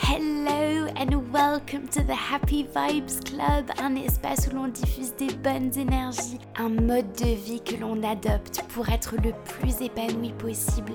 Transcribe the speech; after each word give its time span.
Hello 0.00 0.86
and 0.96 1.32
welcome 1.32 1.88
to 1.88 2.02
the 2.02 2.14
Happy 2.14 2.64
Vibes 2.64 3.20
Club, 3.20 3.66
un 3.82 3.96
espace 3.96 4.48
où 4.48 4.54
l'on 4.54 4.68
diffuse 4.68 5.12
des 5.16 5.34
bonnes 5.34 5.76
énergies, 5.76 6.38
un 6.56 6.68
mode 6.68 7.12
de 7.14 7.34
vie 7.34 7.60
que 7.60 7.74
l'on 7.74 8.02
adopte 8.04 8.62
pour 8.68 8.88
être 8.88 9.16
le 9.16 9.32
plus 9.44 9.82
épanoui 9.82 10.32
possible, 10.38 10.92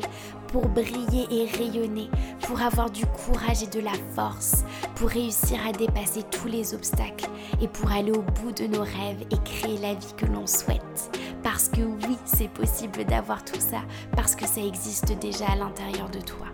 pour 0.47 0.68
briller 0.68 1.28
et 1.29 1.46
rayonner, 1.46 2.10
pour 2.42 2.62
avoir 2.62 2.89
du 2.89 3.05
courage 3.05 3.62
et 3.62 3.68
de 3.68 3.81
la 3.81 3.94
force, 4.16 4.63
pour 4.96 5.10
réussir 5.10 5.60
à 5.67 5.74
dépasser 5.74 6.24
tous 6.31 6.47
les 6.47 6.74
obstacles 6.74 7.29
et 7.62 7.67
pour 7.67 7.92
aller 7.92 8.12
au 8.12 8.22
bout 8.22 8.54
de 8.54 8.67
nos 8.67 8.83
rêves 8.83 9.26
et 9.31 9.38
créer 9.44 9.78
la 9.79 9.94
vie 9.94 10.13
que 10.15 10.26
l'on 10.26 10.47
souhaite. 10.47 11.12
Parce 11.44 11.67
que 11.67 11.81
oui, 11.81 12.17
c'est 12.24 12.49
possible 12.49 13.04
d'avoir 13.04 13.44
tout 13.44 13.60
ça, 13.60 13.81
parce 14.15 14.35
que 14.35 14.47
ça 14.47 14.62
existe 14.62 15.12
déjà 15.20 15.47
à 15.51 15.56
l'intérieur 15.56 16.09
de 16.09 16.22
toi. 16.22 16.48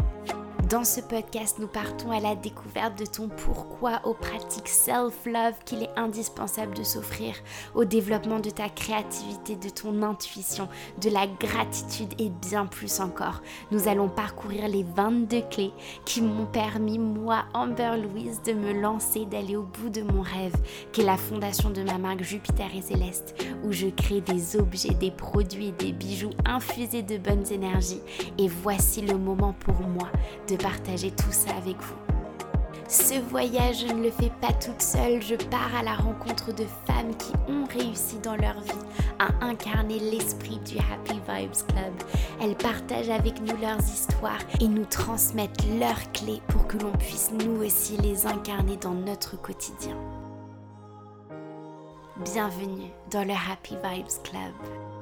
Dans 0.70 0.84
ce 0.84 1.02
podcast, 1.02 1.58
nous 1.58 1.68
partons 1.68 2.12
à 2.12 2.20
la 2.20 2.36
découverte 2.36 3.00
de 3.00 3.06
ton 3.08 3.28
pourquoi 3.28 4.02
aux 4.04 4.14
pratiques 4.14 4.68
self-love 4.68 5.56
qu'il 5.66 5.82
est 5.82 5.90
indispensable 5.98 6.76
de 6.76 6.84
s'offrir, 6.84 7.34
au 7.74 7.86
développement 7.86 8.40
de 8.40 8.52
ta 8.52 8.70
créativité, 8.70 9.56
de 9.56 9.70
ton 9.70 10.04
intuition, 10.04 10.70
de 11.02 11.10
la 11.10 11.26
gratitude 11.26 12.14
et 12.20 12.30
bien 12.30 12.68
plus 12.68 13.00
encore. 13.00 13.42
Nous 13.72 13.88
allons 13.88 14.10
parcourir 14.10 14.68
les 14.68 14.84
22 14.84 15.42
clés 15.50 15.74
qui 16.06 16.22
m'ont 16.22 16.46
permis, 16.46 17.00
moi, 17.00 17.46
Amber 17.56 17.96
Louise, 17.98 18.40
de 18.44 18.54
me 18.54 18.72
lancer, 18.72 19.26
d'aller 19.26 19.56
au 19.56 19.64
bout 19.64 19.90
de 19.90 20.04
mon 20.04 20.22
rêve, 20.22 20.56
qui 20.92 21.02
est 21.02 21.06
la 21.06 21.18
fondation 21.18 21.72
de 21.72 21.82
ma 21.82 21.98
marque 21.98 22.22
Jupiter 22.22 22.70
et 22.76 22.84
Céleste, 22.84 23.34
où 23.64 23.72
je 23.72 23.88
crée 23.88 24.22
des 24.22 24.56
objets, 24.56 24.94
des 24.94 25.10
produits 25.10 25.70
et 25.70 25.72
des 25.72 25.94
bijoux 25.94 26.30
infusés 26.46 27.02
de 27.02 27.18
bonnes 27.18 27.52
énergies. 27.52 28.02
Et 28.38 28.48
voici 28.48 29.02
le 29.02 29.18
moment 29.18 29.54
pour 29.54 29.80
moi 29.80 30.12
de 30.48 30.59
partager 30.60 31.12
tout 31.12 31.32
ça 31.32 31.52
avec 31.58 31.78
vous. 31.78 31.96
Ce 32.88 33.20
voyage, 33.20 33.86
je 33.88 33.94
ne 33.94 34.04
le 34.04 34.10
fais 34.10 34.32
pas 34.42 34.52
toute 34.54 34.82
seule, 34.82 35.22
je 35.22 35.36
pars 35.36 35.76
à 35.76 35.84
la 35.84 35.94
rencontre 35.94 36.52
de 36.54 36.66
femmes 36.88 37.16
qui 37.18 37.34
ont 37.48 37.66
réussi 37.66 38.18
dans 38.20 38.36
leur 38.36 38.60
vie 38.62 38.72
à 39.20 39.46
incarner 39.46 40.00
l'esprit 40.00 40.60
du 40.66 40.78
Happy 40.78 41.20
Vibes 41.28 41.68
Club. 41.68 41.94
Elles 42.42 42.56
partagent 42.56 43.12
avec 43.12 43.42
nous 43.42 43.56
leurs 43.62 43.80
histoires 43.80 44.42
et 44.60 44.68
nous 44.68 44.86
transmettent 44.86 45.66
leurs 45.80 46.12
clés 46.14 46.42
pour 46.48 46.66
que 46.66 46.78
l'on 46.78 46.92
puisse 46.94 47.32
nous 47.32 47.64
aussi 47.64 47.98
les 47.98 48.26
incarner 48.26 48.78
dans 48.78 48.96
notre 48.96 49.40
quotidien. 49.40 49.96
Bienvenue 52.26 52.90
dans 53.12 53.24
le 53.24 53.34
Happy 53.34 53.76
Vibes 53.76 54.24
Club. 54.24 54.99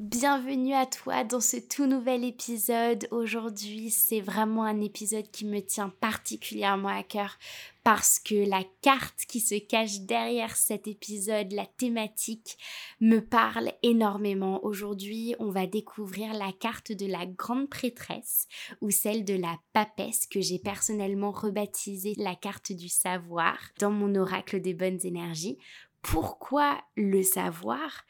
Bienvenue 0.00 0.72
à 0.72 0.86
toi 0.86 1.24
dans 1.24 1.42
ce 1.42 1.58
tout 1.58 1.84
nouvel 1.84 2.24
épisode. 2.24 3.06
Aujourd'hui, 3.10 3.90
c'est 3.90 4.22
vraiment 4.22 4.64
un 4.64 4.80
épisode 4.80 5.30
qui 5.30 5.44
me 5.44 5.60
tient 5.60 5.90
particulièrement 5.90 6.88
à 6.88 7.02
cœur 7.02 7.36
parce 7.84 8.18
que 8.18 8.48
la 8.48 8.64
carte 8.80 9.26
qui 9.28 9.40
se 9.40 9.56
cache 9.56 10.00
derrière 10.00 10.56
cet 10.56 10.88
épisode, 10.88 11.52
la 11.52 11.66
thématique, 11.66 12.56
me 13.02 13.18
parle 13.18 13.72
énormément. 13.82 14.64
Aujourd'hui, 14.64 15.34
on 15.38 15.50
va 15.50 15.66
découvrir 15.66 16.32
la 16.32 16.52
carte 16.52 16.92
de 16.92 17.04
la 17.04 17.26
grande 17.26 17.68
prêtresse 17.68 18.48
ou 18.80 18.90
celle 18.90 19.22
de 19.26 19.34
la 19.34 19.58
papesse 19.74 20.26
que 20.26 20.40
j'ai 20.40 20.58
personnellement 20.58 21.30
rebaptisée 21.30 22.14
la 22.16 22.36
carte 22.36 22.72
du 22.72 22.88
savoir 22.88 23.58
dans 23.78 23.90
mon 23.90 24.14
oracle 24.14 24.62
des 24.62 24.72
bonnes 24.72 25.00
énergies. 25.04 25.58
Pourquoi 26.02 26.82
le 26.96 27.22
savoir? 27.22 28.04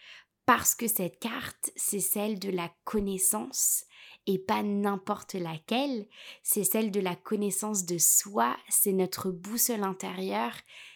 Parce 0.47 0.75
que 0.75 0.89
cette 0.89 1.19
carte, 1.21 1.71
c'est 1.77 2.01
celle 2.01 2.39
de 2.39 2.51
la 2.51 2.71
connaissance 2.85 3.85
et 4.27 4.39
pas 4.39 4.63
n'importe 4.63 5.35
laquelle, 5.35 6.07
c'est 6.43 6.65
celle 6.65 6.91
de 6.91 7.01
la 7.01 7.17
connaissance 7.17 7.85
de 7.87 7.99
soi, 7.99 8.57
c'est 8.69 8.93
notre 8.93 9.31
boussole 9.31 9.83
intérieure, 9.83 10.55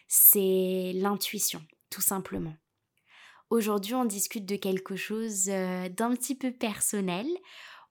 c'est 0.09 0.93
l'intuition, 0.95 1.63
tout 1.91 2.03
simplement. 2.03 2.55
Aujourd'hui, 3.51 3.95
on 3.95 4.05
discute 4.05 4.47
de 4.47 4.57
quelque 4.57 4.97
chose 4.97 5.49
euh, 5.49 5.89
d'un 5.89 6.15
petit 6.15 6.35
peu 6.35 6.51
personnel. 6.53 7.27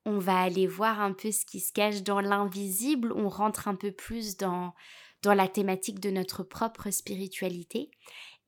On 0.06 0.18
va 0.18 0.40
aller 0.40 0.68
voir 0.68 1.00
un 1.00 1.14
peu 1.14 1.32
ce 1.32 1.46
qui 1.46 1.60
se 1.60 1.72
cache 1.72 2.04
dans 2.04 2.20
l'invisible, 2.20 3.14
on 3.16 3.30
rentre 3.30 3.68
un 3.68 3.76
peu 3.76 3.92
plus 3.92 4.36
dans, 4.36 4.74
dans 5.22 5.34
la 5.34 5.48
thématique 5.48 6.00
de 6.00 6.10
notre 6.10 6.44
propre 6.44 6.92
spiritualité. 6.92 7.90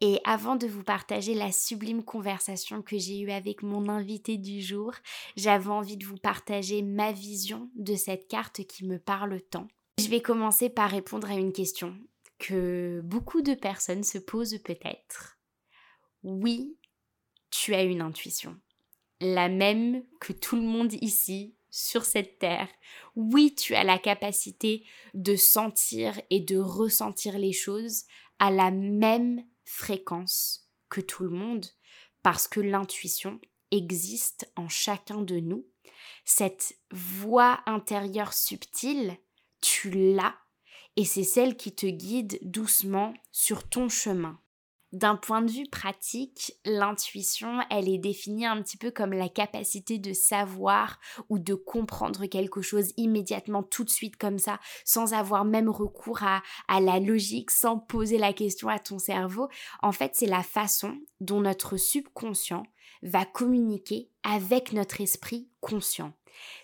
Et 0.01 0.19
avant 0.25 0.55
de 0.55 0.67
vous 0.67 0.83
partager 0.83 1.33
la 1.33 1.51
sublime 1.51 2.03
conversation 2.03 2.81
que 2.81 2.97
j'ai 2.97 3.19
eue 3.21 3.31
avec 3.31 3.63
mon 3.63 3.87
invité 3.87 4.37
du 4.37 4.61
jour, 4.61 4.93
j'avais 5.37 5.69
envie 5.69 5.97
de 5.97 6.05
vous 6.05 6.17
partager 6.17 6.81
ma 6.81 7.11
vision 7.11 7.69
de 7.75 7.95
cette 7.95 8.27
carte 8.27 8.65
qui 8.65 8.85
me 8.85 8.99
parle 8.99 9.41
tant. 9.49 9.67
Je 9.99 10.09
vais 10.09 10.21
commencer 10.21 10.69
par 10.69 10.91
répondre 10.91 11.29
à 11.29 11.35
une 11.35 11.53
question 11.53 11.97
que 12.39 13.01
beaucoup 13.05 13.41
de 13.41 13.53
personnes 13.53 14.03
se 14.03 14.17
posent 14.17 14.59
peut-être. 14.63 15.37
Oui, 16.23 16.77
tu 17.49 17.73
as 17.73 17.83
une 17.83 18.01
intuition. 18.01 18.59
La 19.21 19.47
même 19.47 20.03
que 20.19 20.33
tout 20.33 20.57
le 20.57 20.61
monde 20.61 20.91
ici 21.01 21.55
sur 21.75 22.05
cette 22.05 22.39
terre. 22.39 22.69
Oui, 23.15 23.53
tu 23.53 23.75
as 23.75 23.83
la 23.83 23.97
capacité 23.97 24.85
de 25.13 25.35
sentir 25.35 26.19
et 26.29 26.39
de 26.39 26.57
ressentir 26.57 27.37
les 27.37 27.51
choses 27.53 28.03
à 28.39 28.49
la 28.49 28.71
même 28.71 29.43
fréquence 29.65 30.69
que 30.89 31.01
tout 31.01 31.23
le 31.23 31.29
monde 31.29 31.65
parce 32.23 32.47
que 32.47 32.59
l'intuition 32.59 33.39
existe 33.71 34.51
en 34.55 34.69
chacun 34.69 35.21
de 35.21 35.39
nous. 35.39 35.67
Cette 36.23 36.77
voix 36.91 37.61
intérieure 37.65 38.33
subtile, 38.33 39.17
tu 39.61 39.89
l'as 39.89 40.35
et 40.95 41.05
c'est 41.05 41.23
celle 41.23 41.57
qui 41.57 41.75
te 41.75 41.85
guide 41.85 42.39
doucement 42.41 43.13
sur 43.31 43.67
ton 43.67 43.89
chemin. 43.89 44.39
D'un 44.95 45.17
point 45.17 45.41
de 45.41 45.51
vue 45.51 45.67
pratique, 45.69 46.53
l'intuition, 46.63 47.59
elle 47.69 47.89
est 47.89 47.97
définie 47.97 48.45
un 48.45 48.61
petit 48.61 48.77
peu 48.77 48.91
comme 48.91 49.11
la 49.11 49.27
capacité 49.27 49.99
de 49.99 50.13
savoir 50.13 51.01
ou 51.27 51.37
de 51.37 51.53
comprendre 51.53 52.27
quelque 52.27 52.61
chose 52.61 52.93
immédiatement, 52.95 53.61
tout 53.61 53.83
de 53.83 53.89
suite 53.89 54.15
comme 54.15 54.39
ça, 54.39 54.57
sans 54.85 55.13
avoir 55.13 55.43
même 55.43 55.67
recours 55.67 56.21
à, 56.23 56.41
la 56.79 57.01
logique, 57.01 57.51
sans 57.51 57.77
poser 57.77 58.17
la 58.17 58.31
question 58.31 58.69
à 58.69 58.79
ton 58.79 58.97
cerveau. 58.97 59.49
En 59.83 59.91
fait, 59.91 60.11
c'est 60.13 60.27
la 60.27 60.43
façon 60.43 60.97
dont 61.19 61.41
notre 61.41 61.75
subconscient 61.75 62.63
va 63.03 63.25
communiquer 63.25 64.09
avec 64.23 64.71
notre 64.71 65.01
esprit 65.01 65.49
conscient. 65.59 66.13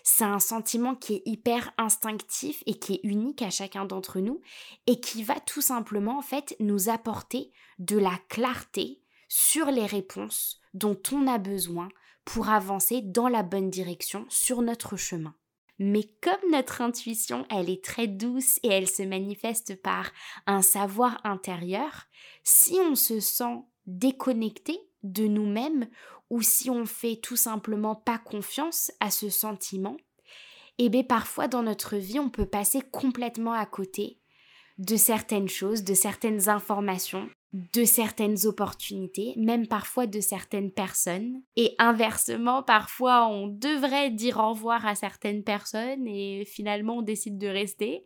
C'est 0.02 0.24
un 0.24 0.38
sentiment 0.38 0.94
qui 0.94 1.14
est 1.14 1.22
hyper 1.26 1.72
instinctif 1.78 2.62
et 2.66 2.78
qui 2.78 2.94
est 2.94 3.00
unique 3.04 3.42
à 3.42 3.50
chacun 3.50 3.84
d'entre 3.84 4.20
nous 4.20 4.40
et 4.86 5.00
qui 5.00 5.22
va 5.22 5.38
tout 5.40 5.62
simplement 5.62 6.18
en 6.18 6.22
fait 6.22 6.56
nous 6.60 6.88
apporter 6.88 7.52
de 7.78 7.98
la 7.98 8.18
clarté 8.28 9.02
sur 9.28 9.66
les 9.66 9.86
réponses 9.86 10.60
dont 10.74 11.00
on 11.12 11.26
a 11.26 11.38
besoin 11.38 11.88
pour 12.24 12.48
avancer 12.48 13.00
dans 13.02 13.28
la 13.28 13.42
bonne 13.42 13.70
direction 13.70 14.26
sur 14.28 14.62
notre 14.62 14.96
chemin. 14.96 15.34
Mais 15.78 16.04
comme 16.20 16.50
notre 16.52 16.80
intuition, 16.80 17.46
elle 17.50 17.68
est 17.68 17.84
très 17.84 18.06
douce 18.06 18.60
et 18.62 18.68
elle 18.68 18.88
se 18.88 19.02
manifeste 19.02 19.80
par 19.82 20.12
un 20.46 20.62
savoir 20.62 21.20
intérieur, 21.24 22.04
si 22.44 22.78
on 22.88 22.94
se 22.94 23.20
sent 23.20 23.64
déconnecté 23.86 24.78
de 25.02 25.26
nous-mêmes 25.26 25.88
ou 26.30 26.42
si 26.42 26.70
on 26.70 26.86
fait 26.86 27.16
tout 27.16 27.36
simplement 27.36 27.94
pas 27.94 28.18
confiance 28.18 28.90
à 29.00 29.10
ce 29.10 29.28
sentiment, 29.28 29.96
eh 30.78 30.88
bien 30.88 31.02
parfois 31.02 31.48
dans 31.48 31.62
notre 31.62 31.96
vie, 31.96 32.18
on 32.18 32.30
peut 32.30 32.46
passer 32.46 32.80
complètement 32.90 33.52
à 33.52 33.66
côté 33.66 34.18
de 34.78 34.96
certaines 34.96 35.48
choses, 35.48 35.84
de 35.84 35.94
certaines 35.94 36.48
informations, 36.48 37.28
de 37.52 37.84
certaines 37.84 38.46
opportunités, 38.46 39.34
même 39.36 39.66
parfois 39.66 40.06
de 40.06 40.20
certaines 40.20 40.72
personnes. 40.72 41.42
Et 41.56 41.74
inversement, 41.78 42.62
parfois 42.62 43.26
on 43.28 43.46
devrait 43.46 44.10
dire 44.10 44.38
au 44.38 44.50
revoir 44.50 44.86
à 44.86 44.94
certaines 44.94 45.44
personnes 45.44 46.06
et 46.06 46.44
finalement 46.46 46.98
on 46.98 47.02
décide 47.02 47.38
de 47.38 47.48
rester. 47.48 48.04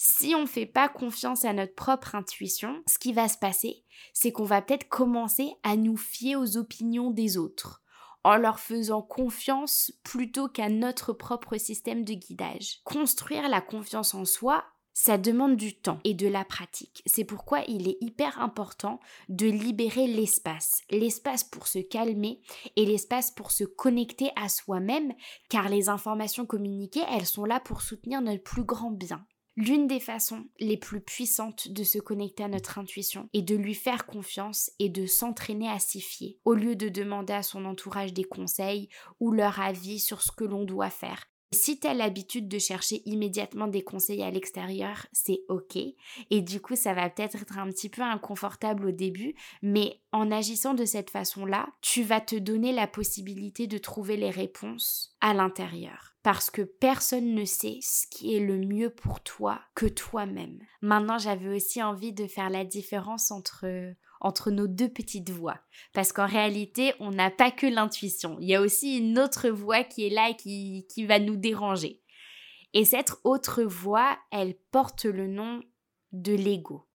Si 0.00 0.32
on 0.36 0.42
ne 0.42 0.46
fait 0.46 0.64
pas 0.64 0.88
confiance 0.88 1.44
à 1.44 1.52
notre 1.52 1.74
propre 1.74 2.14
intuition, 2.14 2.84
ce 2.86 3.00
qui 3.00 3.12
va 3.12 3.28
se 3.28 3.36
passer, 3.36 3.82
c'est 4.12 4.30
qu'on 4.30 4.44
va 4.44 4.62
peut-être 4.62 4.88
commencer 4.88 5.54
à 5.64 5.74
nous 5.74 5.96
fier 5.96 6.36
aux 6.36 6.56
opinions 6.56 7.10
des 7.10 7.36
autres, 7.36 7.82
en 8.22 8.36
leur 8.36 8.60
faisant 8.60 9.02
confiance 9.02 9.92
plutôt 10.04 10.48
qu'à 10.48 10.68
notre 10.68 11.12
propre 11.12 11.56
système 11.56 12.04
de 12.04 12.14
guidage. 12.14 12.78
Construire 12.84 13.48
la 13.48 13.60
confiance 13.60 14.14
en 14.14 14.24
soi, 14.24 14.64
ça 14.94 15.18
demande 15.18 15.56
du 15.56 15.76
temps 15.76 15.98
et 16.04 16.14
de 16.14 16.28
la 16.28 16.44
pratique. 16.44 17.02
C'est 17.04 17.24
pourquoi 17.24 17.62
il 17.66 17.88
est 17.88 17.98
hyper 18.00 18.40
important 18.40 19.00
de 19.28 19.46
libérer 19.46 20.06
l'espace. 20.06 20.82
L'espace 20.90 21.42
pour 21.42 21.66
se 21.66 21.80
calmer 21.80 22.40
et 22.76 22.86
l'espace 22.86 23.32
pour 23.32 23.50
se 23.50 23.64
connecter 23.64 24.30
à 24.36 24.48
soi-même, 24.48 25.12
car 25.48 25.68
les 25.68 25.88
informations 25.88 26.46
communiquées, 26.46 27.04
elles 27.10 27.26
sont 27.26 27.44
là 27.44 27.58
pour 27.58 27.82
soutenir 27.82 28.20
notre 28.20 28.44
plus 28.44 28.64
grand 28.64 28.92
bien. 28.92 29.26
L'une 29.60 29.88
des 29.88 29.98
façons 29.98 30.46
les 30.60 30.76
plus 30.76 31.00
puissantes 31.00 31.66
de 31.66 31.82
se 31.82 31.98
connecter 31.98 32.44
à 32.44 32.48
notre 32.48 32.78
intuition 32.78 33.28
est 33.34 33.42
de 33.42 33.56
lui 33.56 33.74
faire 33.74 34.06
confiance 34.06 34.70
et 34.78 34.88
de 34.88 35.04
s'entraîner 35.04 35.68
à 35.68 35.80
s'y 35.80 36.00
fier, 36.00 36.38
au 36.44 36.54
lieu 36.54 36.76
de 36.76 36.88
demander 36.88 37.32
à 37.32 37.42
son 37.42 37.64
entourage 37.64 38.12
des 38.12 38.22
conseils 38.22 38.88
ou 39.18 39.32
leur 39.32 39.58
avis 39.58 39.98
sur 39.98 40.22
ce 40.22 40.30
que 40.30 40.44
l'on 40.44 40.62
doit 40.62 40.90
faire. 40.90 41.24
Si 41.50 41.80
tu 41.80 41.88
as 41.88 41.94
l'habitude 41.94 42.46
de 42.46 42.60
chercher 42.60 43.02
immédiatement 43.04 43.66
des 43.66 43.82
conseils 43.82 44.22
à 44.22 44.30
l'extérieur, 44.30 45.06
c'est 45.10 45.40
ok. 45.48 45.76
Et 46.30 46.40
du 46.40 46.60
coup, 46.60 46.76
ça 46.76 46.94
va 46.94 47.10
peut-être 47.10 47.42
être 47.42 47.58
un 47.58 47.68
petit 47.70 47.88
peu 47.88 48.02
inconfortable 48.02 48.86
au 48.86 48.92
début, 48.92 49.34
mais 49.60 50.00
en 50.12 50.30
agissant 50.30 50.74
de 50.74 50.84
cette 50.84 51.10
façon-là, 51.10 51.66
tu 51.80 52.04
vas 52.04 52.20
te 52.20 52.36
donner 52.36 52.70
la 52.70 52.86
possibilité 52.86 53.66
de 53.66 53.78
trouver 53.78 54.16
les 54.16 54.30
réponses 54.30 55.16
à 55.20 55.34
l'intérieur. 55.34 56.07
Parce 56.22 56.50
que 56.50 56.62
personne 56.62 57.34
ne 57.34 57.44
sait 57.44 57.78
ce 57.80 58.06
qui 58.10 58.34
est 58.34 58.40
le 58.40 58.58
mieux 58.58 58.90
pour 58.90 59.22
toi 59.22 59.60
que 59.74 59.86
toi-même. 59.86 60.58
Maintenant, 60.82 61.18
j'avais 61.18 61.54
aussi 61.54 61.82
envie 61.82 62.12
de 62.12 62.26
faire 62.26 62.50
la 62.50 62.64
différence 62.64 63.30
entre 63.30 63.94
entre 64.20 64.50
nos 64.50 64.66
deux 64.66 64.88
petites 64.88 65.30
voix. 65.30 65.60
Parce 65.92 66.12
qu'en 66.12 66.26
réalité, 66.26 66.92
on 67.00 67.10
n'a 67.10 67.30
pas 67.30 67.50
que 67.50 67.66
l'intuition. 67.66 68.36
Il 68.40 68.48
y 68.48 68.54
a 68.54 68.60
aussi 68.60 68.98
une 68.98 69.18
autre 69.18 69.48
voix 69.48 69.84
qui 69.84 70.06
est 70.06 70.10
là 70.10 70.30
et 70.30 70.36
qui, 70.36 70.86
qui 70.90 71.06
va 71.06 71.18
nous 71.18 71.36
déranger. 71.36 72.02
Et 72.74 72.84
cette 72.84 73.12
autre 73.24 73.62
voix, 73.62 74.18
elle 74.30 74.56
porte 74.70 75.04
le 75.04 75.26
nom 75.26 75.62
de 76.12 76.34
l'ego. 76.34 76.87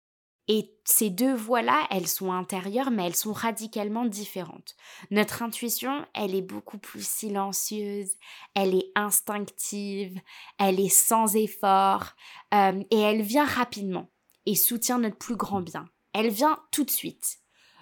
Et 0.49 0.75
ces 0.85 1.11
deux 1.11 1.35
voix-là, 1.35 1.87
elles 1.91 2.09
sont 2.09 2.33
intérieures, 2.33 2.91
mais 2.91 3.07
elles 3.07 3.17
sont 3.17 3.33
radicalement 3.33 4.05
différentes. 4.05 4.75
Notre 5.11 5.43
intuition, 5.43 6.05
elle 6.15 6.35
est 6.35 6.43
beaucoup 6.43 6.79
plus 6.79 7.07
silencieuse, 7.07 8.11
elle 8.55 8.75
est 8.75 8.91
instinctive, 8.97 10.19
elle 10.59 10.81
est 10.81 10.89
sans 10.89 11.37
effort, 11.37 12.15
euh, 12.55 12.83
et 12.91 12.99
elle 12.99 13.23
vient 13.23 13.47
rapidement 13.47 14.11
et 14.45 14.57
soutient 14.57 14.99
notre 14.99 15.19
plus 15.19 15.37
grand 15.37 15.61
bien 15.61 15.87
elle 16.13 16.31
vient 16.31 16.59
tout 16.71 16.85
de 16.85 16.91
suite. 16.91 17.39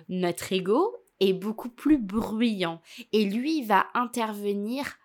Notre 0.08 0.52
ego 0.52 0.96
est 1.20 1.32
beaucoup 1.32 1.68
plus 1.68 1.98
bruyant 1.98 2.80
et 3.12 3.24
lui 3.24 3.64
va 3.64 3.86
intervenir 3.94 4.96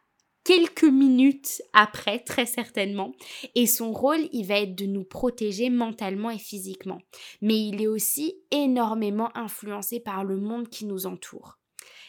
quelques 0.46 0.84
minutes 0.84 1.62
après, 1.74 2.20
très 2.20 2.46
certainement. 2.46 3.12
Et 3.56 3.68
son 3.68 3.92
rôle, 3.92 4.30
il 4.32 4.46
va 4.46 4.60
être 4.60 4.76
de 4.76 4.86
nous 4.86 5.04
protéger 5.04 5.70
mentalement 5.70 6.30
et 6.30 6.38
physiquement. 6.38 7.02
Mais 7.42 7.60
il 7.68 7.82
est 7.82 7.88
aussi 7.88 8.36
énormément 8.52 9.36
influencé 9.36 10.00
par 10.00 10.24
le 10.24 10.38
monde 10.38 10.70
qui 10.70 10.86
nous 10.86 11.08
entoure. 11.08 11.58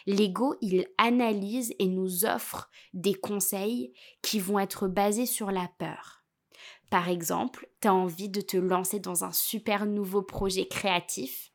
L'ego, 0.07 0.55
il 0.61 0.87
analyse 0.99 1.75
et 1.81 1.89
nous 1.89 2.25
offre 2.25 2.71
des 2.93 3.15
conseils 3.15 3.93
qui 4.23 4.39
vont 4.39 4.61
être 4.61 4.87
basés 4.87 5.27
sur 5.27 5.51
la 5.51 5.69
peur. 5.79 6.23
Par 6.91 7.09
exemple, 7.09 7.69
tu 7.81 7.89
as 7.89 7.95
envie 7.95 8.29
de 8.29 8.41
te 8.41 8.57
lancer 8.57 9.01
dans 9.01 9.25
un 9.25 9.33
super 9.33 9.87
nouveau 9.87 10.23
projet 10.23 10.69
créatif. 10.69 11.51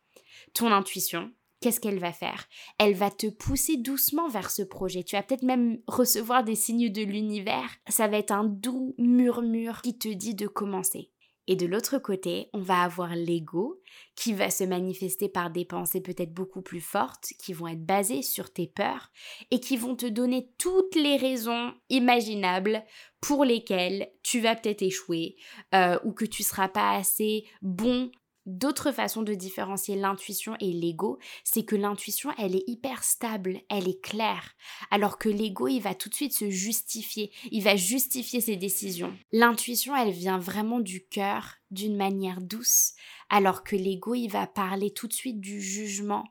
Ton 0.54 0.72
intuition, 0.74 1.32
qu'est-ce 1.62 1.80
qu'elle 1.80 2.00
va 2.00 2.12
faire? 2.12 2.48
Elle 2.78 2.96
va 2.96 3.10
te 3.10 3.28
pousser 3.28 3.78
doucement 3.78 4.28
vers 4.28 4.52
ce 4.52 4.64
projet. 4.64 5.04
Tu 5.04 5.16
vas 5.16 5.24
peut-être 5.24 5.44
même 5.44 5.80
recevoir 5.88 6.44
des 6.44 6.56
signes 6.56 6.92
de 6.92 7.04
l'univers. 7.04 7.70
Ça 7.88 8.08
va 8.08 8.18
être 8.18 8.32
un 8.32 8.44
doux 8.44 8.96
murmure 8.98 9.82
qui 9.82 9.98
te 9.98 10.10
dit 10.10 10.36
de 10.36 10.48
commencer. 10.48 11.12
Et 11.48 11.56
de 11.56 11.66
l'autre 11.66 11.98
côté, 11.98 12.50
on 12.54 12.62
va 12.62 12.84
avoir 12.84 13.16
l'ego 13.16 13.82
qui 14.16 14.34
va 14.34 14.50
se 14.50 14.64
manifester 14.64 15.28
par 15.28 15.50
des 15.50 15.66
pensées 15.66 16.00
peut-être 16.00 16.34
beaucoup 16.34 16.62
plus 16.62 16.82
fortes, 16.82 17.34
qui 17.40 17.52
vont 17.52 17.68
être 17.68 17.86
basées 17.86 18.22
sur 18.22 18.54
tes 18.54 18.68
peurs 18.68 19.12
et 19.50 19.60
qui 19.60 19.76
vont 19.76 19.96
te 19.96 20.06
donner 20.06 20.52
toutes 20.58 20.96
les 20.96 21.18
raisons 21.18 21.74
imaginables 21.90 22.84
pour 23.22 23.44
lesquelles 23.44 24.12
tu 24.24 24.40
vas 24.40 24.56
peut-être 24.56 24.84
échouer 24.84 25.36
euh, 25.74 26.00
ou 26.04 26.14
que 26.14 26.26
tu 26.26 26.44
seras 26.44 26.70
pas 26.70 26.92
assez 26.92 27.44
bon 27.62 28.12
D'autres 28.48 28.92
façons 28.92 29.22
de 29.22 29.36
différencier 29.36 29.96
l'intuition 29.96 30.56
et 30.60 30.72
l'ego, 30.72 31.20
c'est 31.44 31.64
que 31.64 31.76
l'intuition, 31.76 32.32
elle 32.40 32.56
est 32.56 32.64
hyper 32.68 33.04
stable, 33.04 33.62
elle 33.70 33.88
est 33.88 34.02
claire, 34.02 34.56
alors 34.90 35.20
que 35.20 35.30
l'ego, 35.30 35.68
il 35.68 35.80
va 35.80 35.94
tout 35.94 36.10
de 36.10 36.16
suite 36.16 36.34
se 36.34 36.50
justifier, 36.50 37.32
il 37.52 37.64
va 37.64 37.76
justifier 37.76 38.42
ses 38.42 38.56
décisions. 38.56 39.16
L'intuition, 39.32 39.96
elle 39.96 40.12
vient 40.12 40.40
vraiment 40.40 40.80
du 40.80 41.06
cœur, 41.06 41.58
d'une 41.70 41.96
manière 41.96 42.42
douce, 42.42 42.94
alors 43.30 43.64
que 43.64 43.76
l'ego, 43.76 44.16
il 44.16 44.30
va 44.30 44.48
parler 44.48 44.92
tout 44.92 45.08
de 45.08 45.14
suite 45.14 45.40
du 45.40 45.62
jugement, 45.62 46.24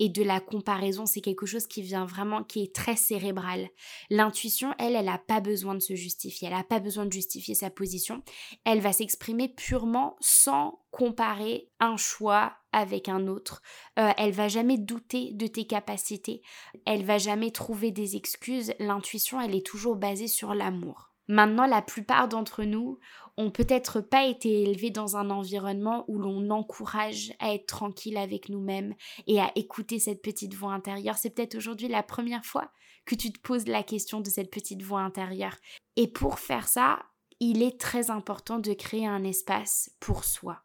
et 0.00 0.08
de 0.08 0.22
la 0.22 0.40
comparaison, 0.40 1.04
c'est 1.04 1.20
quelque 1.20 1.44
chose 1.44 1.66
qui 1.66 1.82
vient 1.82 2.06
vraiment, 2.06 2.42
qui 2.42 2.62
est 2.62 2.74
très 2.74 2.96
cérébral. 2.96 3.68
L'intuition, 4.08 4.74
elle, 4.78 4.96
elle 4.96 5.04
n'a 5.04 5.18
pas 5.18 5.40
besoin 5.40 5.74
de 5.74 5.80
se 5.80 5.94
justifier, 5.94 6.48
elle 6.48 6.56
n'a 6.56 6.64
pas 6.64 6.80
besoin 6.80 7.04
de 7.04 7.12
justifier 7.12 7.54
sa 7.54 7.68
position, 7.68 8.24
elle 8.64 8.80
va 8.80 8.94
s'exprimer 8.94 9.48
purement 9.48 10.16
sans 10.20 10.80
comparer 10.90 11.68
un 11.80 11.98
choix 11.98 12.54
avec 12.72 13.10
un 13.10 13.26
autre. 13.26 13.60
Euh, 13.98 14.10
elle 14.16 14.32
va 14.32 14.48
jamais 14.48 14.78
douter 14.78 15.32
de 15.34 15.46
tes 15.46 15.66
capacités, 15.66 16.40
elle 16.86 17.04
va 17.04 17.18
jamais 17.18 17.50
trouver 17.50 17.90
des 17.90 18.16
excuses. 18.16 18.72
L'intuition, 18.78 19.38
elle 19.38 19.54
est 19.54 19.66
toujours 19.66 19.96
basée 19.96 20.28
sur 20.28 20.54
l'amour. 20.54 21.10
Maintenant, 21.28 21.66
la 21.66 21.82
plupart 21.82 22.26
d'entre 22.26 22.64
nous 22.64 22.98
ont 23.40 23.50
peut-être 23.50 24.00
pas 24.00 24.26
été 24.26 24.62
élevés 24.62 24.90
dans 24.90 25.16
un 25.16 25.30
environnement 25.30 26.04
où 26.08 26.18
l'on 26.18 26.50
encourage 26.50 27.32
à 27.38 27.54
être 27.54 27.66
tranquille 27.66 28.16
avec 28.16 28.48
nous-mêmes 28.48 28.94
et 29.26 29.40
à 29.40 29.50
écouter 29.56 29.98
cette 29.98 30.22
petite 30.22 30.54
voix 30.54 30.72
intérieure. 30.72 31.16
C'est 31.16 31.30
peut-être 31.30 31.56
aujourd'hui 31.56 31.88
la 31.88 32.02
première 32.02 32.44
fois 32.44 32.70
que 33.06 33.14
tu 33.14 33.32
te 33.32 33.40
poses 33.40 33.66
la 33.66 33.82
question 33.82 34.20
de 34.20 34.28
cette 34.28 34.50
petite 34.50 34.82
voix 34.82 35.00
intérieure. 35.00 35.56
Et 35.96 36.08
pour 36.08 36.38
faire 36.38 36.68
ça, 36.68 37.00
il 37.40 37.62
est 37.62 37.80
très 37.80 38.10
important 38.10 38.58
de 38.58 38.74
créer 38.74 39.06
un 39.06 39.24
espace 39.24 39.90
pour 39.98 40.24
soi. 40.24 40.62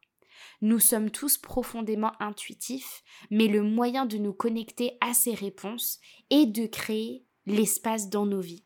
Nous 0.61 0.79
sommes 0.79 1.09
tous 1.09 1.37
profondément 1.37 2.11
intuitifs, 2.19 3.03
mais 3.31 3.47
le 3.47 3.63
moyen 3.63 4.05
de 4.05 4.17
nous 4.17 4.33
connecter 4.33 4.97
à 5.01 5.13
ces 5.13 5.33
réponses 5.33 5.99
est 6.29 6.45
de 6.45 6.67
créer 6.67 7.25
l'espace 7.45 8.09
dans 8.09 8.25
nos 8.25 8.41
vies. 8.41 8.64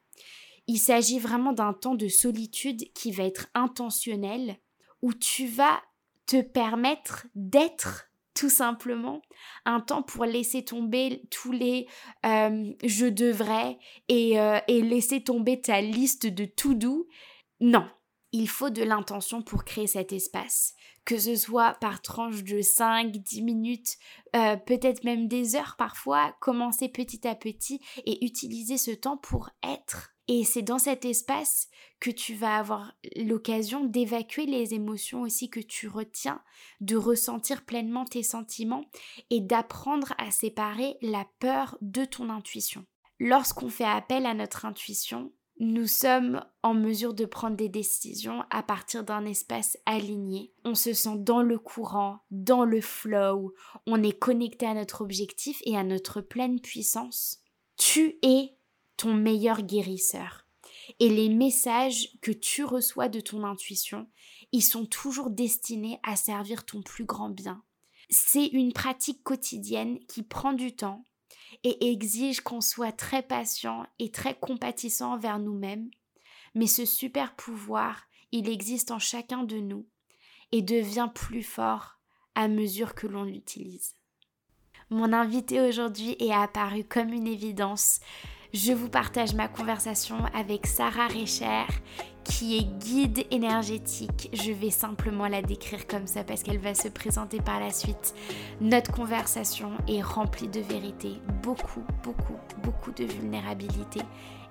Il 0.70 0.78
s'agit 0.78 1.18
vraiment 1.18 1.52
d'un 1.52 1.74
temps 1.74 1.96
de 1.96 2.08
solitude 2.08 2.94
qui 2.94 3.12
va 3.12 3.24
être 3.24 3.48
intentionnel, 3.56 4.60
où 5.02 5.16
tu 5.16 5.48
vas 5.48 5.82
te 6.28 6.44
permettre 6.44 7.26
d'être 7.34 8.12
tout 8.36 8.52
simplement 8.52 9.24
un 9.66 9.80
temps 9.80 10.04
pour 10.04 10.26
laisser 10.26 10.64
tomber 10.64 11.24
tous 11.32 11.52
les 11.52 11.88
euh, 12.24 12.72
je 12.84 13.08
devrais 13.08 13.80
et, 14.10 14.40
euh, 14.40 14.60
et 14.68 14.84
laisser 14.84 15.24
tomber 15.24 15.60
ta 15.60 15.82
liste 15.82 16.28
de 16.28 16.46
tout 16.46 16.76
doux. 16.76 17.08
Non, 17.60 17.90
il 18.32 18.48
faut 18.48 18.70
de 18.70 18.84
l'intention 18.84 19.42
pour 19.42 19.64
créer 19.64 19.88
cet 19.88 20.14
espace, 20.14 20.76
que 21.04 21.18
ce 21.18 21.36
soit 21.36 21.80
par 21.82 22.04
tranche 22.04 22.44
de 22.44 22.62
5, 22.62 23.12
10 23.12 23.42
minutes, 23.42 23.98
euh, 24.36 24.56
peut-être 24.56 25.04
même 25.04 25.28
des 25.28 25.56
heures 25.56 25.78
parfois, 25.80 26.36
commencer 26.40 26.90
petit 26.90 27.28
à 27.28 27.34
petit 27.34 27.82
et 28.06 28.24
utiliser 28.24 28.78
ce 28.78 28.92
temps 28.92 29.18
pour 29.18 29.50
être 29.64 30.12
et 30.30 30.44
c'est 30.44 30.62
dans 30.62 30.78
cet 30.78 31.06
espace 31.06 31.70
que 32.00 32.12
tu 32.12 32.36
vas 32.36 32.58
avoir 32.58 32.94
l'occasion 33.16 33.84
d'évacuer 33.84 34.46
les 34.46 34.76
émotions 34.76 35.22
aussi 35.22 35.50
que 35.50 35.60
tu 35.60 35.88
retiens, 35.88 36.40
de 36.82 36.96
ressentir 36.96 37.66
pleinement 37.66 38.06
tes 38.06 38.22
sentiments 38.22 38.86
et 39.32 39.42
d'apprendre 39.42 40.14
à 40.20 40.30
séparer 40.30 40.98
la 41.02 41.26
peur 41.40 41.80
de 41.82 42.06
ton 42.06 42.30
intuition. 42.30 42.86
Lorsqu'on 43.20 43.70
fait 43.70 43.84
appel 43.84 44.28
à 44.28 44.36
notre 44.36 44.66
intuition, 44.66 45.34
nous 45.60 45.88
sommes 45.88 46.46
en 46.62 46.76
mesure 46.76 47.16
de 47.16 47.26
prendre 47.26 47.58
des 47.58 47.68
décisions 47.68 48.44
à 48.52 48.62
partir 48.62 49.04
d'un 49.04 49.26
espace 49.26 49.78
aligné. 49.88 50.54
On 50.64 50.76
se 50.76 50.94
sent 50.94 51.18
dans 51.18 51.42
le 51.42 51.58
courant, 51.58 52.20
dans 52.30 52.66
le 52.66 52.82
flow, 52.82 53.56
on 53.88 54.04
est 54.04 54.18
connecté 54.18 54.68
à 54.68 54.76
notre 54.76 55.02
objectif 55.02 55.60
et 55.66 55.76
à 55.76 55.84
notre 55.84 56.22
pleine 56.22 56.62
puissance. 56.62 57.40
Tu 57.78 58.20
es 58.22 58.59
ton 59.00 59.14
meilleur 59.14 59.62
guérisseur. 59.62 60.46
Et 61.00 61.08
les 61.10 61.30
messages 61.30 62.10
que 62.22 62.32
tu 62.32 62.66
reçois 62.66 63.08
de 63.08 63.22
ton 63.22 63.46
intuition, 63.46 64.08
ils 64.52 64.64
sont 64.64 64.86
toujours 64.86 65.30
destinés 65.30 66.00
à 66.04 66.18
servir 66.18 66.66
ton 66.66 66.82
plus 66.82 67.06
grand 67.06 67.30
bien. 67.30 67.64
C'est 68.10 68.48
une 68.48 68.74
pratique 68.74 69.24
quotidienne 69.24 70.00
qui 70.08 70.22
prend 70.22 70.52
du 70.52 70.76
temps 70.76 71.06
et 71.64 71.92
exige 71.92 72.42
qu'on 72.42 72.60
soit 72.60 72.92
très 72.92 73.24
patient 73.24 73.86
et 74.00 74.12
très 74.12 74.38
compatissant 74.38 75.14
envers 75.14 75.40
nous-mêmes. 75.40 75.90
Mais 76.54 76.68
ce 76.68 76.86
super 76.86 77.36
pouvoir, 77.36 78.04
il 78.34 78.50
existe 78.50 78.92
en 78.92 79.00
chacun 79.00 79.44
de 79.44 79.58
nous 79.58 79.88
et 80.52 80.62
devient 80.62 81.10
plus 81.16 81.44
fort 81.44 82.00
à 82.36 82.50
mesure 82.50 82.96
que 82.96 83.08
l'on 83.08 83.24
l'utilise. 83.24 83.94
Mon 84.90 85.14
invité 85.14 85.62
aujourd'hui 85.62 86.18
est 86.20 86.34
apparu 86.34 86.84
comme 86.84 87.14
une 87.14 87.28
évidence 87.28 88.00
je 88.54 88.74
vous 88.74 88.90
partage 88.90 89.36
ma 89.36 89.48
conversation 89.48 90.18
avec 90.34 90.66
Sarah 90.66 91.08
Recher, 91.08 91.66
qui 92.24 92.58
est 92.58 92.64
guide 92.64 93.26
énergétique. 93.30 94.30
Je 94.34 94.52
vais 94.52 94.72
simplement 94.72 95.28
la 95.28 95.42
décrire 95.42 95.86
comme 95.86 96.08
ça 96.08 96.24
parce 96.24 96.42
qu'elle 96.42 96.58
va 96.58 96.74
se 96.74 96.88
présenter 96.88 97.42
par 97.42 97.60
la 97.60 97.72
suite. 97.72 98.16
Notre 98.60 98.92
conversation 98.92 99.72
est 99.88 100.02
remplie 100.02 100.48
de 100.48 100.62
vérité, 100.62 101.14
beaucoup, 101.44 101.84
beaucoup, 102.04 102.38
beaucoup 102.64 102.92
de 102.92 103.04
vulnérabilité 103.04 104.02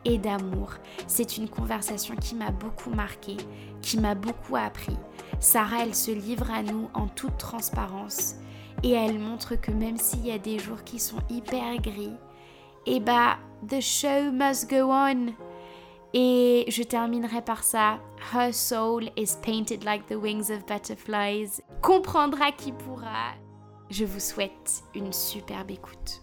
et 0.04 0.18
d'amour. 0.18 0.74
C'est 1.08 1.36
une 1.36 1.48
conversation 1.48 2.14
qui 2.14 2.36
m'a 2.36 2.52
beaucoup 2.52 2.90
marqué, 2.90 3.36
qui 3.82 3.98
m'a 3.98 4.14
beaucoup 4.14 4.54
appris. 4.54 4.96
Sarah, 5.40 5.82
elle 5.82 5.94
se 5.94 6.12
livre 6.12 6.50
à 6.52 6.62
nous 6.62 6.88
en 6.94 7.08
toute 7.08 7.36
transparence 7.36 8.36
et 8.84 8.92
elle 8.92 9.18
montre 9.18 9.56
que 9.60 9.72
même 9.72 9.96
s'il 9.96 10.24
y 10.24 10.30
a 10.30 10.38
des 10.38 10.60
jours 10.60 10.84
qui 10.84 11.00
sont 11.00 11.18
hyper 11.30 11.76
gris, 11.78 12.12
eh 12.90 13.00
bah, 13.00 13.38
the 13.68 13.80
show 13.80 14.32
must 14.32 14.70
go 14.70 14.90
on. 14.90 15.34
Et 16.14 16.64
je 16.68 16.82
terminerai 16.82 17.42
par 17.44 17.62
ça. 17.62 18.00
Her 18.32 18.50
soul 18.50 19.10
is 19.16 19.36
painted 19.42 19.84
like 19.84 20.06
the 20.06 20.16
wings 20.16 20.50
of 20.50 20.64
butterflies. 20.66 21.60
Comprendra 21.82 22.50
qui 22.52 22.72
pourra. 22.72 23.34
Je 23.90 24.06
vous 24.06 24.20
souhaite 24.20 24.82
une 24.94 25.12
superbe 25.12 25.70
écoute. 25.70 26.22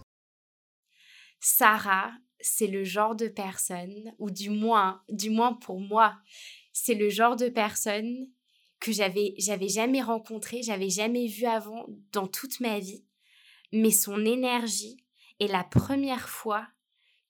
Sarah, 1.38 2.10
c'est 2.40 2.66
le 2.66 2.82
genre 2.82 3.14
de 3.14 3.28
personne, 3.28 4.12
ou 4.18 4.30
du 4.32 4.50
moins, 4.50 5.02
du 5.08 5.30
moins 5.30 5.52
pour 5.52 5.80
moi, 5.80 6.16
c'est 6.72 6.94
le 6.94 7.08
genre 7.08 7.36
de 7.36 7.48
personne 7.48 8.28
que 8.80 8.90
j'avais, 8.90 9.34
j'avais 9.38 9.68
jamais 9.68 10.02
rencontré, 10.02 10.62
j'avais 10.62 10.90
jamais 10.90 11.28
vu 11.28 11.44
avant 11.44 11.86
dans 12.12 12.26
toute 12.26 12.58
ma 12.58 12.80
vie. 12.80 13.04
Mais 13.72 13.92
son 13.92 14.24
énergie 14.24 14.96
est 15.40 15.46
la 15.46 15.64
première 15.64 16.28
fois 16.28 16.66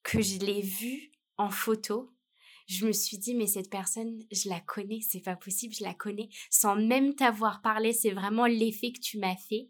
que 0.03 0.21
je 0.21 0.39
l'ai 0.39 0.63
vue 0.63 1.13
en 1.37 1.51
photo 1.51 2.17
je 2.67 2.85
me 2.85 2.93
suis 2.93 3.19
dit, 3.19 3.35
mais 3.35 3.47
cette 3.47 3.71
personne, 3.71 4.25
je 4.33 4.49
la 4.49 4.61
connais, 4.61 5.01
c'est 5.01 5.21
pas 5.21 5.37
possible, 5.37 5.75
je 5.75 5.85
la 5.85 5.95
connais, 5.95 6.29
sans 6.51 6.77
même 6.77 7.15
t'avoir 7.15 7.63
parlé, 7.63 7.93
c'est 7.93 8.11
vraiment 8.11 8.47
l'effet 8.47 8.93
que 8.93 9.01
tu 9.01 9.19
m'as 9.19 9.37
fait. 9.37 9.69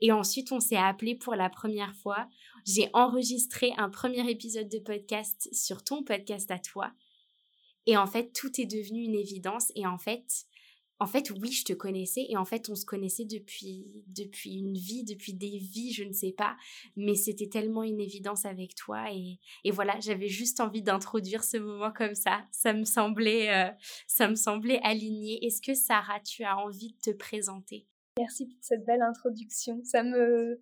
Et 0.00 0.12
ensuite, 0.12 0.52
on 0.52 0.60
s'est 0.60 0.76
appelé 0.76 1.16
pour 1.16 1.34
la 1.34 1.50
première 1.50 1.94
fois. 1.96 2.28
J'ai 2.64 2.88
enregistré 2.92 3.72
un 3.76 3.90
premier 3.90 4.30
épisode 4.30 4.68
de 4.68 4.78
podcast 4.78 5.48
sur 5.52 5.82
ton 5.82 6.04
podcast 6.04 6.48
à 6.52 6.60
toi. 6.60 6.92
Et 7.86 7.96
en 7.96 8.06
fait, 8.06 8.32
tout 8.32 8.60
est 8.60 8.66
devenu 8.66 9.02
une 9.02 9.16
évidence. 9.16 9.72
Et 9.74 9.86
en 9.86 9.98
fait, 9.98 10.44
en 11.00 11.06
fait, 11.06 11.30
oui, 11.30 11.52
je 11.52 11.64
te 11.64 11.72
connaissais 11.72 12.26
et 12.28 12.36
en 12.36 12.44
fait, 12.44 12.68
on 12.68 12.74
se 12.74 12.84
connaissait 12.84 13.24
depuis, 13.24 13.86
depuis 14.08 14.56
une 14.56 14.74
vie, 14.74 15.04
depuis 15.04 15.32
des 15.32 15.58
vies, 15.58 15.92
je 15.92 16.04
ne 16.04 16.12
sais 16.12 16.32
pas, 16.32 16.56
mais 16.96 17.14
c'était 17.14 17.48
tellement 17.48 17.84
une 17.84 18.00
évidence 18.00 18.44
avec 18.44 18.74
toi 18.74 19.12
et, 19.12 19.38
et 19.64 19.70
voilà, 19.70 19.98
j'avais 20.00 20.28
juste 20.28 20.60
envie 20.60 20.82
d'introduire 20.82 21.44
ce 21.44 21.56
moment 21.56 21.92
comme 21.92 22.14
ça. 22.14 22.44
Ça 22.50 22.72
me 22.72 22.84
semblait, 22.84 23.50
euh, 23.54 23.70
ça 24.06 24.28
me 24.28 24.34
semblait 24.34 24.80
aligné. 24.82 25.44
Est-ce 25.46 25.62
que 25.62 25.74
Sarah, 25.74 26.20
tu 26.20 26.42
as 26.42 26.56
envie 26.56 26.92
de 26.92 27.12
te 27.12 27.16
présenter? 27.16 27.86
Merci 28.18 28.46
pour 28.46 28.58
cette 28.60 28.84
belle 28.84 29.02
introduction. 29.02 29.80
Ça 29.84 30.02
me, 30.02 30.60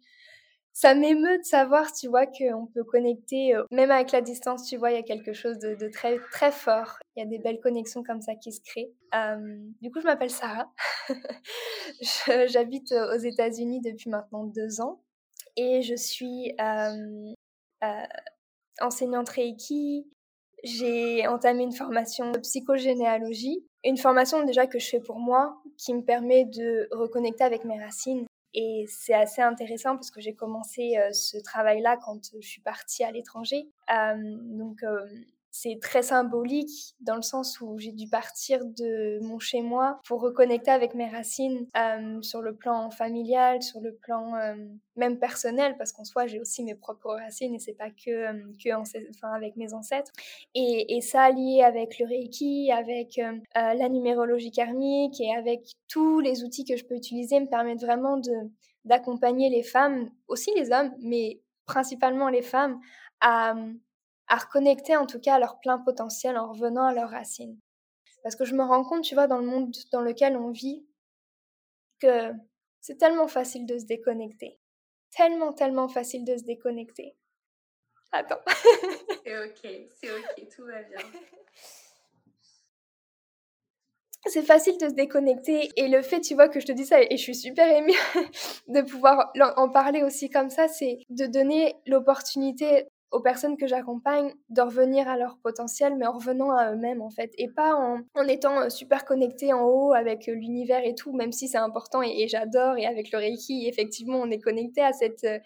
ça 0.77 0.95
m'émeut 0.95 1.39
de 1.39 1.43
savoir, 1.43 1.91
tu 1.91 2.07
vois, 2.07 2.27
qu'on 2.27 2.67
peut 2.67 2.85
connecter, 2.85 3.57
euh, 3.57 3.65
même 3.71 3.91
avec 3.91 4.13
la 4.13 4.21
distance, 4.21 4.69
tu 4.69 4.77
vois, 4.77 4.91
il 4.91 4.97
y 4.97 4.99
a 4.99 5.03
quelque 5.03 5.33
chose 5.33 5.59
de, 5.59 5.89
très, 5.89 6.19
très 6.31 6.53
fort. 6.53 6.99
Il 7.17 7.21
y 7.21 7.23
a 7.23 7.27
des 7.27 7.39
belles 7.39 7.61
connexions 7.61 8.03
comme 8.03 8.21
ça 8.21 8.35
qui 8.35 8.53
se 8.53 8.61
créent. 8.61 8.93
Euh, 9.15 9.57
du 9.81 9.91
coup, 9.91 10.01
je 10.01 10.05
m'appelle 10.05 10.29
Sarah. 10.29 10.71
J'habite 12.49 12.93
aux 12.93 13.19
États-Unis 13.19 13.81
depuis 13.81 14.11
maintenant 14.11 14.45
deux 14.45 14.83
ans 14.83 15.01
et 15.57 15.81
je 15.81 15.95
suis 15.95 16.55
euh, 16.61 17.33
enseignante 18.83 19.31
Reiki. 19.31 20.07
J'ai 20.63 21.27
entamé 21.27 21.63
une 21.63 21.73
formation 21.73 22.33
de 22.33 22.39
psychogénéalogie, 22.41 23.65
une 23.83 23.97
formation 23.97 24.45
déjà 24.45 24.67
que 24.67 24.79
je 24.79 24.91
fais 24.91 25.01
pour 25.01 25.21
moi, 25.21 25.57
qui 25.79 25.95
me 25.95 26.03
permet 26.03 26.45
de 26.45 26.87
reconnecter 26.93 27.45
avec 27.45 27.65
mes 27.65 27.83
racines 27.83 28.27
et 28.59 28.87
c'est 28.89 29.13
assez 29.13 29.43
intéressant 29.43 29.97
parce 29.97 30.11
que 30.11 30.23
j'ai 30.23 30.35
commencé 30.35 30.97
euh, 30.97 31.13
ce 31.13 31.37
travail-là 31.37 31.99
quand 32.03 32.31
je 32.41 32.47
suis 32.49 32.63
partie 32.63 33.05
à 33.05 33.13
l'étranger. 33.13 33.69
Euh, 33.95 34.15
donc, 34.17 34.83
euh, 34.83 35.07
c'est 35.63 35.79
très 35.81 36.03
symbolique 36.03 36.95
dans 37.01 37.17
le 37.17 37.23
sens 37.23 37.61
où 37.61 37.79
j'ai 37.79 37.93
dû 37.93 38.09
partir 38.09 38.61
de 38.65 39.19
mon 39.23 39.39
chez 39.39 39.63
moi 39.63 40.01
pour 40.05 40.21
reconnecter 40.21 40.71
avec 40.71 40.95
mes 40.95 41.09
racines 41.09 41.67
euh, 41.77 42.21
sur 42.21 42.43
le 42.43 42.55
plan 42.55 42.91
familial, 42.91 43.63
sur 43.63 43.81
le 43.81 43.95
plan 43.95 44.35
euh, 44.37 44.55
même 44.97 45.19
personnel, 45.19 45.75
parce 45.79 45.93
qu'en 45.93 46.05
soi 46.05 46.27
j'ai 46.27 46.41
aussi 46.41 46.63
mes 46.63 46.75
propres 46.75 47.15
racines 47.15 47.55
et 47.55 47.59
c'est 47.59 47.73
pas 47.73 47.89
que, 47.91 48.11
euh, 48.11 49.33
avec 49.35 49.57
mes 49.57 49.73
ancêtres. 49.73 50.13
Et, 50.55 51.01
ça 51.01 51.31
lié 51.31 51.63
avec 51.63 51.99
le 51.99 52.07
Reiki, 52.07 52.73
avec 52.73 53.21
la 53.55 53.89
numérologie 53.89 54.51
karmique 54.51 55.21
et 55.21 55.33
avec 55.37 55.61
tous 55.89 56.21
les 56.21 56.43
outils 56.43 56.65
que 56.65 56.77
je 56.77 56.85
peux 56.85 56.97
utiliser 56.97 57.39
me 57.39 57.47
permettent 57.47 57.83
vraiment 57.83 58.17
de 58.17 58.33
d'accompagner 58.85 59.51
les 59.51 59.63
femmes, 59.63 60.11
aussi 60.29 60.51
les 60.57 60.73
hommes, 60.73 60.93
mais 61.01 61.41
principalement 61.67 62.29
les 62.29 62.43
femmes, 62.43 62.81
à 63.21 63.55
à 64.29 64.37
reconnecter 64.37 64.97
en 64.97 65.07
tout 65.07 65.21
cas 65.21 65.35
à 65.35 65.39
leur 65.39 65.61
plein 65.61 65.79
potentiel 65.79 66.37
en 66.39 66.53
revenant 66.53 66.85
à 66.85 66.95
leurs 66.95 67.11
racines. 67.11 67.59
Parce 68.23 68.37
que 68.37 68.45
je 68.45 68.55
me 68.55 68.65
rends 68.65 68.85
compte, 68.85 69.05
tu 69.05 69.15
vois, 69.15 69.27
dans 69.27 69.39
le 69.39 69.47
monde 69.47 69.73
dans 69.93 70.01
lequel 70.01 70.37
on 70.37 70.51
vit, 70.51 70.85
que 72.01 72.33
c'est 72.81 72.99
tellement 72.99 73.29
facile 73.29 73.67
de 73.67 73.79
se 73.79 73.85
déconnecter. 73.85 74.59
Tellement, 75.11 75.53
tellement 75.53 75.89
facile 75.89 76.25
de 76.25 76.37
se 76.37 76.45
déconnecter. 76.45 77.17
Attends. 78.13 78.41
c'est 79.25 79.45
ok, 79.45 79.89
c'est 79.95 80.11
ok, 80.11 80.49
tout 80.55 80.65
va 80.65 80.83
bien. 80.83 80.99
C'est 84.29 84.43
facile 84.43 84.77
de 84.79 84.89
se 84.89 84.95
déconnecter 84.95 85.71
et 85.77 85.87
le 85.87 86.03
fait, 86.03 86.21
tu 86.21 86.35
vois, 86.35 86.49
que 86.49 86.59
je 86.59 86.67
te 86.67 86.73
dis 86.73 86.85
ça 86.85 87.01
et 87.01 87.17
je 87.17 87.23
suis 87.23 87.35
super 87.37 87.69
émue 87.69 87.93
de 88.67 88.83
pouvoir 88.83 89.31
en 89.57 89.69
parler 89.69 90.03
aussi 90.03 90.31
comme 90.31 90.51
ça, 90.51 90.67
c'est 90.67 90.99
de 91.11 91.27
donner 91.27 91.77
l'opportunité 91.87 92.89
aux 93.17 93.21
personnes 93.21 93.57
que 93.57 93.67
j'accompagne 93.67 94.35
de 94.51 94.61
revenir 94.61 95.09
à 95.09 95.17
leur 95.17 95.39
potentiel, 95.39 95.97
mais 95.97 96.07
en 96.07 96.13
revenant 96.13 96.51
à 96.51 96.73
eux-mêmes 96.73 97.01
en 97.01 97.11
fait, 97.11 97.33
et 97.39 97.49
pas 97.49 97.75
en, 97.75 98.29
étant 98.29 98.61
euh, 98.61 98.69
super 98.69 99.07
connecté 99.07 99.55
en 99.55 99.65
haut 99.65 99.95
avec 99.95 100.29
euh, 100.29 100.35
l'univers 100.35 100.85
et 100.85 100.95
tout, 100.95 101.13
même 101.13 101.33
si 101.33 101.49
c'est 101.49 101.57
important 101.57 102.03
et, 102.03 102.29
j'adore, 102.29 102.77
et 102.77 102.87
avec 102.87 103.11
le 103.13 103.19
Reiki, 103.19 103.67
effectivement, 103.69 104.19
on 104.19 104.31
est 104.31 104.39
connecté 104.39 104.83
à 104.83 104.93
cette, 104.93 105.25
euh, 105.25 105.39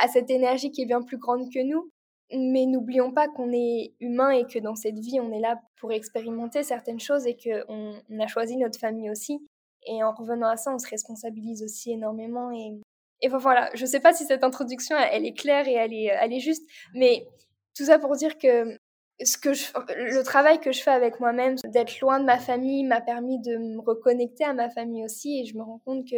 à 0.00 0.08
cette 0.08 0.30
énergie 0.30 0.70
qui 0.70 0.82
est 0.82 0.86
bien 0.86 1.02
plus 1.02 1.18
grande 1.18 1.50
que 1.52 1.62
nous. 1.62 1.90
Mais 2.32 2.66
n'oublions 2.66 3.10
pas 3.10 3.26
qu'on 3.26 3.50
est 3.52 3.94
humain 3.98 4.30
et 4.30 4.44
que 4.44 4.60
dans 4.60 4.76
cette 4.76 4.98
vie, 4.98 5.18
on 5.18 5.32
est 5.32 5.40
là 5.40 5.60
pour 5.80 5.90
expérimenter 5.90 6.62
certaines 6.62 7.00
choses 7.00 7.26
et 7.26 7.36
qu'on 7.36 7.94
on 8.08 8.20
a 8.20 8.26
choisi 8.28 8.56
notre 8.56 8.78
famille 8.78 9.10
aussi. 9.10 9.40
Et 9.86 10.04
en 10.04 10.12
revenant 10.12 10.48
à 10.48 10.56
ça, 10.56 10.72
on 10.72 10.78
se 10.78 10.88
responsabilise 10.88 11.64
aussi 11.64 11.90
énormément 11.90 12.52
et, 12.52 12.80
et 13.22 13.28
voilà, 13.28 13.70
je 13.74 13.84
sais 13.86 14.00
pas 14.00 14.12
si 14.12 14.24
cette 14.24 14.44
introduction, 14.44 14.96
elle 14.96 15.26
est 15.26 15.36
claire 15.36 15.68
et 15.68 15.74
elle 15.74 15.92
est, 15.92 16.06
est 16.06 16.40
juste, 16.40 16.68
mais 16.94 17.26
tout 17.76 17.84
ça 17.84 17.98
pour 17.98 18.16
dire 18.16 18.38
que 18.38 18.78
ce 19.22 19.36
que 19.36 19.50
le 19.50 20.22
travail 20.22 20.60
que 20.60 20.72
je 20.72 20.82
fais 20.82 20.90
avec 20.90 21.20
moi-même, 21.20 21.56
d'être 21.64 22.00
loin 22.00 22.20
de 22.20 22.24
ma 22.24 22.38
famille, 22.38 22.84
m'a 22.84 23.00
permis 23.00 23.38
de 23.40 23.56
me 23.56 23.80
reconnecter 23.80 24.44
à 24.44 24.54
ma 24.54 24.70
famille 24.70 25.04
aussi, 25.04 25.40
et 25.40 25.44
je 25.44 25.56
me 25.56 25.62
rends 25.62 25.80
compte 25.84 26.08
que 26.08 26.16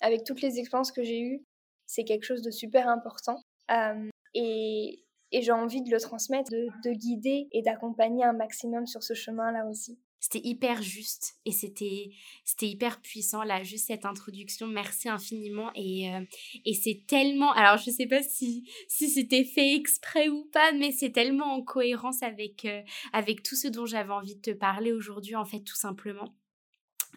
avec 0.00 0.24
toutes 0.24 0.42
les 0.42 0.58
expériences 0.58 0.92
que 0.92 1.02
j'ai 1.02 1.20
eues, 1.20 1.44
c'est 1.86 2.04
quelque 2.04 2.24
chose 2.24 2.42
de 2.42 2.50
super 2.50 2.88
important. 2.88 3.40
Euh, 3.70 4.08
et, 4.34 5.00
j'ai 5.32 5.50
envie 5.50 5.82
de 5.82 5.90
le 5.90 5.98
transmettre, 5.98 6.52
de 6.52 6.92
guider 6.92 7.48
et 7.50 7.62
d'accompagner 7.62 8.24
un 8.24 8.34
maximum 8.34 8.86
sur 8.86 9.02
ce 9.02 9.14
chemin-là 9.14 9.66
aussi. 9.68 9.98
C'était 10.24 10.48
hyper 10.48 10.80
juste 10.80 11.34
et 11.44 11.52
c'était 11.52 12.10
c'était 12.46 12.66
hyper 12.66 13.02
puissant 13.02 13.42
là 13.42 13.62
juste 13.62 13.88
cette 13.88 14.06
introduction. 14.06 14.66
Merci 14.66 15.10
infiniment 15.10 15.70
et 15.74 16.10
euh, 16.14 16.24
et 16.64 16.72
c'est 16.72 17.02
tellement 17.06 17.52
alors 17.52 17.76
je 17.76 17.90
sais 17.90 18.06
pas 18.06 18.22
si 18.22 18.66
si 18.88 19.10
c'était 19.10 19.44
fait 19.44 19.74
exprès 19.74 20.30
ou 20.30 20.46
pas 20.50 20.72
mais 20.72 20.92
c'est 20.92 21.10
tellement 21.10 21.52
en 21.52 21.60
cohérence 21.60 22.22
avec 22.22 22.64
euh, 22.64 22.80
avec 23.12 23.42
tout 23.42 23.54
ce 23.54 23.68
dont 23.68 23.84
j'avais 23.84 24.14
envie 24.14 24.36
de 24.36 24.40
te 24.40 24.50
parler 24.52 24.92
aujourd'hui 24.92 25.36
en 25.36 25.44
fait 25.44 25.60
tout 25.60 25.76
simplement. 25.76 26.34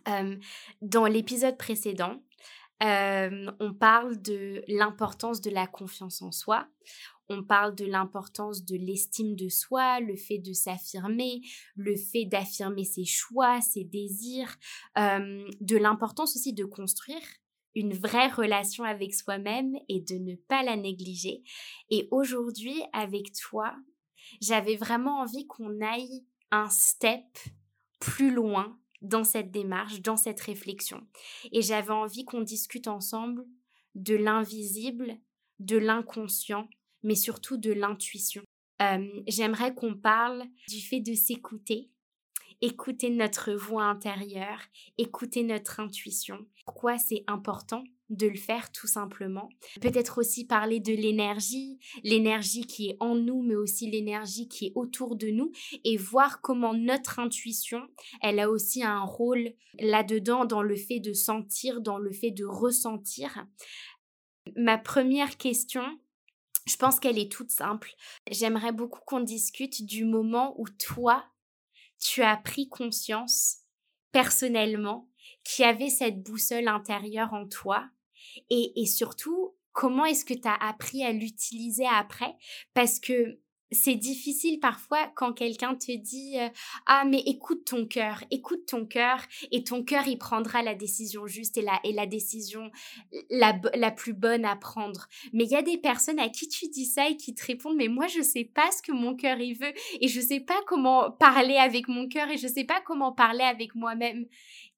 Euh, 0.10 0.36
dans 0.82 1.06
l'épisode 1.06 1.58
précédent, 1.58 2.22
on 2.82 3.74
parle 3.80 4.22
de 4.22 4.64
l'importance 4.68 5.40
de 5.40 5.50
la 5.50 5.66
confiance 5.66 6.22
en 6.22 6.34
soi 6.34 6.68
on 7.30 7.44
parle 7.44 7.76
de 7.76 7.86
l'importance 7.86 8.64
de 8.64 8.76
l'estime 8.76 9.36
de 9.36 9.50
soi, 9.50 10.00
le 10.00 10.16
fait 10.16 10.40
de 10.40 10.54
s'affirmer, 10.54 11.42
le 11.76 11.96
fait 11.96 12.26
d'affirmer 12.26 12.84
ses 12.84 13.06
choix, 13.06 13.62
ses 13.62 13.84
désirs, 13.84 14.56
euh, 14.98 15.48
de 15.60 15.78
l'importance 15.78 16.36
aussi 16.36 16.54
de 16.54 16.66
construire 16.66 17.22
une 17.76 17.94
vraie 17.94 18.30
relation 18.30 18.84
avec 18.84 19.14
soi-même 19.14 19.76
et 19.88 20.02
de 20.02 20.16
ne 20.16 20.36
pas 20.36 20.64
la 20.64 20.76
négliger. 20.76 21.44
Et 21.92 22.08
aujourd'hui, 22.12 22.82
avec 22.92 23.34
toi, 23.34 23.76
j'avais 24.42 24.76
vraiment 24.76 25.20
envie 25.20 25.46
qu'on 25.46 25.80
aille 25.82 26.26
un 26.52 26.70
step 26.70 27.24
plus 28.00 28.34
loin 28.34 28.80
dans 29.02 29.24
cette 29.24 29.52
démarche, 29.52 30.02
dans 30.02 30.18
cette 30.18 30.42
réflexion. 30.42 31.06
Et 31.52 31.62
j'avais 31.62 31.92
envie 31.92 32.26
qu'on 32.26 32.42
discute 32.42 32.88
ensemble 32.88 33.46
de 33.94 34.16
l'invisible, 34.16 35.20
de 35.60 35.78
l'inconscient 35.78 36.68
mais 37.08 37.16
surtout 37.16 37.56
de 37.58 37.72
l'intuition. 37.72 38.44
Euh, 38.82 39.08
j'aimerais 39.28 39.74
qu'on 39.74 39.96
parle 39.96 40.44
du 40.68 40.82
fait 40.82 41.00
de 41.00 41.14
s'écouter, 41.14 41.90
écouter 42.62 43.10
notre 43.10 43.54
voix 43.54 43.86
intérieure, 43.86 44.60
écouter 44.98 45.44
notre 45.44 45.80
intuition. 45.80 46.46
Pourquoi 46.66 46.98
c'est 46.98 47.24
important 47.28 47.86
de 48.10 48.28
le 48.28 48.36
faire 48.36 48.74
tout 48.74 48.88
simplement? 48.88 49.48
Peut-être 49.80 50.18
aussi 50.20 50.46
parler 50.46 50.82
de 50.82 50.92
l'énergie, 50.92 51.80
l'énergie 52.04 52.66
qui 52.66 52.90
est 52.90 52.98
en 53.00 53.16
nous, 53.16 53.42
mais 53.42 53.56
aussi 53.56 53.90
l'énergie 53.90 54.50
qui 54.50 54.68
est 54.68 54.74
autour 54.76 55.16
de 55.16 55.30
nous, 55.30 55.54
et 55.86 55.96
voir 55.96 56.42
comment 56.42 56.74
notre 56.74 57.20
intuition, 57.20 57.88
elle 58.22 58.40
a 58.42 58.50
aussi 58.50 58.84
un 58.84 59.02
rôle 59.02 59.54
là-dedans 59.80 60.44
dans 60.44 60.62
le 60.62 60.76
fait 60.76 61.00
de 61.00 61.14
sentir, 61.14 61.80
dans 61.80 62.00
le 62.00 62.12
fait 62.12 62.32
de 62.32 62.46
ressentir. 62.46 63.48
Ma 64.58 64.78
première 64.78 65.38
question, 65.38 65.84
je 66.68 66.76
pense 66.76 67.00
qu'elle 67.00 67.18
est 67.18 67.32
toute 67.32 67.52
simple. 67.52 67.92
J'aimerais 68.30 68.72
beaucoup 68.72 69.02
qu'on 69.06 69.22
discute 69.22 69.86
du 69.86 70.06
moment 70.06 70.54
où 70.60 70.68
toi, 70.68 71.26
tu 72.00 72.22
as 72.22 72.38
pris 72.38 72.70
conscience 72.70 73.60
personnellement 74.12 75.10
qu'il 75.44 75.64
y 75.66 75.68
avait 75.68 75.90
cette 75.90 76.22
boussole 76.24 76.68
intérieure 76.68 77.34
en 77.34 77.48
toi 77.48 77.90
et, 78.50 78.82
et 78.82 78.86
surtout, 78.86 79.56
comment 79.72 80.06
est-ce 80.06 80.26
que 80.26 80.34
tu 80.34 80.48
as 80.48 80.56
appris 80.56 81.04
à 81.04 81.12
l'utiliser 81.12 81.88
après? 81.88 82.36
Parce 82.74 83.00
que 83.00 83.40
c'est 83.72 83.96
difficile 83.96 84.60
parfois 84.60 85.12
quand 85.16 85.34
quelqu'un 85.34 85.76
te 85.76 85.92
dit 85.96 86.40
euh, 86.40 86.50
ah 86.86 87.04
mais 87.06 87.20
écoute 87.26 87.66
ton 87.66 87.86
cœur 87.86 88.24
écoute 88.32 88.66
ton 88.66 88.86
cœur 88.86 89.20
et 89.52 89.64
ton 89.64 89.84
cœur 89.84 90.08
il 90.08 90.18
prendra 90.18 90.62
la 90.64 90.76
décision 90.76 91.28
juste 91.28 91.58
et 91.58 91.62
la 91.62 91.80
et 91.84 91.92
la 91.92 92.06
décision 92.06 92.72
la, 93.30 93.60
la 93.76 93.92
plus 93.92 94.14
bonne 94.14 94.46
à 94.46 94.56
prendre. 94.56 95.08
Mais 95.34 95.44
il 95.44 95.52
y 95.52 95.56
a 95.56 95.62
des 95.62 95.78
personnes 95.78 96.20
à 96.20 96.30
qui 96.30 96.48
tu 96.48 96.68
dis 96.70 96.86
ça 96.86 97.10
et 97.10 97.18
qui 97.18 97.36
te 97.36 97.46
répondent 97.46 97.78
mais 97.78 97.88
moi 97.88 98.08
je 98.08 98.22
sais 98.22 98.46
pas 98.46 98.70
ce 98.72 98.82
que 98.82 98.92
mon 98.92 99.16
cœur 99.16 99.40
il 99.40 99.54
veut 99.54 99.74
et 100.00 100.08
je 100.08 100.22
sais 100.22 100.40
pas 100.40 100.60
comment 100.68 101.12
parler 101.12 101.58
avec 101.58 101.88
mon 101.88 102.08
cœur 102.08 102.30
et 102.30 102.38
je 102.38 102.48
sais 102.48 102.66
pas 102.66 102.82
comment 102.86 103.12
parler 103.12 103.44
avec 103.44 103.76
moi-même 103.76 104.26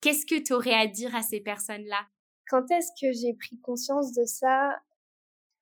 qu'est-ce 0.01 0.25
que 0.25 0.39
tu 0.39 0.53
aurais 0.53 0.73
à 0.73 0.87
dire 0.87 1.15
à 1.15 1.21
ces 1.21 1.39
personnes 1.39 1.85
là 1.85 2.07
quand 2.49 2.71
est-ce 2.71 2.91
que 2.99 3.11
j'ai 3.11 3.33
pris 3.33 3.59
conscience 3.59 4.11
de 4.11 4.25
ça? 4.25 4.81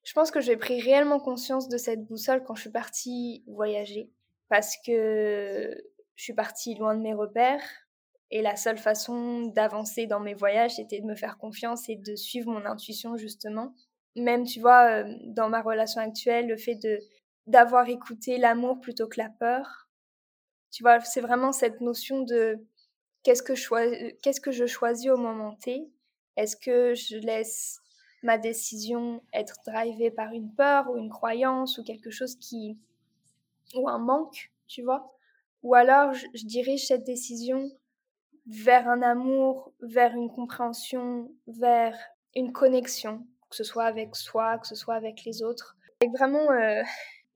Je 0.07 0.13
pense 0.13 0.31
que 0.31 0.39
j'ai 0.39 0.55
pris 0.55 0.79
réellement 0.79 1.19
conscience 1.19 1.67
de 1.67 1.77
cette 1.77 2.05
boussole 2.05 2.41
quand 2.45 2.55
je 2.55 2.61
suis 2.61 2.71
partie 2.71 3.43
voyager. 3.45 4.09
Parce 4.47 4.77
que 4.85 5.75
je 6.15 6.23
suis 6.23 6.33
partie 6.33 6.75
loin 6.75 6.95
de 6.95 7.01
mes 7.01 7.13
repères. 7.13 7.61
Et 8.31 8.41
la 8.41 8.55
seule 8.55 8.77
façon 8.77 9.47
d'avancer 9.47 10.07
dans 10.07 10.21
mes 10.21 10.33
voyages, 10.33 10.75
c'était 10.75 11.01
de 11.01 11.05
me 11.05 11.15
faire 11.15 11.37
confiance 11.37 11.89
et 11.89 11.97
de 11.97 12.15
suivre 12.15 12.49
mon 12.49 12.65
intuition, 12.65 13.17
justement. 13.17 13.75
Même, 14.15 14.45
tu 14.45 14.61
vois, 14.61 15.03
euh, 15.03 15.13
dans 15.25 15.49
ma 15.49 15.61
relation 15.61 15.99
actuelle, 15.99 16.47
le 16.47 16.55
fait 16.55 16.75
de 16.75 16.99
d'avoir 17.45 17.89
écouté 17.89 18.37
l'amour 18.37 18.79
plutôt 18.79 19.09
que 19.09 19.19
la 19.19 19.29
peur. 19.29 19.89
Tu 20.71 20.83
vois, 20.83 21.01
c'est 21.01 21.21
vraiment 21.21 21.51
cette 21.51 21.81
notion 21.81 22.21
de 22.21 22.65
qu'est-ce 23.23 23.43
que, 23.43 24.11
qu'est-ce 24.21 24.39
que 24.39 24.51
je 24.51 24.67
choisis 24.67 25.09
au 25.11 25.17
moment 25.17 25.57
T? 25.57 25.91
Est-ce 26.37 26.55
que 26.55 26.93
je 26.95 27.17
laisse 27.17 27.81
ma 28.27 28.37
décision 28.37 29.23
être 29.33 29.55
drivée 29.65 30.11
par 30.11 30.33
une 30.33 30.53
peur 30.53 30.91
ou 30.91 30.97
une 30.97 31.09
croyance 31.09 31.77
ou 31.77 31.83
quelque 31.83 32.11
chose 32.11 32.35
qui 32.35 32.77
ou 33.73 33.87
un 33.87 33.99
manque, 33.99 34.51
tu 34.67 34.81
vois 34.81 35.13
Ou 35.63 35.75
alors 35.75 36.13
je, 36.13 36.27
dirige 36.45 36.87
cette 36.87 37.05
décision 37.05 37.71
vers 38.45 38.89
un 38.89 39.01
amour, 39.01 39.71
vers 39.81 40.13
une 40.13 40.29
compréhension, 40.29 41.31
vers 41.47 41.97
une 42.35 42.51
connexion, 42.51 43.25
que 43.49 43.55
ce 43.55 43.63
soit 43.63 43.85
avec 43.85 44.13
soi, 44.17 44.57
que 44.57 44.67
ce 44.67 44.75
soit 44.75 44.95
avec 44.95 45.23
les 45.23 45.41
autres, 45.41 45.77
avec 46.01 46.13
vraiment 46.13 46.51
euh, 46.51 46.83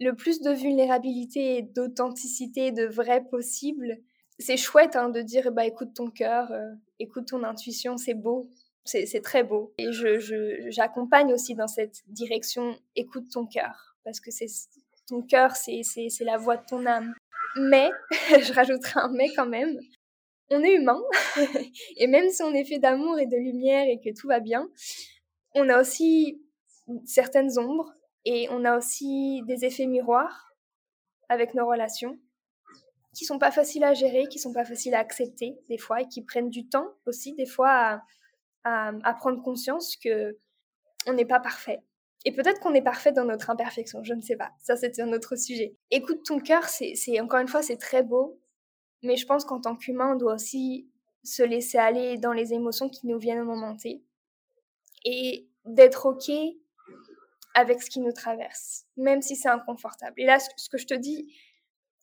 le 0.01 0.13
plus 0.13 0.41
de 0.41 0.51
vulnérabilité 0.51 1.57
et 1.57 1.62
d'authenticité, 1.62 2.74
de 2.74 2.86
vrai 2.86 3.24
possible. 3.24 3.98
C'est 4.39 4.57
chouette 4.57 4.98
hein, 4.98 5.07
de 5.07 5.21
dire 5.21 5.53
bah 5.53 5.65
écoute 5.65 5.93
ton 5.93 6.10
cœur, 6.10 6.51
euh, 6.51 6.69
écoute 7.00 7.27
ton 7.27 7.43
intuition, 7.43 7.95
c'est 7.95 8.13
beau, 8.13 8.50
c'est 8.85 9.21
très 9.23 9.43
beau. 9.43 9.73
Et 9.77 9.88
j'accompagne 10.69 11.29
je, 11.29 11.33
aussi 11.33 11.55
dans 11.55 11.67
cette 11.67 12.01
direction, 12.07 12.77
écoute 12.95 13.29
ton 13.31 13.45
cœur, 13.45 13.95
parce 14.03 14.19
que 14.19 14.31
c'est 14.31 14.47
ton 15.07 15.21
cœur, 15.21 15.55
c'est 15.55 15.83
la 16.21 16.38
voix 16.38 16.57
de 16.57 16.65
ton 16.65 16.85
âme. 16.85 17.13
Mais, 17.57 17.89
je 18.29 18.53
rajouterai 18.53 19.01
un 19.01 19.11
mais 19.11 19.29
quand 19.35 19.45
même, 19.45 19.77
on 20.50 20.63
est 20.63 20.75
humain, 20.75 21.01
et 21.97 22.07
même 22.07 22.29
si 22.29 22.43
on 22.43 22.53
est 22.53 22.65
fait 22.65 22.79
d'amour 22.79 23.19
et 23.19 23.25
de 23.25 23.38
lumière 23.38 23.85
et 23.88 24.00
que 24.00 24.13
tout 24.17 24.27
va 24.27 24.39
bien, 24.39 24.69
on 25.55 25.69
a 25.69 25.79
aussi 25.79 26.41
certaines 27.05 27.57
ombres, 27.57 27.93
et 28.25 28.47
on 28.51 28.65
a 28.65 28.77
aussi 28.77 29.41
des 29.47 29.65
effets 29.65 29.88
miroirs 29.88 30.53
avec 31.29 31.53
nos 31.53 31.65
relations 31.65 32.19
qui 33.13 33.25
sont 33.25 33.39
pas 33.39 33.51
faciles 33.51 33.83
à 33.83 33.93
gérer, 33.93 34.27
qui 34.27 34.39
sont 34.39 34.53
pas 34.53 34.63
faciles 34.63 34.93
à 34.95 35.00
accepter 35.00 35.57
des 35.67 35.77
fois 35.77 36.01
et 36.01 36.07
qui 36.07 36.21
prennent 36.21 36.50
du 36.50 36.67
temps 36.67 36.88
aussi 37.05 37.33
des 37.33 37.45
fois 37.45 37.69
à, 37.69 38.03
à, 38.63 39.13
prendre 39.17 39.41
conscience 39.41 39.95
que 39.95 40.37
on 41.07 41.13
n'est 41.13 41.25
pas 41.25 41.39
parfait. 41.39 41.81
Et 42.25 42.31
peut-être 42.31 42.59
qu'on 42.59 42.74
est 42.74 42.83
parfait 42.83 43.11
dans 43.11 43.25
notre 43.25 43.50
imperfection, 43.50 44.03
je 44.03 44.13
ne 44.13 44.21
sais 44.21 44.35
pas. 44.35 44.51
Ça, 44.59 44.75
c'est 44.75 45.00
un 45.00 45.11
autre 45.11 45.35
sujet. 45.35 45.75
Écoute 45.89 46.24
ton 46.24 46.39
cœur, 46.39 46.65
c'est 46.65 47.19
encore 47.19 47.39
une 47.39 47.47
fois, 47.47 47.63
c'est 47.63 47.77
très 47.77 48.03
beau. 48.03 48.39
Mais 49.03 49.17
je 49.17 49.25
pense 49.25 49.45
qu'en 49.45 49.59
tant 49.59 49.75
qu'humain, 49.75 50.13
on 50.13 50.15
doit 50.15 50.35
aussi 50.35 50.87
se 51.24 51.41
laisser 51.41 51.79
aller 51.79 52.17
dans 52.17 52.33
les 52.33 52.53
émotions 52.53 52.89
qui 52.89 53.07
nous 53.07 53.17
viennent 53.17 53.39
au 53.39 53.45
moment 53.45 53.75
T. 53.75 54.03
Et 55.05 55.47
d'être 55.65 56.05
OK 56.05 56.31
avec 57.55 57.81
ce 57.81 57.89
qui 57.89 58.00
nous 58.00 58.11
traverse, 58.11 58.85
même 58.97 59.21
si 59.21 59.35
c'est 59.35 59.50
inconfortable. 59.50 60.13
Et 60.17 60.25
là, 60.25 60.37
ce 60.39 60.69
que 60.69 60.77
je 60.77 60.85
te 60.85 60.93
dis, 60.93 61.33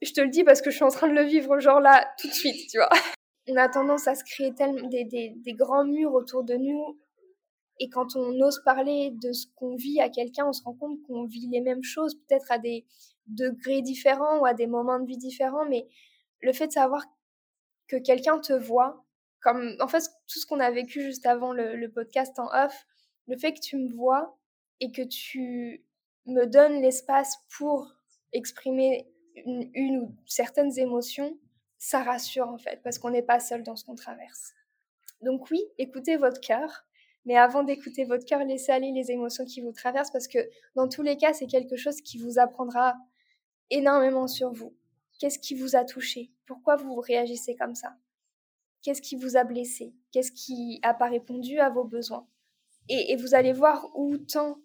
je 0.03 0.13
te 0.13 0.21
le 0.21 0.29
dis 0.29 0.45
parce 0.45 0.61
que 0.61 0.71
je 0.71 0.77
suis 0.77 0.85
en 0.85 0.91
train 0.91 1.09
de 1.09 1.15
le 1.15 1.23
vivre, 1.23 1.59
genre 1.59 1.81
là, 1.81 2.13
tout 2.19 2.29
de 2.29 2.33
suite, 2.33 2.69
tu 2.71 2.79
vois 2.79 2.91
on 3.49 3.57
a 3.57 3.69
tendance 3.69 4.07
à 4.07 4.15
se 4.15 4.25
créer 4.25 4.55
tellement 4.55 4.89
des, 4.89 5.05
des, 5.05 5.53
grands 5.55 5.85
murs 5.85 6.13
autour 6.13 6.45
de 6.45 6.55
nous. 6.55 6.99
Et 7.81 7.89
quand 7.89 8.17
on 8.17 8.41
ose 8.41 8.63
parler 8.65 9.13
de 9.23 9.33
ce 9.33 9.47
qu'on 9.55 9.77
vit 9.77 10.01
à 10.01 10.09
quelqu'un, 10.09 10.47
on 10.47 10.53
se 10.53 10.63
rend 10.63 10.75
compte 10.75 11.01
qu'on 11.03 11.25
vit 11.25 11.49
les 11.49 11.61
mêmes 11.61 11.83
choses, 11.83 12.15
peut-être 12.15 12.51
à 12.51 12.59
des 12.59 12.85
degrés 13.27 13.83
différents 13.83 14.39
ou 14.39 14.47
à 14.47 14.55
des 14.55 14.67
moments 14.67 14.99
de 14.99 15.07
vie 15.07 15.17
différents. 15.17 15.65
Mais 15.65 15.87
le 16.41 16.53
fait 16.53 16.67
de 16.67 16.73
savoir 16.73 17.05
que 17.87 17.97
quelqu'un 17.97 18.39
te 18.39 18.53
voit, 18.53 19.05
comme 19.41 19.77
en 19.81 19.89
fait 19.89 20.03
tout 20.27 20.41
ce 20.41 20.47
qu'on 20.47 20.61
a 20.61 20.71
vécu 20.71 21.03
juste 21.03 21.27
avant 21.27 21.53
le, 21.53 21.87
podcast 21.89 22.39
en 22.39 22.49
off, 22.53 22.87
le 23.29 23.37
fait 23.37 23.53
que 23.53 23.61
tu 23.61 23.77
me 23.77 23.95
vois 23.95 24.39
et 24.81 24.91
que 24.91 25.03
tu 25.03 25.85
me 26.27 26.47
donnes 26.47 26.83
l'espace 26.83 27.39
pour 27.57 27.95
exprimer 28.33 29.09
une 29.47 29.99
ou 29.99 30.15
certaines 30.27 30.77
émotions, 30.79 31.39
ça 31.79 32.03
rassure 32.03 32.49
en 32.49 32.59
fait, 32.59 32.81
parce 32.83 32.99
qu'on 32.99 33.11
n'est 33.11 33.23
pas 33.23 33.41
seul 33.41 33.63
dans 33.63 33.77
ce 33.77 33.85
qu'on 33.85 33.95
traverse. 33.95 34.53
Donc 35.23 35.51
oui, 35.51 35.63
écoutez 35.79 36.17
votre 36.17 36.41
cœur, 36.41 36.85
mais 37.25 37.37
avant 37.37 37.63
d'écouter 37.63 38.05
votre 38.05 38.25
cœur, 38.25 38.45
laissez 38.45 38.73
aller 38.73 38.93
les 38.93 39.11
émotions 39.11 39.45
qui 39.45 39.61
vous 39.61 39.73
traversent, 39.73 40.11
parce 40.11 40.29
que 40.29 40.39
dans 40.75 40.89
tous 40.89 41.03
les 41.03 41.17
cas, 41.17 41.33
c'est 41.33 41.47
quelque 41.47 41.77
chose 41.77 42.01
qui 42.01 42.19
vous 42.19 42.39
apprendra 42.39 42.97
énormément 43.71 44.27
sur 44.27 44.53
vous. 44.53 44.75
Qu'est-ce 45.19 45.39
qui 45.39 45.55
vous 45.55 45.77
a 45.77 45.85
touché? 45.85 46.31
Pourquoi 46.47 46.77
vous 46.77 46.95
réagissez 46.97 47.57
comme 47.57 47.75
ça? 47.75 47.95
Qu'est-ce 48.83 49.03
qui 49.03 49.17
vous 49.17 49.37
a 49.37 49.45
blessé? 49.45 49.93
Qu'est-ce 50.13 50.33
qui 50.33 50.81
n'a 50.83 50.95
pas 50.95 51.09
répondu 51.09 51.59
à 51.59 51.69
vos 51.69 51.85
besoins? 51.85 52.27
Et, 52.89 53.17
vous 53.17 53.35
allez 53.35 53.53
voir 53.53 53.91
où 53.95 54.17
tend 54.17 54.57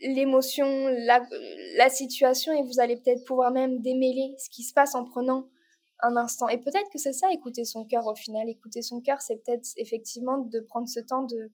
l'émotion, 0.00 0.66
la, 0.88 1.24
la 1.76 1.88
situation, 1.88 2.52
et 2.52 2.62
vous 2.62 2.80
allez 2.80 2.96
peut-être 2.96 3.24
pouvoir 3.24 3.50
même 3.50 3.80
démêler 3.80 4.34
ce 4.38 4.50
qui 4.50 4.62
se 4.62 4.74
passe 4.74 4.94
en 4.94 5.04
prenant 5.04 5.48
un 6.02 6.16
instant. 6.16 6.48
Et 6.48 6.58
peut-être 6.58 6.90
que 6.90 6.98
c'est 6.98 7.12
ça, 7.12 7.32
écouter 7.32 7.64
son 7.64 7.84
cœur 7.84 8.06
au 8.06 8.14
final. 8.14 8.48
Écouter 8.48 8.82
son 8.82 9.00
cœur, 9.00 9.20
c'est 9.20 9.36
peut-être 9.36 9.68
effectivement 9.76 10.38
de 10.38 10.60
prendre 10.60 10.88
ce 10.88 11.00
temps 11.00 11.22
de 11.22 11.50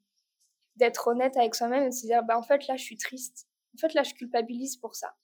d'être 0.77 1.09
honnête 1.09 1.37
avec 1.37 1.57
soi-même 1.57 1.83
et 1.83 1.89
de 1.89 1.95
se 1.95 2.07
dire, 2.07 2.23
bah, 2.23 2.39
en 2.39 2.43
fait, 2.43 2.69
là, 2.69 2.77
je 2.77 2.85
suis 2.85 2.97
triste. 2.97 3.49
En 3.75 3.79
fait, 3.79 3.95
là, 3.95 4.05
je 4.05 4.15
culpabilise 4.15 4.77
pour 4.77 4.95
ça. 4.95 5.17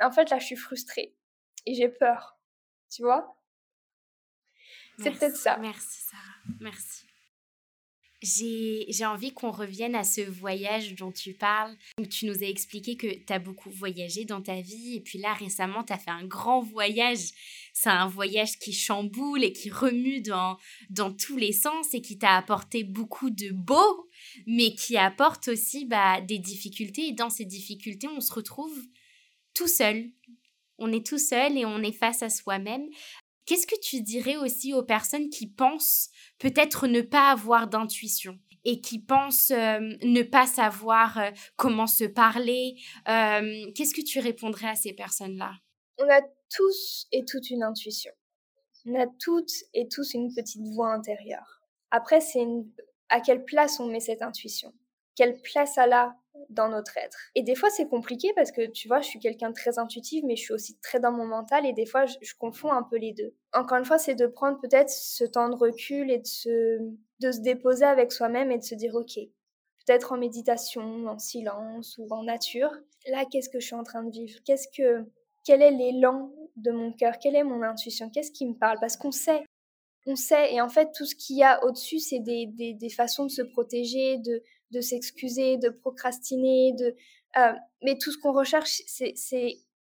En 0.00 0.10
fait, 0.10 0.30
là, 0.30 0.38
je 0.38 0.46
suis 0.46 0.56
frustrée. 0.56 1.14
Et 1.66 1.74
j'ai 1.74 1.90
peur. 1.90 2.38
Tu 2.90 3.02
vois? 3.02 3.36
C'est 4.98 5.10
peut-être 5.10 5.36
ça. 5.36 5.58
Merci, 5.58 6.00
Sarah. 6.00 6.56
Merci 6.58 7.09
j'ai 8.22 9.06
envie 9.06 9.32
qu'on 9.32 9.50
revienne 9.50 9.94
à 9.94 10.04
ce 10.04 10.20
voyage 10.20 10.94
dont 10.94 11.10
tu 11.10 11.32
parles. 11.32 11.74
tu 12.10 12.26
nous 12.26 12.42
as 12.42 12.48
expliqué 12.48 12.96
que 12.96 13.06
tu 13.06 13.32
as 13.32 13.38
beaucoup 13.38 13.70
voyagé 13.70 14.24
dans 14.24 14.42
ta 14.42 14.60
vie 14.60 14.96
et 14.96 15.00
puis 15.00 15.18
là 15.18 15.32
récemment 15.32 15.84
tu 15.84 15.92
as 15.92 15.98
fait 15.98 16.10
un 16.10 16.26
grand 16.26 16.60
voyage. 16.60 17.30
C'est 17.72 17.88
un 17.88 18.08
voyage 18.08 18.58
qui 18.58 18.72
chamboule 18.72 19.42
et 19.42 19.52
qui 19.52 19.70
remue 19.70 20.20
dans, 20.20 20.58
dans 20.90 21.12
tous 21.12 21.36
les 21.36 21.52
sens 21.52 21.94
et 21.94 22.02
qui 22.02 22.18
t'a 22.18 22.36
apporté 22.36 22.84
beaucoup 22.84 23.30
de 23.30 23.50
beau, 23.52 24.08
mais 24.46 24.74
qui 24.74 24.96
apporte 24.96 25.48
aussi 25.48 25.86
bah, 25.86 26.20
des 26.20 26.38
difficultés. 26.38 27.08
Et 27.08 27.12
dans 27.12 27.30
ces 27.30 27.46
difficultés, 27.46 28.08
on 28.08 28.20
se 28.20 28.32
retrouve 28.34 28.78
tout 29.54 29.68
seul. 29.68 30.10
On 30.78 30.92
est 30.92 31.06
tout 31.06 31.18
seul 31.18 31.56
et 31.56 31.64
on 31.64 31.82
est 31.82 31.92
face 31.92 32.22
à 32.22 32.28
soi-même. 32.28 32.88
Qu'est-ce 33.46 33.66
que 33.66 33.80
tu 33.80 34.02
dirais 34.02 34.36
aussi 34.36 34.74
aux 34.74 34.82
personnes 34.82 35.28
qui 35.28 35.46
pensent 35.46 36.10
peut-être 36.40 36.88
ne 36.88 37.02
pas 37.02 37.30
avoir 37.30 37.68
d'intuition 37.68 38.36
et 38.64 38.80
qui 38.80 38.98
pensent 38.98 39.52
euh, 39.52 39.78
ne 40.02 40.22
pas 40.22 40.46
savoir 40.46 41.18
euh, 41.18 41.30
comment 41.56 41.86
se 41.86 42.04
parler 42.04 42.74
euh, 43.08 43.70
Qu'est-ce 43.74 43.94
que 43.94 44.04
tu 44.04 44.18
répondrais 44.18 44.68
à 44.68 44.74
ces 44.74 44.92
personnes-là? 44.92 45.52
On 45.98 46.10
a 46.10 46.20
tous 46.54 47.06
et 47.12 47.24
toutes 47.24 47.50
une 47.50 47.62
intuition. 47.62 48.12
On 48.86 48.98
a 48.98 49.06
toutes 49.06 49.52
et 49.74 49.88
tous 49.88 50.14
une 50.14 50.34
petite 50.34 50.66
voix 50.74 50.92
intérieure. 50.92 51.60
Après, 51.90 52.20
c'est 52.20 52.46
à 53.08 53.20
quelle 53.20 53.44
place 53.44 53.78
on 53.80 53.86
met 53.86 54.00
cette 54.00 54.22
intuition? 54.22 54.72
Quelle 55.14 55.40
place 55.40 55.76
elle 55.76 55.92
a 55.92 56.16
dans 56.48 56.68
notre 56.68 56.96
être. 56.96 57.18
Et 57.34 57.42
des 57.42 57.54
fois, 57.54 57.70
c'est 57.70 57.88
compliqué 57.88 58.32
parce 58.34 58.52
que 58.52 58.66
tu 58.70 58.88
vois, 58.88 59.00
je 59.00 59.08
suis 59.08 59.18
quelqu'un 59.18 59.50
de 59.50 59.54
très 59.54 59.78
intuitif, 59.78 60.24
mais 60.26 60.36
je 60.36 60.42
suis 60.42 60.52
aussi 60.52 60.78
très 60.80 61.00
dans 61.00 61.12
mon 61.12 61.26
mental 61.26 61.66
et 61.66 61.72
des 61.72 61.86
fois, 61.86 62.06
je, 62.06 62.34
confonds 62.38 62.72
un 62.72 62.82
peu 62.82 62.96
les 62.96 63.12
deux. 63.12 63.34
Encore 63.52 63.78
une 63.78 63.84
fois, 63.84 63.98
c'est 63.98 64.14
de 64.14 64.26
prendre 64.26 64.58
peut-être 64.60 64.90
ce 64.90 65.24
temps 65.24 65.48
de 65.48 65.54
recul 65.54 66.10
et 66.10 66.18
de 66.18 66.26
se, 66.26 66.78
de 67.20 67.32
se 67.32 67.40
déposer 67.40 67.84
avec 67.84 68.12
soi-même 68.12 68.50
et 68.50 68.58
de 68.58 68.64
se 68.64 68.74
dire, 68.74 68.94
OK, 68.94 69.18
peut-être 69.86 70.12
en 70.12 70.18
méditation, 70.18 71.06
en 71.06 71.18
silence 71.18 71.98
ou 71.98 72.06
en 72.10 72.22
nature, 72.22 72.72
là, 73.08 73.24
qu'est-ce 73.30 73.48
que 73.48 73.60
je 73.60 73.66
suis 73.66 73.76
en 73.76 73.84
train 73.84 74.02
de 74.04 74.10
vivre? 74.10 74.38
Qu'est-ce 74.44 74.68
que, 74.68 75.04
quel 75.44 75.62
est 75.62 75.70
l'élan 75.70 76.32
de 76.56 76.70
mon 76.70 76.92
cœur? 76.92 77.18
Quelle 77.18 77.36
est 77.36 77.44
mon 77.44 77.62
intuition? 77.62 78.10
Qu'est-ce 78.10 78.32
qui 78.32 78.46
me 78.46 78.54
parle? 78.54 78.78
Parce 78.80 78.96
qu'on 78.96 79.12
sait, 79.12 79.44
on 80.06 80.16
sait, 80.16 80.54
et 80.54 80.60
en 80.60 80.68
fait, 80.68 80.90
tout 80.94 81.04
ce 81.04 81.14
qu'il 81.14 81.36
y 81.36 81.42
a 81.42 81.62
au-dessus, 81.64 81.98
c'est 81.98 82.20
des, 82.20 82.46
des, 82.46 82.74
des, 82.74 82.88
façons 82.88 83.24
de 83.24 83.30
se 83.30 83.42
protéger, 83.42 84.18
de, 84.18 84.42
de 84.70 84.80
s'excuser, 84.80 85.56
de 85.56 85.68
procrastiner, 85.68 86.72
de... 86.72 86.94
Euh, 87.36 87.52
mais 87.82 87.96
tout 87.96 88.10
ce 88.10 88.18
qu'on 88.18 88.32
recherche, 88.32 88.82
c'est 88.86 89.14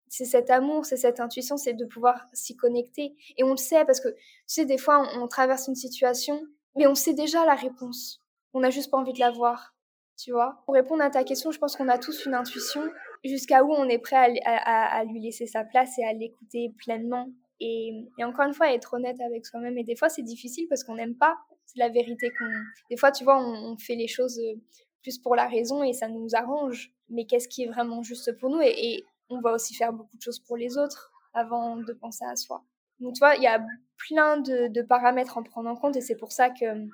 c'est 0.09 0.25
cet 0.25 0.51
amour, 0.51 0.87
c'est 0.87 0.97
cette 0.97 1.21
intuition, 1.21 1.57
c'est 1.57 1.75
de 1.75 1.85
pouvoir 1.85 2.27
s'y 2.33 2.57
connecter. 2.57 3.15
Et 3.37 3.45
on 3.45 3.51
le 3.51 3.57
sait 3.57 3.85
parce 3.85 4.01
que, 4.01 4.09
tu 4.09 4.17
sais, 4.47 4.65
des 4.65 4.79
fois, 4.79 5.07
on, 5.17 5.27
traverse 5.29 5.69
une 5.69 5.75
situation, 5.75 6.41
mais 6.77 6.87
on 6.87 6.95
sait 6.95 7.15
déjà 7.15 7.45
la 7.45 7.55
réponse. 7.55 8.23
On 8.55 8.61
n'a 8.61 8.71
juste 8.71 8.91
pas 8.91 8.99
envie 8.99 9.13
de 9.13 9.19
la 9.19 9.31
voir, 9.31 9.75
tu 10.17 10.33
vois. 10.33 10.63
Pour 10.65 10.75
répondre 10.75 11.03
à 11.03 11.11
ta 11.11 11.25
question, 11.25 11.51
je 11.51 11.59
pense 11.59 11.77
qu'on 11.77 11.89
a 11.89 11.99
tous 11.99 12.25
une 12.25 12.35
intuition 12.35 12.83
jusqu'à 13.25 13.65
où 13.65 13.73
on 13.73 13.89
est 13.89 13.99
prêt 13.99 14.39
à, 14.45 15.05
lui 15.05 15.21
laisser 15.21 15.47
sa 15.47 15.65
place 15.65 15.99
et 15.99 16.05
à 16.05 16.13
l'écouter 16.13 16.73
pleinement. 16.79 17.29
Et, 17.61 18.07
encore 18.23 18.47
une 18.47 18.55
fois, 18.55 18.73
être 18.73 18.95
honnête 18.95 19.21
avec 19.21 19.45
soi-même. 19.45 19.77
Et 19.79 19.85
des 19.85 19.97
fois, 19.97 20.09
c'est 20.09 20.23
difficile 20.23 20.67
parce 20.69 20.85
qu'on 20.85 20.95
n'aime 20.95 21.17
pas. 21.17 21.37
C'est 21.67 21.79
la 21.79 21.89
vérité 21.89 22.31
qu'on. 22.39 22.51
Des 22.91 22.97
fois, 22.97 23.13
tu 23.13 23.25
vois, 23.25 23.39
on, 23.39 23.77
fait 23.77 23.97
les 23.97 24.09
choses 24.09 24.39
euh, 24.39 24.55
plus 25.03 25.19
pour 25.19 25.37
la 25.37 25.47
raison 25.47 25.83
et 25.83 25.93
ça 25.93 26.09
nous 26.09 26.35
arrange. 26.35 26.93
Mais 27.09 27.27
qu'est-ce 27.27 27.49
qui 27.49 27.65
est 27.65 27.69
vraiment 27.69 28.03
juste 28.03 28.33
pour 28.39 28.51
nous? 28.51 28.61
Et 28.63 29.05
on 29.29 29.41
va 29.41 29.53
aussi 29.53 29.75
faire 29.75 29.93
beaucoup 29.93 30.17
de 30.17 30.23
choses 30.23 30.41
pour 30.41 30.57
les 30.57 30.79
autres 30.79 31.13
avant 31.35 31.77
de 31.77 31.93
penser 31.93 32.25
à 32.25 32.37
soi. 32.37 32.65
Donc, 33.01 33.15
tu 33.15 33.19
vois, 33.19 33.37
il 33.37 33.43
y 33.43 33.47
a 33.47 33.65
plein 34.09 34.39
de, 34.39 34.69
de 34.69 34.83
paramètres 34.83 35.37
à 35.37 35.43
prendre 35.43 35.69
en 35.69 35.77
compte 35.77 35.97
et 35.97 36.01
c'est 36.01 36.17
pour 36.17 36.33
ça 36.33 36.51
que 36.51 36.89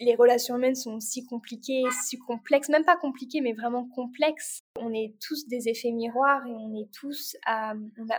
les 0.00 0.14
relations 0.14 0.56
humaines 0.56 0.74
sont 0.74 1.00
si 1.00 1.24
compliquées, 1.24 1.84
si 2.02 2.18
complexes, 2.18 2.68
même 2.68 2.84
pas 2.84 2.96
compliquées, 2.96 3.40
mais 3.40 3.52
vraiment 3.52 3.86
complexes. 3.94 4.62
On 4.80 4.92
est 4.92 5.14
tous 5.20 5.46
des 5.46 5.68
effets 5.68 5.92
miroirs 5.92 6.44
et 6.46 6.52
on 6.52 6.74
est 6.74 6.90
tous 6.92 7.36
à, 7.46 7.74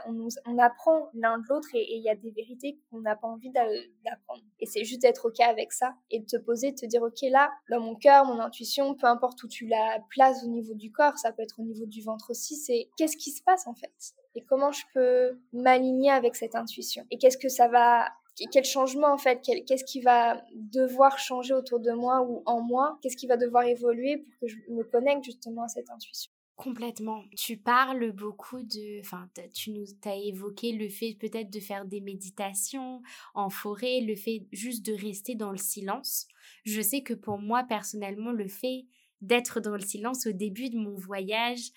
on, 0.07 0.27
on, 0.45 0.57
apprend 0.57 1.09
l'un 1.13 1.37
de 1.39 1.43
l'autre 1.49 1.67
et 1.73 1.97
il 1.97 2.03
y 2.03 2.09
a 2.09 2.15
des 2.15 2.31
vérités 2.31 2.79
qu'on 2.89 3.01
n'a 3.01 3.15
pas 3.15 3.27
envie 3.27 3.51
d'apprendre. 3.51 4.41
Et 4.59 4.65
c'est 4.65 4.85
juste 4.85 5.01
d'être 5.01 5.27
ok 5.27 5.41
avec 5.41 5.73
ça 5.73 5.95
et 6.11 6.19
de 6.19 6.25
te 6.25 6.37
poser, 6.37 6.71
de 6.71 6.77
te 6.77 6.85
dire 6.85 7.01
ok 7.01 7.21
là, 7.29 7.51
dans 7.69 7.81
mon 7.81 7.95
cœur, 7.95 8.25
mon 8.25 8.39
intuition, 8.39 8.95
peu 8.95 9.07
importe 9.07 9.43
où 9.43 9.47
tu 9.47 9.67
la 9.67 9.99
places 10.09 10.43
au 10.43 10.47
niveau 10.47 10.73
du 10.73 10.91
corps, 10.91 11.17
ça 11.17 11.33
peut 11.33 11.43
être 11.43 11.59
au 11.59 11.63
niveau 11.63 11.85
du 11.85 12.01
ventre 12.01 12.31
aussi, 12.31 12.55
c'est 12.55 12.89
qu'est-ce 12.97 13.17
qui 13.17 13.31
se 13.31 13.43
passe 13.43 13.67
en 13.67 13.75
fait? 13.75 13.93
Et 14.35 14.41
comment 14.41 14.71
je 14.71 14.83
peux 14.93 15.39
m'aligner 15.53 16.11
avec 16.11 16.35
cette 16.35 16.55
intuition? 16.55 17.05
Et 17.11 17.17
qu'est-ce 17.17 17.37
que 17.37 17.49
ça 17.49 17.67
va 17.67 18.07
quel 18.51 18.65
changement 18.65 19.13
en 19.13 19.17
fait? 19.17 19.41
Qu'est-ce 19.41 19.85
qui 19.85 20.01
va 20.01 20.41
devoir 20.53 21.17
changer 21.19 21.53
autour 21.53 21.79
de 21.79 21.91
moi 21.91 22.21
ou 22.21 22.43
en 22.45 22.61
moi? 22.61 22.99
Qu'est-ce 23.01 23.17
qui 23.17 23.27
va 23.27 23.37
devoir 23.37 23.63
évoluer 23.63 24.17
pour 24.17 24.33
que 24.41 24.47
je 24.47 24.57
me 24.69 24.83
connecte 24.83 25.23
justement 25.23 25.63
à 25.63 25.67
cette 25.67 25.89
intuition? 25.89 26.31
Complètement. 26.55 27.23
Tu 27.35 27.57
parles 27.57 28.11
beaucoup 28.13 28.63
de, 28.63 29.01
enfin, 29.01 29.29
tu 29.53 29.71
nous 29.71 29.85
as 30.05 30.15
évoqué 30.15 30.71
le 30.71 30.87
fait 30.87 31.17
peut-être 31.19 31.49
de 31.49 31.59
faire 31.59 31.83
des 31.83 31.99
méditations 31.99 33.01
en 33.33 33.49
forêt, 33.49 33.99
le 33.99 34.15
fait 34.15 34.47
juste 34.53 34.85
de 34.85 34.93
rester 34.93 35.35
dans 35.35 35.51
le 35.51 35.57
silence. 35.57 36.27
Je 36.63 36.81
sais 36.81 37.01
que 37.01 37.13
pour 37.13 37.39
moi 37.39 37.63
personnellement, 37.63 38.31
le 38.31 38.47
fait 38.47 38.85
d'être 39.19 39.59
dans 39.59 39.75
le 39.75 39.81
silence 39.81 40.27
au 40.27 40.31
début 40.31 40.69
de 40.69 40.77
mon 40.77 40.95
voyage, 40.95 41.71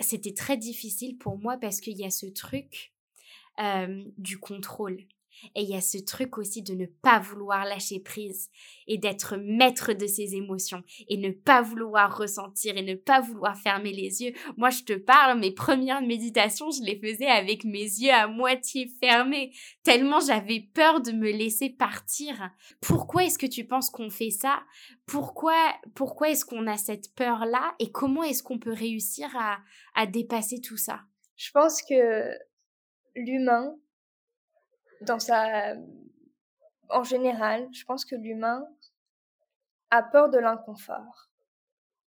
c'était 0.00 0.34
très 0.34 0.56
difficile 0.56 1.16
pour 1.16 1.38
moi 1.38 1.56
parce 1.56 1.80
qu'il 1.80 1.96
y 1.96 2.04
a 2.04 2.10
ce 2.10 2.26
truc 2.26 2.92
euh, 3.60 4.02
du 4.18 4.38
contrôle. 4.38 5.06
Et 5.54 5.62
il 5.62 5.68
y 5.68 5.76
a 5.76 5.80
ce 5.80 5.98
truc 5.98 6.38
aussi 6.38 6.62
de 6.62 6.74
ne 6.74 6.86
pas 6.86 7.18
vouloir 7.18 7.64
lâcher 7.64 8.00
prise 8.00 8.50
et 8.86 8.98
d'être 8.98 9.36
maître 9.36 9.92
de 9.92 10.06
ses 10.06 10.34
émotions 10.34 10.82
et 11.08 11.16
ne 11.16 11.30
pas 11.30 11.62
vouloir 11.62 12.16
ressentir 12.16 12.76
et 12.76 12.82
ne 12.82 12.94
pas 12.94 13.20
vouloir 13.20 13.56
fermer 13.56 13.92
les 13.92 14.22
yeux. 14.22 14.32
Moi, 14.56 14.70
je 14.70 14.82
te 14.82 14.92
parle, 14.92 15.38
mes 15.38 15.52
premières 15.52 16.02
méditations, 16.02 16.70
je 16.70 16.82
les 16.82 16.98
faisais 16.98 17.26
avec 17.26 17.64
mes 17.64 17.82
yeux 17.82 18.12
à 18.12 18.26
moitié 18.26 18.90
fermés, 19.00 19.52
tellement 19.82 20.20
j'avais 20.20 20.60
peur 20.74 21.00
de 21.00 21.12
me 21.12 21.30
laisser 21.30 21.70
partir. 21.70 22.50
Pourquoi 22.80 23.24
est-ce 23.24 23.38
que 23.38 23.46
tu 23.46 23.64
penses 23.64 23.90
qu'on 23.90 24.10
fait 24.10 24.30
ça? 24.30 24.62
Pourquoi, 25.06 25.56
pourquoi 25.94 26.30
est-ce 26.30 26.44
qu'on 26.44 26.66
a 26.66 26.76
cette 26.76 27.14
peur-là? 27.14 27.74
Et 27.78 27.90
comment 27.90 28.22
est-ce 28.22 28.42
qu'on 28.42 28.58
peut 28.58 28.72
réussir 28.72 29.28
à, 29.36 29.58
à 29.94 30.06
dépasser 30.06 30.60
tout 30.60 30.76
ça? 30.76 31.00
Je 31.36 31.50
pense 31.50 31.82
que 31.82 32.30
l'humain, 33.16 33.74
dans 35.02 35.18
sa... 35.18 35.74
En 36.88 37.04
général, 37.04 37.68
je 37.72 37.84
pense 37.84 38.04
que 38.04 38.16
l'humain 38.16 38.66
a 39.90 40.02
peur 40.02 40.28
de 40.30 40.38
l'inconfort. 40.38 41.30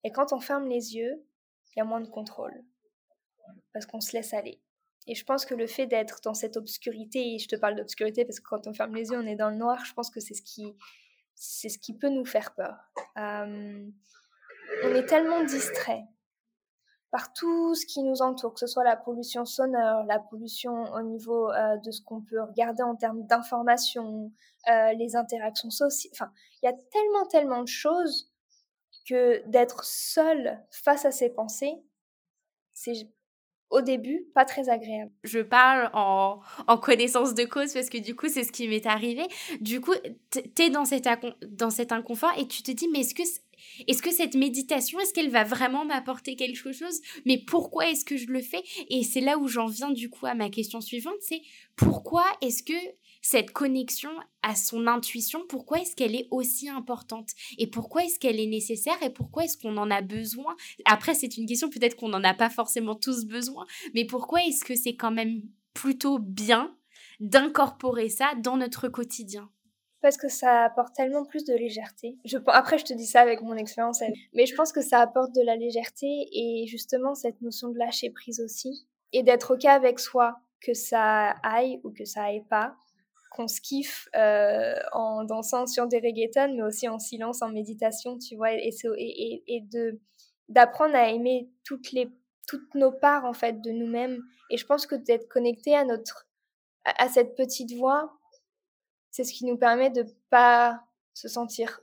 Et 0.04 0.12
quand 0.12 0.32
on 0.32 0.40
ferme 0.40 0.68
les 0.68 0.96
yeux, 0.96 1.22
il 1.74 1.78
y 1.78 1.82
a 1.82 1.84
moins 1.84 2.00
de 2.00 2.08
contrôle. 2.08 2.64
Parce 3.72 3.86
qu'on 3.86 4.00
se 4.00 4.12
laisse 4.12 4.32
aller. 4.32 4.60
Et 5.06 5.14
je 5.14 5.24
pense 5.24 5.44
que 5.44 5.54
le 5.54 5.66
fait 5.66 5.86
d'être 5.86 6.20
dans 6.22 6.34
cette 6.34 6.56
obscurité, 6.56 7.34
et 7.34 7.38
je 7.38 7.48
te 7.48 7.56
parle 7.56 7.74
d'obscurité 7.74 8.24
parce 8.24 8.38
que 8.38 8.48
quand 8.48 8.66
on 8.66 8.74
ferme 8.74 8.94
les 8.94 9.10
yeux, 9.10 9.18
on 9.18 9.26
est 9.26 9.36
dans 9.36 9.50
le 9.50 9.56
noir, 9.56 9.84
je 9.84 9.92
pense 9.94 10.10
que 10.10 10.20
c'est 10.20 10.34
ce 10.34 10.42
qui, 10.42 10.76
c'est 11.34 11.68
ce 11.68 11.78
qui 11.78 11.96
peut 11.96 12.10
nous 12.10 12.24
faire 12.24 12.54
peur. 12.54 12.92
Euh, 13.16 13.88
on 14.84 14.94
est 14.94 15.06
tellement 15.06 15.42
distrait 15.44 16.04
par 17.10 17.32
tout 17.32 17.74
ce 17.74 17.86
qui 17.86 18.02
nous 18.02 18.22
entoure, 18.22 18.54
que 18.54 18.60
ce 18.60 18.66
soit 18.66 18.84
la 18.84 18.96
pollution 18.96 19.44
sonore, 19.44 20.04
la 20.04 20.20
pollution 20.20 20.84
au 20.92 21.02
niveau 21.02 21.50
euh, 21.50 21.76
de 21.78 21.90
ce 21.90 22.02
qu'on 22.02 22.20
peut 22.20 22.40
regarder 22.40 22.82
en 22.82 22.94
termes 22.94 23.26
d'information, 23.26 24.32
euh, 24.68 24.92
les 24.92 25.16
interactions 25.16 25.70
sociales. 25.70 26.12
Enfin, 26.14 26.32
il 26.62 26.66
y 26.66 26.68
a 26.68 26.72
tellement, 26.72 27.26
tellement 27.26 27.62
de 27.62 27.68
choses 27.68 28.32
que 29.08 29.46
d'être 29.48 29.84
seul 29.84 30.64
face 30.70 31.04
à 31.04 31.10
ses 31.10 31.30
pensées, 31.30 31.82
c'est 32.74 33.08
au 33.70 33.80
début 33.80 34.26
pas 34.34 34.44
très 34.44 34.68
agréable. 34.68 35.12
Je 35.24 35.40
parle 35.40 35.90
en, 35.94 36.40
connaissance 36.78 37.34
de 37.34 37.44
cause 37.44 37.72
parce 37.72 37.88
que 37.88 37.98
du 37.98 38.16
coup 38.16 38.28
c'est 38.28 38.44
ce 38.44 38.52
qui 38.52 38.68
m'est 38.68 38.86
arrivé. 38.86 39.22
Du 39.60 39.80
coup, 39.80 39.94
t'es 40.30 40.70
dans 40.70 40.84
cet, 40.84 41.08
dans 41.48 41.70
cet 41.70 41.92
inconfort 41.92 42.32
et 42.36 42.46
tu 42.46 42.62
te 42.62 42.70
dis 42.72 42.88
mais 42.88 43.00
est-ce 43.00 43.14
que 43.14 43.22
est-ce 43.86 44.02
que 44.02 44.12
cette 44.12 44.34
méditation, 44.34 44.98
est-ce 45.00 45.12
qu'elle 45.12 45.30
va 45.30 45.44
vraiment 45.44 45.84
m'apporter 45.84 46.36
quelque 46.36 46.72
chose? 46.72 47.00
Mais 47.24 47.38
pourquoi 47.38 47.88
est-ce 47.88 48.04
que 48.04 48.16
je 48.16 48.26
le 48.26 48.40
fais? 48.40 48.62
Et 48.88 49.02
c'est 49.02 49.20
là 49.20 49.38
où 49.38 49.48
j'en 49.48 49.66
viens 49.66 49.90
du 49.90 50.10
coup 50.10 50.26
à 50.26 50.34
ma 50.34 50.50
question 50.50 50.80
suivante, 50.80 51.16
c'est 51.20 51.42
pourquoi 51.76 52.24
est-ce 52.40 52.62
que 52.62 52.74
cette 53.22 53.50
connexion 53.50 54.10
à 54.42 54.54
son 54.54 54.86
intuition, 54.86 55.42
pourquoi 55.48 55.80
est-ce 55.80 55.94
qu'elle 55.94 56.14
est 56.14 56.28
aussi 56.30 56.68
importante? 56.68 57.30
Et 57.58 57.66
pourquoi 57.66 58.04
est-ce 58.04 58.18
qu'elle 58.18 58.40
est 58.40 58.46
nécessaire? 58.46 59.00
Et 59.02 59.10
pourquoi 59.10 59.44
est-ce 59.44 59.58
qu'on 59.58 59.76
en 59.76 59.90
a 59.90 60.00
besoin? 60.00 60.56
Après, 60.86 61.14
c'est 61.14 61.36
une 61.36 61.46
question, 61.46 61.68
peut-être 61.68 61.96
qu'on 61.96 62.08
n'en 62.08 62.24
a 62.24 62.34
pas 62.34 62.50
forcément 62.50 62.94
tous 62.94 63.26
besoin, 63.26 63.66
mais 63.94 64.04
pourquoi 64.04 64.42
est-ce 64.44 64.64
que 64.64 64.74
c'est 64.74 64.96
quand 64.96 65.10
même 65.10 65.42
plutôt 65.74 66.18
bien 66.18 66.74
d'incorporer 67.20 68.08
ça 68.08 68.32
dans 68.42 68.56
notre 68.56 68.88
quotidien? 68.88 69.50
Parce 70.02 70.16
que 70.16 70.28
ça 70.28 70.64
apporte 70.64 70.94
tellement 70.94 71.24
plus 71.24 71.44
de 71.44 71.54
légèreté. 71.54 72.16
Après, 72.46 72.78
je 72.78 72.84
te 72.84 72.94
dis 72.94 73.06
ça 73.06 73.20
avec 73.20 73.42
mon 73.42 73.54
expérience, 73.54 74.02
mais 74.34 74.46
je 74.46 74.54
pense 74.54 74.72
que 74.72 74.80
ça 74.80 75.00
apporte 75.00 75.34
de 75.34 75.42
la 75.42 75.56
légèreté 75.56 76.28
et 76.32 76.66
justement 76.66 77.14
cette 77.14 77.40
notion 77.42 77.68
de 77.68 77.78
lâcher 77.78 78.10
prise 78.10 78.40
aussi 78.40 78.86
et 79.12 79.22
d'être 79.22 79.54
ok 79.54 79.64
avec 79.66 79.98
soi, 79.98 80.36
que 80.60 80.74
ça 80.74 81.30
aille 81.42 81.80
ou 81.84 81.90
que 81.90 82.04
ça 82.04 82.24
aille 82.24 82.44
pas, 82.48 82.74
qu'on 83.30 83.48
se 83.48 83.60
kiffe 83.60 84.08
euh, 84.16 84.74
en 84.92 85.24
dansant 85.24 85.66
sur 85.66 85.86
des 85.86 85.98
reggaetons, 85.98 86.54
mais 86.54 86.62
aussi 86.62 86.88
en 86.88 86.98
silence, 86.98 87.42
en 87.42 87.48
méditation, 87.48 88.18
tu 88.18 88.36
vois, 88.36 88.52
et, 88.52 88.70
et, 88.96 89.42
et 89.46 89.60
de 89.60 90.00
d'apprendre 90.48 90.96
à 90.96 91.08
aimer 91.10 91.48
toutes 91.64 91.92
les 91.92 92.10
toutes 92.48 92.74
nos 92.74 92.90
parts 92.90 93.24
en 93.24 93.32
fait 93.32 93.60
de 93.60 93.70
nous-mêmes. 93.70 94.20
Et 94.50 94.56
je 94.56 94.66
pense 94.66 94.86
que 94.86 94.96
d'être 94.96 95.28
connecté 95.28 95.76
à 95.76 95.84
notre 95.84 96.26
à 96.84 97.08
cette 97.08 97.36
petite 97.36 97.72
voix 97.74 98.19
c'est 99.10 99.24
ce 99.24 99.32
qui 99.32 99.44
nous 99.44 99.56
permet 99.56 99.90
de 99.90 100.04
pas 100.30 100.80
se 101.14 101.28
sentir 101.28 101.80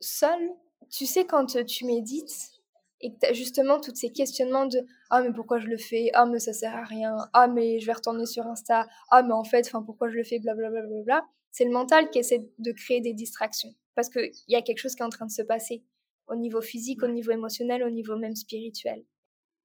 seul. 0.00 0.50
Tu 0.90 1.06
sais, 1.06 1.24
quand 1.24 1.46
tu 1.64 1.86
médites 1.86 2.52
et 3.00 3.12
que 3.12 3.18
tu 3.20 3.26
as 3.26 3.32
justement 3.32 3.80
tous 3.80 3.94
ces 3.94 4.10
questionnements 4.10 4.66
de 4.66 4.84
Ah, 5.10 5.22
mais 5.22 5.32
pourquoi 5.32 5.58
je 5.58 5.66
le 5.66 5.76
fais? 5.78 6.10
Ah, 6.14 6.26
mais 6.26 6.38
ça 6.38 6.52
sert 6.52 6.74
à 6.74 6.84
rien 6.84 7.16
Ah, 7.32 7.48
mais 7.48 7.80
je 7.80 7.86
vais 7.86 7.92
retourner 7.92 8.26
sur 8.26 8.46
Insta 8.46 8.86
Ah, 9.10 9.22
mais 9.22 9.32
en 9.32 9.44
fait, 9.44 9.70
pourquoi 9.84 10.08
je 10.08 10.16
le 10.16 10.24
fais? 10.24 10.38
Blablabla. 10.38 10.80
Bla, 10.82 10.88
bla, 10.88 11.02
bla, 11.02 11.26
C'est 11.50 11.64
le 11.64 11.72
mental 11.72 12.10
qui 12.10 12.18
essaie 12.18 12.48
de 12.58 12.72
créer 12.72 13.00
des 13.00 13.14
distractions 13.14 13.74
parce 13.94 14.08
qu'il 14.08 14.30
y 14.48 14.56
a 14.56 14.62
quelque 14.62 14.78
chose 14.78 14.94
qui 14.94 15.02
est 15.02 15.06
en 15.06 15.10
train 15.10 15.26
de 15.26 15.30
se 15.30 15.42
passer 15.42 15.84
au 16.26 16.34
niveau 16.36 16.60
physique, 16.60 17.02
au 17.02 17.08
niveau 17.08 17.32
émotionnel, 17.32 17.82
au 17.84 17.90
niveau 17.90 18.16
même 18.16 18.34
spirituel. 18.34 19.04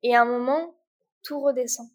Et 0.04 0.16
à 0.16 0.22
un 0.22 0.26
moment, 0.26 0.76
tout 1.24 1.40
redescend. 1.40 1.88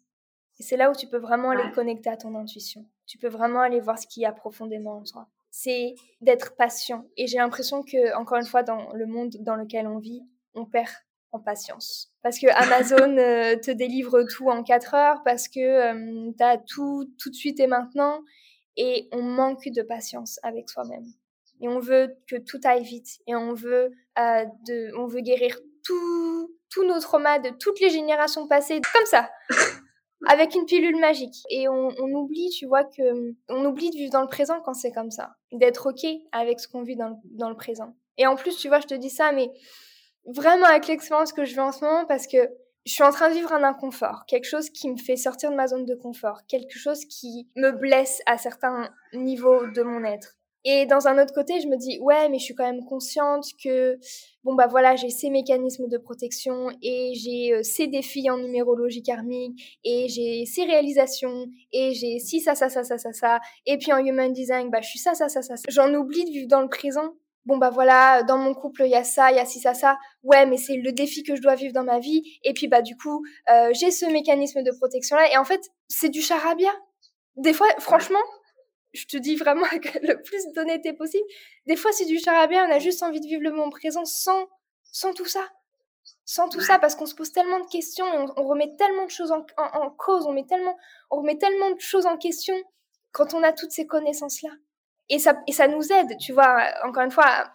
Et 0.59 0.63
c'est 0.63 0.77
là 0.77 0.89
où 0.89 0.95
tu 0.95 1.07
peux 1.07 1.17
vraiment 1.17 1.49
aller 1.49 1.69
connecter 1.73 2.09
à 2.09 2.17
ton 2.17 2.35
intuition. 2.35 2.85
Tu 3.05 3.17
peux 3.17 3.27
vraiment 3.27 3.61
aller 3.61 3.79
voir 3.79 3.99
ce 3.99 4.07
qu'il 4.07 4.23
y 4.23 4.25
a 4.25 4.31
profondément 4.31 4.97
en 4.97 5.03
toi. 5.03 5.27
C'est 5.51 5.95
d'être 6.21 6.55
patient. 6.55 7.05
Et 7.17 7.27
j'ai 7.27 7.37
l'impression 7.37 7.83
que, 7.83 8.15
encore 8.15 8.37
une 8.37 8.45
fois, 8.45 8.63
dans 8.63 8.91
le 8.93 9.05
monde 9.05 9.35
dans 9.39 9.55
lequel 9.55 9.87
on 9.87 9.99
vit, 9.99 10.21
on 10.53 10.65
perd 10.65 10.89
en 11.31 11.39
patience. 11.39 12.11
Parce 12.23 12.39
que 12.39 12.47
Amazon 12.47 13.17
euh, 13.17 13.57
te 13.57 13.71
délivre 13.71 14.23
tout 14.23 14.49
en 14.49 14.63
4 14.63 14.93
heures, 14.93 15.23
parce 15.23 15.47
que 15.47 15.59
euh, 15.59 16.31
tu 16.37 16.43
as 16.43 16.57
tout 16.57 17.09
tout 17.19 17.29
de 17.29 17.35
suite 17.35 17.59
et 17.59 17.67
maintenant. 17.67 18.21
Et 18.77 19.07
on 19.11 19.21
manque 19.21 19.67
de 19.67 19.81
patience 19.81 20.39
avec 20.43 20.69
soi-même. 20.69 21.05
Et 21.61 21.69
on 21.69 21.79
veut 21.79 22.17
que 22.27 22.35
tout 22.35 22.59
aille 22.65 22.83
vite. 22.83 23.19
Et 23.27 23.35
on 23.35 23.53
veut, 23.53 23.91
euh, 24.19 24.45
de, 24.67 24.91
on 24.97 25.07
veut 25.07 25.21
guérir 25.21 25.57
tous 25.83 26.83
nos 26.83 26.99
traumas 26.99 27.39
de 27.39 27.49
toutes 27.51 27.79
les 27.79 27.89
générations 27.89 28.47
passées 28.47 28.81
comme 28.93 29.05
ça 29.05 29.29
avec 30.27 30.55
une 30.55 30.65
pilule 30.65 30.99
magique. 30.99 31.43
Et 31.49 31.67
on, 31.67 31.89
on, 31.99 32.13
oublie, 32.13 32.49
tu 32.49 32.65
vois, 32.65 32.83
que 32.83 33.33
on 33.49 33.65
oublie 33.65 33.89
de 33.89 33.95
vivre 33.95 34.11
dans 34.11 34.21
le 34.21 34.27
présent 34.27 34.59
quand 34.63 34.73
c'est 34.73 34.91
comme 34.91 35.11
ça, 35.11 35.35
d'être 35.51 35.89
ok 35.89 36.05
avec 36.31 36.59
ce 36.59 36.67
qu'on 36.67 36.83
vit 36.83 36.95
dans 36.95 37.09
le, 37.09 37.15
dans 37.25 37.49
le 37.49 37.55
présent. 37.55 37.95
Et 38.17 38.27
en 38.27 38.35
plus, 38.35 38.57
tu 38.57 38.67
vois, 38.67 38.79
je 38.79 38.87
te 38.87 38.93
dis 38.93 39.09
ça, 39.09 39.31
mais 39.31 39.49
vraiment 40.25 40.65
avec 40.65 40.87
l'expérience 40.87 41.33
que 41.33 41.45
je 41.45 41.53
vis 41.53 41.59
en 41.59 41.71
ce 41.71 41.83
moment, 41.83 42.05
parce 42.05 42.27
que 42.27 42.37
je 42.85 42.93
suis 42.93 43.03
en 43.03 43.11
train 43.11 43.29
de 43.29 43.33
vivre 43.33 43.51
un 43.51 43.63
inconfort, 43.63 44.25
quelque 44.27 44.45
chose 44.45 44.69
qui 44.69 44.89
me 44.89 44.97
fait 44.97 45.17
sortir 45.17 45.49
de 45.49 45.55
ma 45.55 45.67
zone 45.67 45.85
de 45.85 45.95
confort, 45.95 46.41
quelque 46.47 46.77
chose 46.77 47.05
qui 47.05 47.49
me 47.55 47.71
blesse 47.71 48.21
à 48.27 48.37
certains 48.37 48.89
niveaux 49.13 49.65
de 49.67 49.81
mon 49.81 50.03
être. 50.03 50.37
Et 50.67 50.87
dans 50.87 51.07
un 51.07 51.21
autre 51.21 51.31
côté, 51.31 51.61
je 51.61 51.67
me 51.67 51.77
dis 51.77 51.99
ouais, 52.01 52.27
mais 52.27 52.39
je 52.39 52.43
suis 52.43 52.55
quand 52.55 52.65
même 52.65 52.83
consciente 52.83 53.45
que 53.63 53.99
bon 54.43 54.55
bah 54.55 54.65
voilà, 54.67 54.95
j'ai 54.95 55.09
ces 55.09 55.29
mécanismes 55.29 55.87
de 55.87 55.97
protection 55.99 56.69
et 56.81 57.13
j'ai 57.13 57.53
euh, 57.53 57.61
ces 57.61 57.85
défis 57.85 58.31
en 58.31 58.37
numérologie 58.37 59.03
karmique 59.03 59.79
et 59.83 60.07
j'ai 60.09 60.45
ces 60.45 60.63
réalisations 60.63 61.45
et 61.71 61.93
j'ai 61.93 62.17
ci 62.17 62.39
ça 62.39 62.55
ça 62.55 62.69
ça 62.69 62.83
ça 62.83 62.97
ça 62.97 63.13
ça 63.13 63.39
et 63.67 63.77
puis 63.77 63.93
en 63.93 63.99
human 63.99 64.33
design 64.33 64.71
bah 64.71 64.81
je 64.81 64.89
suis 64.89 64.99
ça 64.99 65.13
ça 65.13 65.29
ça 65.29 65.43
ça. 65.43 65.55
ça. 65.55 65.63
J'en 65.69 65.93
oublie 65.93 66.25
de 66.25 66.31
vivre 66.31 66.47
dans 66.47 66.61
le 66.61 66.69
présent. 66.69 67.13
Bon 67.45 67.57
bah 67.57 67.69
voilà, 67.69 68.23
dans 68.23 68.39
mon 68.39 68.55
couple 68.55 68.85
il 68.85 68.89
y 68.89 68.95
a 68.95 69.03
ça, 69.03 69.31
il 69.31 69.37
y 69.37 69.39
a 69.39 69.45
ci 69.45 69.59
ça 69.59 69.75
ça. 69.75 69.97
Ouais, 70.23 70.47
mais 70.47 70.57
c'est 70.57 70.77
le 70.77 70.91
défi 70.91 71.21
que 71.21 71.35
je 71.35 71.41
dois 71.43 71.53
vivre 71.53 71.73
dans 71.73 71.83
ma 71.83 71.99
vie 71.99 72.23
et 72.43 72.53
puis 72.53 72.67
bah 72.67 72.81
du 72.81 72.97
coup, 72.97 73.23
euh, 73.51 73.69
j'ai 73.73 73.91
ce 73.91 74.07
mécanisme 74.07 74.63
de 74.63 74.71
protection 74.71 75.15
là 75.15 75.31
et 75.31 75.37
en 75.37 75.45
fait, 75.45 75.61
c'est 75.87 76.09
du 76.09 76.21
charabia. 76.21 76.71
Des 77.35 77.53
fois, 77.53 77.67
franchement, 77.77 78.17
je 78.95 79.07
te 79.07 79.17
dis 79.17 79.35
vraiment 79.35 79.65
avec 79.71 79.93
le 80.01 80.21
plus 80.21 80.45
d'honnêteté 80.53 80.93
possible. 80.93 81.25
Des 81.65 81.75
fois, 81.75 81.91
c'est 81.91 82.05
du 82.05 82.19
charabia, 82.19 82.65
on 82.67 82.71
a 82.71 82.79
juste 82.79 83.03
envie 83.03 83.21
de 83.21 83.27
vivre 83.27 83.43
le 83.43 83.51
moment 83.51 83.69
présent 83.69 84.05
sans, 84.05 84.47
sans 84.83 85.13
tout 85.13 85.25
ça. 85.25 85.47
Sans 86.23 86.49
tout 86.49 86.61
ça, 86.61 86.79
parce 86.79 86.95
qu'on 86.95 87.05
se 87.05 87.13
pose 87.13 87.31
tellement 87.31 87.59
de 87.59 87.67
questions 87.67 88.05
et 88.05 88.17
on, 88.35 88.47
remet 88.47 88.75
tellement 88.77 89.05
de 89.05 89.11
choses 89.11 89.31
en, 89.31 89.45
en, 89.57 89.89
cause, 89.91 90.25
on, 90.25 90.33
met 90.33 90.45
tellement, 90.45 90.75
on 91.11 91.17
remet 91.17 91.37
tellement 91.37 91.69
de 91.71 91.79
choses 91.79 92.07
en 92.07 92.17
question 92.17 92.55
quand 93.11 93.33
on 93.35 93.43
a 93.43 93.53
toutes 93.53 93.71
ces 93.71 93.85
connaissances-là. 93.85 94.49
Et 95.09 95.19
ça, 95.19 95.39
et 95.47 95.51
ça 95.51 95.67
nous 95.67 95.91
aide, 95.91 96.17
tu 96.17 96.33
vois, 96.33 96.63
encore 96.83 97.03
une 97.03 97.11
fois, 97.11 97.51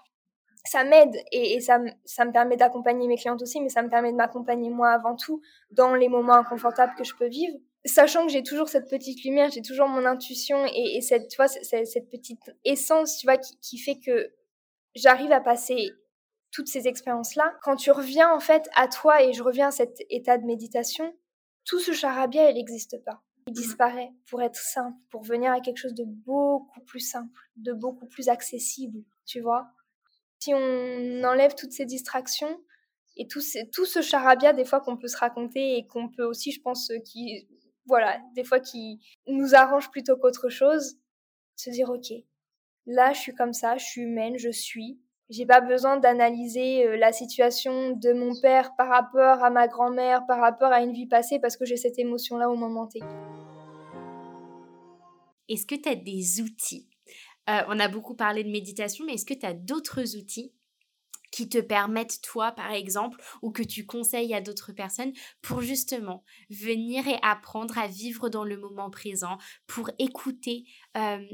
ça 0.64 0.84
m'aide 0.84 1.16
et, 1.32 1.54
et, 1.54 1.60
ça, 1.60 1.80
ça 2.04 2.24
me 2.24 2.32
permet 2.32 2.56
d'accompagner 2.56 3.08
mes 3.08 3.16
clientes 3.16 3.42
aussi, 3.42 3.60
mais 3.60 3.70
ça 3.70 3.82
me 3.82 3.88
permet 3.88 4.12
de 4.12 4.16
m'accompagner 4.16 4.70
moi 4.70 4.90
avant 4.90 5.16
tout 5.16 5.42
dans 5.72 5.94
les 5.96 6.08
moments 6.08 6.34
inconfortables 6.34 6.94
que 6.96 7.02
je 7.02 7.14
peux 7.16 7.26
vivre 7.26 7.58
sachant 7.84 8.26
que 8.26 8.32
j'ai 8.32 8.42
toujours 8.42 8.68
cette 8.68 8.88
petite 8.88 9.24
lumière, 9.24 9.50
j'ai 9.50 9.62
toujours 9.62 9.88
mon 9.88 10.04
intuition 10.04 10.64
et, 10.66 10.96
et 10.96 11.00
cette, 11.00 11.28
tu 11.28 11.36
vois, 11.36 11.48
cette, 11.48 11.86
cette, 11.86 12.10
petite 12.10 12.50
essence, 12.64 13.18
tu 13.18 13.26
vois, 13.26 13.36
qui, 13.36 13.58
qui 13.60 13.78
fait 13.78 13.98
que 13.98 14.32
j'arrive 14.94 15.32
à 15.32 15.40
passer 15.40 15.90
toutes 16.50 16.68
ces 16.68 16.88
expériences-là. 16.88 17.54
Quand 17.62 17.76
tu 17.76 17.90
reviens 17.90 18.32
en 18.32 18.40
fait 18.40 18.68
à 18.74 18.88
toi 18.88 19.22
et 19.22 19.32
je 19.32 19.42
reviens 19.42 19.68
à 19.68 19.70
cet 19.70 19.98
état 20.10 20.36
de 20.36 20.44
méditation, 20.44 21.14
tout 21.64 21.78
ce 21.78 21.92
charabia, 21.92 22.50
il 22.50 22.54
n'existe 22.54 23.02
pas. 23.04 23.22
Il 23.46 23.54
disparaît 23.54 24.10
pour 24.28 24.42
être 24.42 24.60
simple, 24.60 24.96
pour 25.10 25.22
venir 25.22 25.52
à 25.52 25.60
quelque 25.60 25.78
chose 25.78 25.94
de 25.94 26.04
beaucoup 26.04 26.80
plus 26.82 27.00
simple, 27.00 27.40
de 27.56 27.72
beaucoup 27.72 28.06
plus 28.06 28.28
accessible, 28.28 29.02
tu 29.24 29.40
vois. 29.40 29.68
Si 30.40 30.52
on 30.54 31.24
enlève 31.24 31.54
toutes 31.54 31.72
ces 31.72 31.84
distractions 31.84 32.60
et 33.16 33.26
tout, 33.26 33.40
tout 33.72 33.86
ce 33.86 34.02
charabia 34.02 34.52
des 34.52 34.64
fois 34.64 34.80
qu'on 34.80 34.96
peut 34.96 35.08
se 35.08 35.16
raconter 35.16 35.76
et 35.76 35.86
qu'on 35.86 36.08
peut 36.08 36.24
aussi, 36.24 36.52
je 36.52 36.60
pense, 36.60 36.92
qui 37.04 37.48
voilà, 37.90 38.20
des 38.36 38.44
fois 38.44 38.60
qui 38.60 39.00
nous 39.26 39.54
arrange 39.56 39.90
plutôt 39.90 40.16
qu'autre 40.16 40.48
chose, 40.48 40.96
se 41.56 41.70
dire 41.70 41.90
ok, 41.90 42.12
là 42.86 43.12
je 43.12 43.18
suis 43.18 43.34
comme 43.34 43.52
ça, 43.52 43.76
je 43.76 43.84
suis 43.84 44.02
humaine, 44.02 44.38
je 44.38 44.50
suis. 44.50 45.00
J'ai 45.28 45.44
pas 45.44 45.60
besoin 45.60 45.96
d'analyser 45.96 46.86
euh, 46.86 46.96
la 46.96 47.12
situation 47.12 47.90
de 47.90 48.12
mon 48.12 48.40
père 48.40 48.74
par 48.76 48.88
rapport 48.88 49.44
à 49.44 49.50
ma 49.50 49.66
grand-mère, 49.66 50.24
par 50.26 50.40
rapport 50.40 50.72
à 50.72 50.82
une 50.82 50.92
vie 50.92 51.06
passée, 51.06 51.38
parce 51.40 51.56
que 51.56 51.64
j'ai 51.64 51.76
cette 51.76 51.98
émotion-là 51.98 52.48
au 52.48 52.56
moment 52.56 52.86
T. 52.86 53.00
Est-ce 55.48 55.66
que 55.66 55.74
tu 55.74 55.88
as 55.88 55.96
des 55.96 56.40
outils? 56.40 56.88
Euh, 57.48 57.62
On 57.68 57.78
a 57.80 57.88
beaucoup 57.88 58.14
parlé 58.14 58.44
de 58.44 58.50
méditation, 58.50 59.04
mais 59.04 59.14
est-ce 59.14 59.26
que 59.26 59.34
tu 59.34 59.46
as 59.46 59.54
d'autres 59.54 60.16
outils? 60.16 60.52
Qui 61.30 61.48
te 61.48 61.58
permettent 61.58 62.20
toi 62.22 62.52
par 62.52 62.72
exemple 62.72 63.20
ou 63.42 63.50
que 63.50 63.62
tu 63.62 63.86
conseilles 63.86 64.34
à 64.34 64.40
d'autres 64.40 64.72
personnes 64.72 65.12
pour 65.42 65.60
justement 65.60 66.24
venir 66.50 67.06
et 67.08 67.18
apprendre 67.22 67.78
à 67.78 67.86
vivre 67.86 68.28
dans 68.28 68.44
le 68.44 68.56
moment 68.56 68.90
présent, 68.90 69.38
pour 69.66 69.90
écouter 69.98 70.64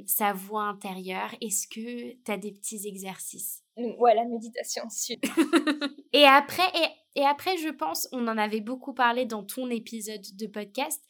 sa 0.06 0.32
voix 0.32 0.64
intérieure. 0.64 1.34
Est-ce 1.40 1.66
que 1.66 2.12
tu 2.24 2.32
as 2.32 2.38
des 2.38 2.52
petits 2.52 2.86
exercices? 2.86 3.62
Ouais, 3.76 4.14
la 4.14 4.24
méditation, 4.24 4.84
et 6.12 6.24
après, 6.24 6.68
et, 6.74 7.20
et 7.20 7.24
après, 7.24 7.58
je 7.58 7.68
pense, 7.68 8.08
on 8.12 8.26
en 8.26 8.38
avait 8.38 8.62
beaucoup 8.62 8.94
parlé 8.94 9.26
dans 9.26 9.42
ton 9.42 9.68
épisode 9.68 10.24
de 10.34 10.46
podcast, 10.46 11.02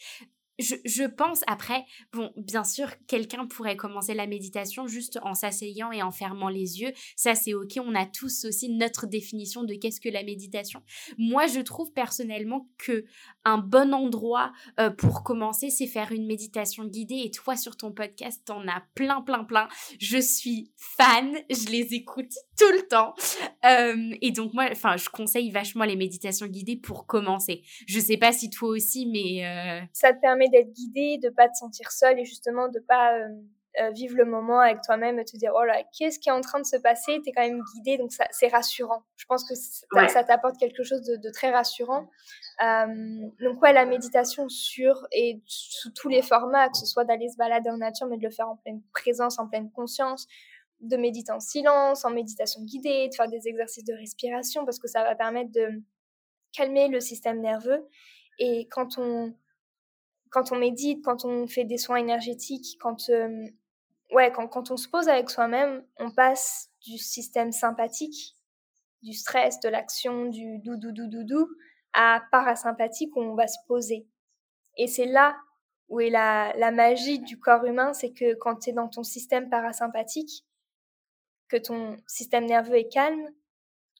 je, 0.58 1.06
pense 1.06 1.42
après, 1.46 1.84
bon, 2.12 2.32
bien 2.36 2.64
sûr, 2.64 2.88
quelqu'un 3.06 3.46
pourrait 3.46 3.76
commencer 3.76 4.14
la 4.14 4.26
méditation 4.26 4.86
juste 4.86 5.18
en 5.22 5.34
s'asseyant 5.34 5.92
et 5.92 6.02
en 6.02 6.10
fermant 6.10 6.48
les 6.48 6.80
yeux. 6.80 6.92
Ça, 7.14 7.34
c'est 7.34 7.54
ok. 7.54 7.78
On 7.84 7.94
a 7.94 8.06
tous 8.06 8.44
aussi 8.46 8.70
notre 8.70 9.06
définition 9.06 9.64
de 9.64 9.74
qu'est-ce 9.74 10.00
que 10.00 10.08
la 10.08 10.22
méditation. 10.22 10.82
Moi, 11.18 11.46
je 11.46 11.60
trouve 11.60 11.92
personnellement 11.92 12.68
que 12.78 13.04
un 13.44 13.58
bon 13.58 13.94
endroit 13.94 14.52
euh, 14.80 14.90
pour 14.90 15.22
commencer, 15.22 15.70
c'est 15.70 15.86
faire 15.86 16.10
une 16.10 16.26
méditation 16.26 16.84
guidée. 16.84 17.22
Et 17.24 17.30
toi, 17.30 17.56
sur 17.56 17.76
ton 17.76 17.92
podcast, 17.92 18.42
t'en 18.44 18.66
as 18.66 18.82
plein, 18.94 19.20
plein, 19.22 19.44
plein. 19.44 19.68
Je 20.00 20.18
suis 20.18 20.72
fan. 20.76 21.36
Je 21.50 21.70
les 21.70 21.94
écoute 21.94 22.32
tout 22.58 22.72
le 22.72 22.88
temps. 22.88 23.14
Euh, 23.64 24.14
et 24.22 24.30
donc, 24.30 24.54
moi, 24.54 24.68
enfin, 24.70 24.96
je 24.96 25.08
conseille 25.08 25.50
vachement 25.50 25.84
les 25.84 25.96
méditations 25.96 26.46
guidées 26.46 26.76
pour 26.76 27.06
commencer. 27.06 27.62
Je 27.86 28.00
sais 28.00 28.16
pas 28.16 28.32
si 28.32 28.50
toi 28.50 28.70
aussi, 28.70 29.06
mais... 29.06 29.44
Euh, 29.44 29.80
Ça 29.92 30.12
te 30.12 30.20
permet 30.20 30.45
d'être 30.48 30.72
guidé, 30.72 31.18
de 31.22 31.30
pas 31.30 31.48
te 31.48 31.54
sentir 31.54 31.90
seul 31.90 32.18
et 32.18 32.24
justement 32.24 32.68
de 32.68 32.80
pas 32.80 33.14
euh, 33.14 33.28
euh, 33.80 33.90
vivre 33.90 34.16
le 34.16 34.24
moment 34.24 34.60
avec 34.60 34.80
toi-même 34.82 35.18
et 35.18 35.24
te 35.24 35.36
dire 35.36 35.52
oh 35.54 35.64
là 35.64 35.82
qu'est-ce 35.96 36.18
qui 36.18 36.28
est 36.28 36.32
en 36.32 36.40
train 36.40 36.60
de 36.60 36.66
se 36.66 36.76
passer? 36.76 37.20
Tu 37.22 37.30
es 37.30 37.32
quand 37.32 37.42
même 37.42 37.62
guidé 37.74 37.98
donc 37.98 38.12
ça 38.12 38.26
c'est 38.30 38.48
rassurant. 38.48 39.02
Je 39.16 39.26
pense 39.26 39.44
que 39.48 39.54
ça 40.08 40.24
t'apporte 40.24 40.56
quelque 40.58 40.82
chose 40.82 41.02
de, 41.02 41.30
très 41.30 41.50
rassurant. 41.50 42.08
Euh, 42.64 42.86
donc 43.40 43.60
ouais 43.62 43.72
la 43.72 43.84
méditation 43.84 44.48
sur 44.48 45.06
et 45.12 45.42
sous 45.46 45.90
tous 45.92 46.08
les 46.08 46.22
formats 46.22 46.68
que 46.68 46.78
ce 46.78 46.86
soit 46.86 47.04
d'aller 47.04 47.28
se 47.28 47.36
balader 47.36 47.68
en 47.68 47.76
nature 47.76 48.06
mais 48.06 48.16
de 48.16 48.22
le 48.22 48.30
faire 48.30 48.48
en 48.48 48.56
pleine 48.56 48.80
présence 48.94 49.38
en 49.38 49.46
pleine 49.46 49.70
conscience 49.70 50.26
de 50.80 50.96
méditer 50.96 51.32
en 51.32 51.40
silence 51.40 52.06
en 52.06 52.10
méditation 52.10 52.62
guidée 52.62 53.08
de 53.08 53.14
faire 53.14 53.28
des 53.28 53.46
exercices 53.46 53.84
de 53.84 53.94
respiration 53.94 54.64
parce 54.64 54.78
que 54.78 54.88
ça 54.88 55.02
va 55.02 55.14
permettre 55.14 55.52
de 55.52 55.82
calmer 56.56 56.88
le 56.88 57.00
système 57.00 57.40
nerveux. 57.40 57.86
Et 58.38 58.68
quand 58.70 58.98
on 58.98 59.34
quand 60.36 60.52
on 60.52 60.56
médite, 60.56 61.02
quand 61.02 61.24
on 61.24 61.46
fait 61.46 61.64
des 61.64 61.78
soins 61.78 61.96
énergétiques, 61.96 62.76
quand, 62.78 63.08
euh, 63.08 63.46
ouais, 64.12 64.30
quand, 64.32 64.46
quand 64.48 64.70
on 64.70 64.76
se 64.76 64.86
pose 64.86 65.08
avec 65.08 65.30
soi-même, 65.30 65.82
on 65.96 66.10
passe 66.10 66.68
du 66.82 66.98
système 66.98 67.52
sympathique, 67.52 68.36
du 69.00 69.14
stress, 69.14 69.60
de 69.60 69.70
l'action, 69.70 70.26
du 70.26 70.58
doudou 70.58 70.92
doudou 70.92 71.24
doudou, 71.24 71.48
à 71.94 72.22
parasympathique 72.30 73.16
où 73.16 73.22
on 73.22 73.34
va 73.34 73.46
se 73.46 73.56
poser. 73.66 74.06
Et 74.76 74.88
c'est 74.88 75.06
là 75.06 75.38
où 75.88 76.00
est 76.00 76.10
la, 76.10 76.52
la 76.58 76.70
magie 76.70 77.18
du 77.18 77.40
corps 77.40 77.64
humain, 77.64 77.94
c'est 77.94 78.12
que 78.12 78.34
quand 78.34 78.56
tu 78.56 78.70
es 78.70 78.72
dans 78.74 78.88
ton 78.88 79.04
système 79.04 79.48
parasympathique, 79.48 80.44
que 81.48 81.56
ton 81.56 81.96
système 82.06 82.44
nerveux 82.44 82.76
est 82.76 82.92
calme, 82.92 83.26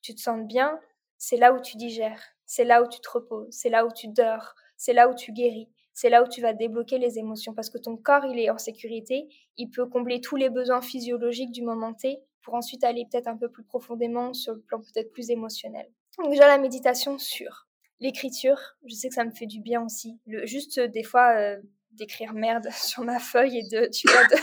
tu 0.02 0.14
te 0.14 0.20
sens 0.20 0.46
bien, 0.46 0.78
c'est 1.16 1.38
là 1.38 1.54
où 1.54 1.62
tu 1.62 1.78
digères, 1.78 2.22
c'est 2.44 2.64
là 2.64 2.82
où 2.82 2.88
tu 2.88 3.00
te 3.00 3.08
reposes, 3.08 3.56
c'est 3.56 3.70
là 3.70 3.86
où 3.86 3.90
tu 3.90 4.08
dors, 4.08 4.54
c'est 4.76 4.92
là 4.92 5.08
où 5.08 5.14
tu 5.14 5.32
guéris 5.32 5.70
c'est 5.96 6.10
là 6.10 6.22
où 6.22 6.28
tu 6.28 6.42
vas 6.42 6.52
débloquer 6.52 6.98
les 6.98 7.18
émotions 7.18 7.54
parce 7.54 7.70
que 7.70 7.78
ton 7.78 7.96
corps, 7.96 8.26
il 8.26 8.38
est 8.38 8.50
en 8.50 8.58
sécurité, 8.58 9.28
il 9.56 9.70
peut 9.70 9.86
combler 9.86 10.20
tous 10.20 10.36
les 10.36 10.50
besoins 10.50 10.82
physiologiques 10.82 11.52
du 11.52 11.62
moment 11.62 11.94
T 11.94 12.18
pour 12.42 12.52
ensuite 12.52 12.84
aller 12.84 13.06
peut-être 13.10 13.28
un 13.28 13.36
peu 13.38 13.48
plus 13.48 13.64
profondément 13.64 14.34
sur 14.34 14.52
le 14.52 14.60
plan 14.60 14.78
peut-être 14.78 15.10
plus 15.10 15.30
émotionnel. 15.30 15.86
Donc 16.18 16.30
déjà 16.30 16.48
la 16.48 16.58
méditation 16.58 17.16
sur 17.16 17.66
l'écriture, 17.98 18.60
je 18.84 18.94
sais 18.94 19.08
que 19.08 19.14
ça 19.14 19.24
me 19.24 19.30
fait 19.30 19.46
du 19.46 19.62
bien 19.62 19.82
aussi. 19.82 20.20
Le, 20.26 20.44
juste 20.44 20.76
euh, 20.76 20.86
des 20.86 21.02
fois 21.02 21.34
euh, 21.34 21.62
d'écrire 21.92 22.34
merde 22.34 22.68
sur 22.76 23.02
ma 23.02 23.18
feuille 23.18 23.60
et 23.60 23.62
de, 23.62 23.88
tu 23.88 24.06
vois, 24.06 24.22
de, 24.24 24.36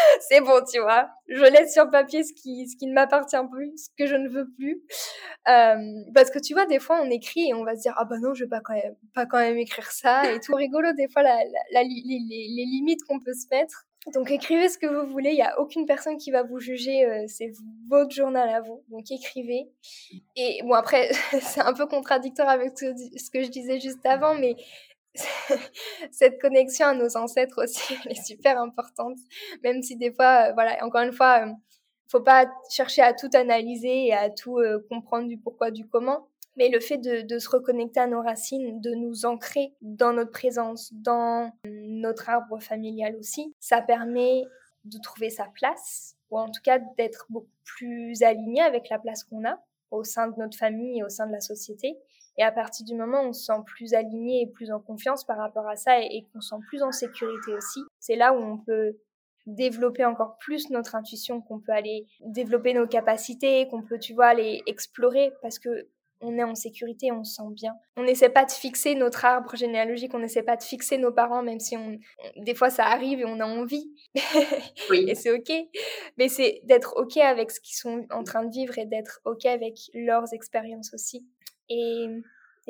c'est 0.28 0.40
bon, 0.40 0.62
tu 0.70 0.80
vois. 0.80 1.08
Je 1.28 1.42
laisse 1.42 1.72
sur 1.72 1.90
papier 1.90 2.24
ce 2.24 2.32
qui, 2.32 2.68
ce 2.68 2.76
qui 2.76 2.86
ne 2.86 2.92
m'appartient 2.92 3.36
plus, 3.50 3.72
ce 3.76 3.88
que 3.98 4.06
je 4.06 4.16
ne 4.16 4.28
veux 4.28 4.48
plus. 4.58 4.82
Euh, 5.48 5.76
parce 6.14 6.30
que 6.30 6.38
tu 6.38 6.54
vois, 6.54 6.66
des 6.66 6.78
fois, 6.78 7.00
on 7.02 7.10
écrit 7.10 7.48
et 7.48 7.54
on 7.54 7.64
va 7.64 7.76
se 7.76 7.82
dire, 7.82 7.94
ah 7.96 8.04
bah 8.04 8.18
non, 8.20 8.34
je 8.34 8.44
vais 8.44 8.50
pas 8.50 8.60
quand 8.60 8.74
même, 8.74 8.96
pas 9.14 9.26
quand 9.26 9.38
même 9.38 9.58
écrire 9.58 9.90
ça. 9.90 10.32
Et 10.32 10.40
tout 10.40 10.54
rigolo, 10.54 10.92
des 10.92 11.08
fois, 11.08 11.22
la, 11.22 11.36
les, 11.72 11.84
limites 11.84 13.04
qu'on 13.04 13.20
peut 13.20 13.34
se 13.34 13.46
mettre. 13.50 13.86
Donc 14.14 14.30
écrivez 14.30 14.70
ce 14.70 14.78
que 14.78 14.86
vous 14.86 15.12
voulez, 15.12 15.30
il 15.30 15.34
n'y 15.34 15.42
a 15.42 15.60
aucune 15.60 15.84
personne 15.84 16.16
qui 16.16 16.30
va 16.30 16.42
vous 16.42 16.58
juger, 16.58 17.04
euh, 17.04 17.24
c'est 17.26 17.52
votre 17.90 18.10
journal 18.14 18.48
à 18.48 18.62
vous, 18.62 18.82
donc 18.88 19.10
écrivez. 19.10 19.68
Et 20.36 20.62
bon 20.62 20.72
après, 20.72 21.10
c'est 21.42 21.60
un 21.60 21.74
peu 21.74 21.86
contradictoire 21.86 22.48
avec 22.48 22.78
ce 22.78 23.30
que 23.30 23.42
je 23.42 23.50
disais 23.50 23.78
juste 23.78 24.04
avant, 24.06 24.34
mais 24.34 24.56
cette 26.10 26.40
connexion 26.40 26.86
à 26.86 26.94
nos 26.94 27.16
ancêtres 27.16 27.62
aussi, 27.64 27.94
elle 28.04 28.12
est 28.12 28.26
super 28.26 28.60
importante. 28.60 29.18
Même 29.62 29.82
si 29.82 29.96
des 29.96 30.12
fois, 30.12 30.48
euh, 30.48 30.52
voilà, 30.52 30.84
encore 30.84 31.02
une 31.02 31.12
fois, 31.12 31.46
euh, 31.46 31.52
faut 32.08 32.20
pas 32.20 32.46
chercher 32.70 33.02
à 33.02 33.12
tout 33.12 33.30
analyser 33.34 34.06
et 34.06 34.14
à 34.14 34.30
tout 34.30 34.58
euh, 34.58 34.84
comprendre 34.88 35.28
du 35.28 35.38
pourquoi, 35.38 35.70
du 35.70 35.86
comment. 35.86 36.28
Mais 36.56 36.68
le 36.68 36.80
fait 36.80 36.98
de, 36.98 37.38
se 37.38 37.48
reconnecter 37.48 38.00
à 38.00 38.06
nos 38.06 38.20
racines, 38.20 38.80
de 38.80 38.90
nous 38.90 39.24
ancrer 39.24 39.72
dans 39.80 40.12
notre 40.12 40.32
présence, 40.32 40.92
dans 40.92 41.52
notre 41.64 42.28
arbre 42.28 42.60
familial 42.60 43.16
aussi, 43.16 43.54
ça 43.60 43.80
permet 43.80 44.42
de 44.84 44.98
trouver 44.98 45.30
sa 45.30 45.44
place, 45.44 46.16
ou 46.30 46.38
en 46.38 46.50
tout 46.50 46.60
cas 46.62 46.80
d'être 46.98 47.26
beaucoup 47.30 47.46
plus 47.64 48.22
aligné 48.22 48.60
avec 48.60 48.88
la 48.88 48.98
place 48.98 49.24
qu'on 49.24 49.44
a 49.46 49.62
au 49.90 50.04
sein 50.04 50.28
de 50.28 50.34
notre 50.38 50.58
famille 50.58 50.98
et 50.98 51.04
au 51.04 51.08
sein 51.08 51.26
de 51.26 51.32
la 51.32 51.40
société. 51.40 51.96
Et 52.38 52.42
à 52.42 52.52
partir 52.52 52.86
du 52.86 52.94
moment 52.94 53.22
où 53.22 53.28
on 53.28 53.32
se 53.32 53.44
sent 53.44 53.60
plus 53.66 53.94
aligné 53.94 54.42
et 54.42 54.46
plus 54.46 54.70
en 54.70 54.80
confiance 54.80 55.24
par 55.24 55.36
rapport 55.36 55.68
à 55.68 55.76
ça 55.76 56.00
et, 56.00 56.26
qu'on 56.32 56.40
se 56.40 56.50
sent 56.50 56.62
plus 56.68 56.82
en 56.82 56.92
sécurité 56.92 57.52
aussi, 57.54 57.80
c'est 57.98 58.16
là 58.16 58.32
où 58.32 58.38
on 58.38 58.58
peut 58.58 58.96
développer 59.46 60.04
encore 60.04 60.38
plus 60.38 60.70
notre 60.70 60.94
intuition, 60.94 61.40
qu'on 61.40 61.60
peut 61.60 61.72
aller 61.72 62.06
développer 62.20 62.72
nos 62.72 62.86
capacités, 62.86 63.66
qu'on 63.68 63.82
peut, 63.82 63.98
tu 63.98 64.14
vois, 64.14 64.26
aller 64.26 64.62
explorer 64.66 65.32
parce 65.42 65.58
que 65.58 65.88
on 66.22 66.36
est 66.36 66.44
en 66.44 66.54
sécurité, 66.54 67.10
on 67.12 67.24
se 67.24 67.36
sent 67.36 67.48
bien. 67.52 67.74
On 67.96 68.04
n'essaie 68.04 68.28
pas 68.28 68.44
de 68.44 68.50
fixer 68.50 68.94
notre 68.94 69.24
arbre 69.24 69.56
généalogique, 69.56 70.12
on 70.14 70.18
n'essaie 70.18 70.42
pas 70.42 70.56
de 70.56 70.62
fixer 70.62 70.98
nos 70.98 71.12
parents, 71.12 71.42
même 71.42 71.60
si 71.60 71.76
on, 71.76 71.98
des 72.36 72.54
fois 72.54 72.70
ça 72.70 72.84
arrive 72.84 73.20
et 73.20 73.24
on 73.24 73.40
a 73.40 73.46
envie. 73.46 73.90
Oui. 74.90 75.04
et 75.08 75.14
c'est 75.14 75.30
ok. 75.30 75.50
Mais 76.18 76.28
c'est 76.28 76.60
d'être 76.64 76.94
ok 76.96 77.16
avec 77.18 77.50
ce 77.50 77.60
qu'ils 77.60 77.76
sont 77.76 78.06
en 78.10 78.22
train 78.22 78.44
de 78.44 78.52
vivre 78.52 78.78
et 78.78 78.84
d'être 78.84 79.20
ok 79.24 79.46
avec 79.46 79.78
leurs 79.94 80.32
expériences 80.34 80.92
aussi. 80.92 81.26
Et, 81.70 82.22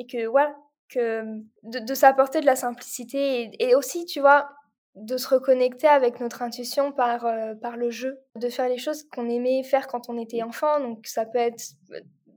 que 0.09 0.25
voilà, 0.27 0.55
que 0.89 1.23
de, 1.63 1.93
s'apporter 1.93 2.41
de 2.41 2.45
la 2.45 2.55
simplicité 2.55 3.51
et, 3.59 3.75
aussi, 3.75 4.05
tu 4.05 4.19
vois, 4.19 4.49
de 4.95 5.17
se 5.17 5.27
reconnecter 5.27 5.87
avec 5.87 6.19
notre 6.19 6.41
intuition 6.41 6.91
par, 6.91 7.25
euh, 7.25 7.53
par 7.55 7.77
le 7.77 7.91
jeu, 7.91 8.19
de 8.35 8.49
faire 8.49 8.67
les 8.67 8.77
choses 8.77 9.03
qu'on 9.13 9.29
aimait 9.29 9.63
faire 9.63 9.87
quand 9.87 10.09
on 10.09 10.17
était 10.17 10.43
enfant. 10.43 10.79
Donc 10.79 11.05
ça 11.07 11.25
peut 11.25 11.39
être 11.39 11.63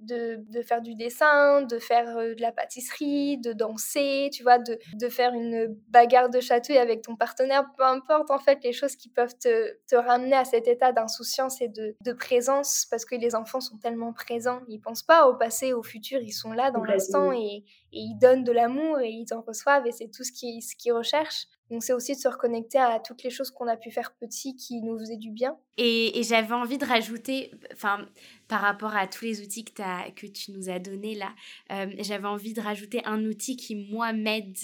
de, 0.04 0.62
faire 0.62 0.82
du 0.82 0.94
dessin, 0.94 1.62
de 1.62 1.78
faire 1.78 2.16
euh, 2.16 2.34
de 2.34 2.40
la 2.40 2.52
pâtisserie, 2.52 3.38
de 3.38 3.52
danser, 3.52 4.30
tu 4.32 4.42
vois, 4.42 4.58
de, 4.58 5.08
faire 5.08 5.34
une 5.34 5.76
bagarre 5.88 6.30
de 6.30 6.40
chatouille 6.40 6.78
avec 6.78 7.02
ton 7.02 7.16
partenaire, 7.16 7.64
peu 7.76 7.84
importe 7.84 8.30
en 8.30 8.38
fait 8.38 8.62
les 8.64 8.72
choses 8.72 8.96
qui 8.96 9.08
peuvent 9.08 9.36
te, 9.38 9.96
ramener 9.96 10.36
à 10.36 10.44
cet 10.44 10.66
état 10.66 10.92
d'insouciance 10.92 11.60
et 11.60 11.68
de, 11.68 12.12
présence, 12.12 12.86
parce 12.90 13.04
que 13.04 13.16
les 13.16 13.34
enfants 13.34 13.60
sont 13.60 13.76
tellement 13.78 14.12
présents, 14.12 14.60
ils 14.68 14.80
pensent 14.80 15.02
pas 15.02 15.26
au 15.28 15.34
passé, 15.34 15.72
au 15.72 15.82
futur, 15.82 16.20
ils 16.20 16.32
sont 16.32 16.52
là 16.52 16.70
dans 16.70 16.84
l'instant 16.84 17.32
et, 17.32 17.64
ils 17.96 18.18
donnent 18.18 18.42
de 18.42 18.50
l'amour 18.50 18.98
et 19.00 19.08
ils 19.08 19.32
en 19.32 19.40
reçoivent 19.40 19.86
et 19.86 19.92
c'est 19.92 20.08
tout 20.08 20.24
ce 20.24 20.32
qu'ils 20.32 20.62
ce 20.62 20.74
qu'ils 20.74 20.92
recherchent. 20.92 21.46
Donc 21.70 21.82
c'est 21.82 21.92
aussi 21.92 22.14
de 22.14 22.18
se 22.18 22.28
reconnecter 22.28 22.78
à 22.78 23.00
toutes 23.00 23.22
les 23.22 23.30
choses 23.30 23.50
qu'on 23.50 23.66
a 23.66 23.76
pu 23.76 23.90
faire 23.90 24.14
petit 24.14 24.54
qui 24.54 24.82
nous 24.82 24.98
faisaient 24.98 25.16
du 25.16 25.30
bien. 25.30 25.56
Et, 25.76 26.22
j'avais 26.22 26.54
envie 26.54 26.78
de 26.78 26.84
rajouter, 26.84 27.50
enfin 27.72 28.06
par 28.48 28.60
rapport 28.60 28.94
à 28.94 29.06
tous 29.06 29.24
les 29.24 29.40
outils 29.40 29.64
que, 29.64 30.26
tu 30.26 30.52
nous 30.52 30.68
as 30.68 30.78
donnés 30.78 31.14
là, 31.14 31.34
euh, 31.72 31.86
j'avais 32.00 32.28
envie 32.28 32.52
de 32.52 32.60
rajouter 32.60 33.04
un 33.06 33.24
outil 33.24 33.56
qui 33.56 33.74
moi 33.74 34.12
m'aide 34.12 34.56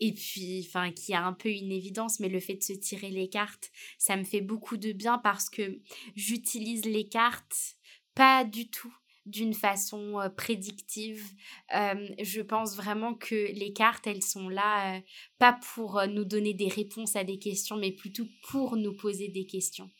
et 0.00 0.12
puis 0.12 0.64
enfin 0.66 0.92
qui 0.92 1.14
a 1.14 1.24
un 1.24 1.32
peu 1.32 1.48
une 1.48 1.72
évidence, 1.72 2.20
mais 2.20 2.28
le 2.28 2.40
fait 2.40 2.54
de 2.54 2.62
se 2.62 2.74
tirer 2.74 3.10
les 3.10 3.28
cartes, 3.28 3.70
ça 3.98 4.16
me 4.16 4.24
fait 4.24 4.42
beaucoup 4.42 4.76
de 4.76 4.92
bien 4.92 5.18
parce 5.18 5.48
que 5.48 5.80
j'utilise 6.14 6.84
les 6.84 7.08
cartes 7.08 7.76
pas 8.14 8.44
du 8.44 8.68
tout 8.68 8.94
d'une 9.26 9.54
façon 9.54 10.18
prédictive. 10.36 11.24
je 11.70 12.40
pense 12.40 12.76
vraiment 12.76 13.14
que 13.14 13.52
les 13.52 13.72
cartes, 13.72 14.06
elles 14.06 14.22
sont 14.22 14.48
là 14.48 15.00
pas 15.38 15.58
pour 15.74 16.00
nous 16.08 16.24
donner 16.24 16.54
des 16.54 16.68
réponses 16.68 17.16
à 17.16 17.24
des 17.24 17.38
questions, 17.38 17.76
mais 17.76 17.92
plutôt 17.92 18.26
pour 18.48 18.76
nous 18.76 18.94
poser 18.96 19.28
des 19.28 19.46
questions. 19.46 19.90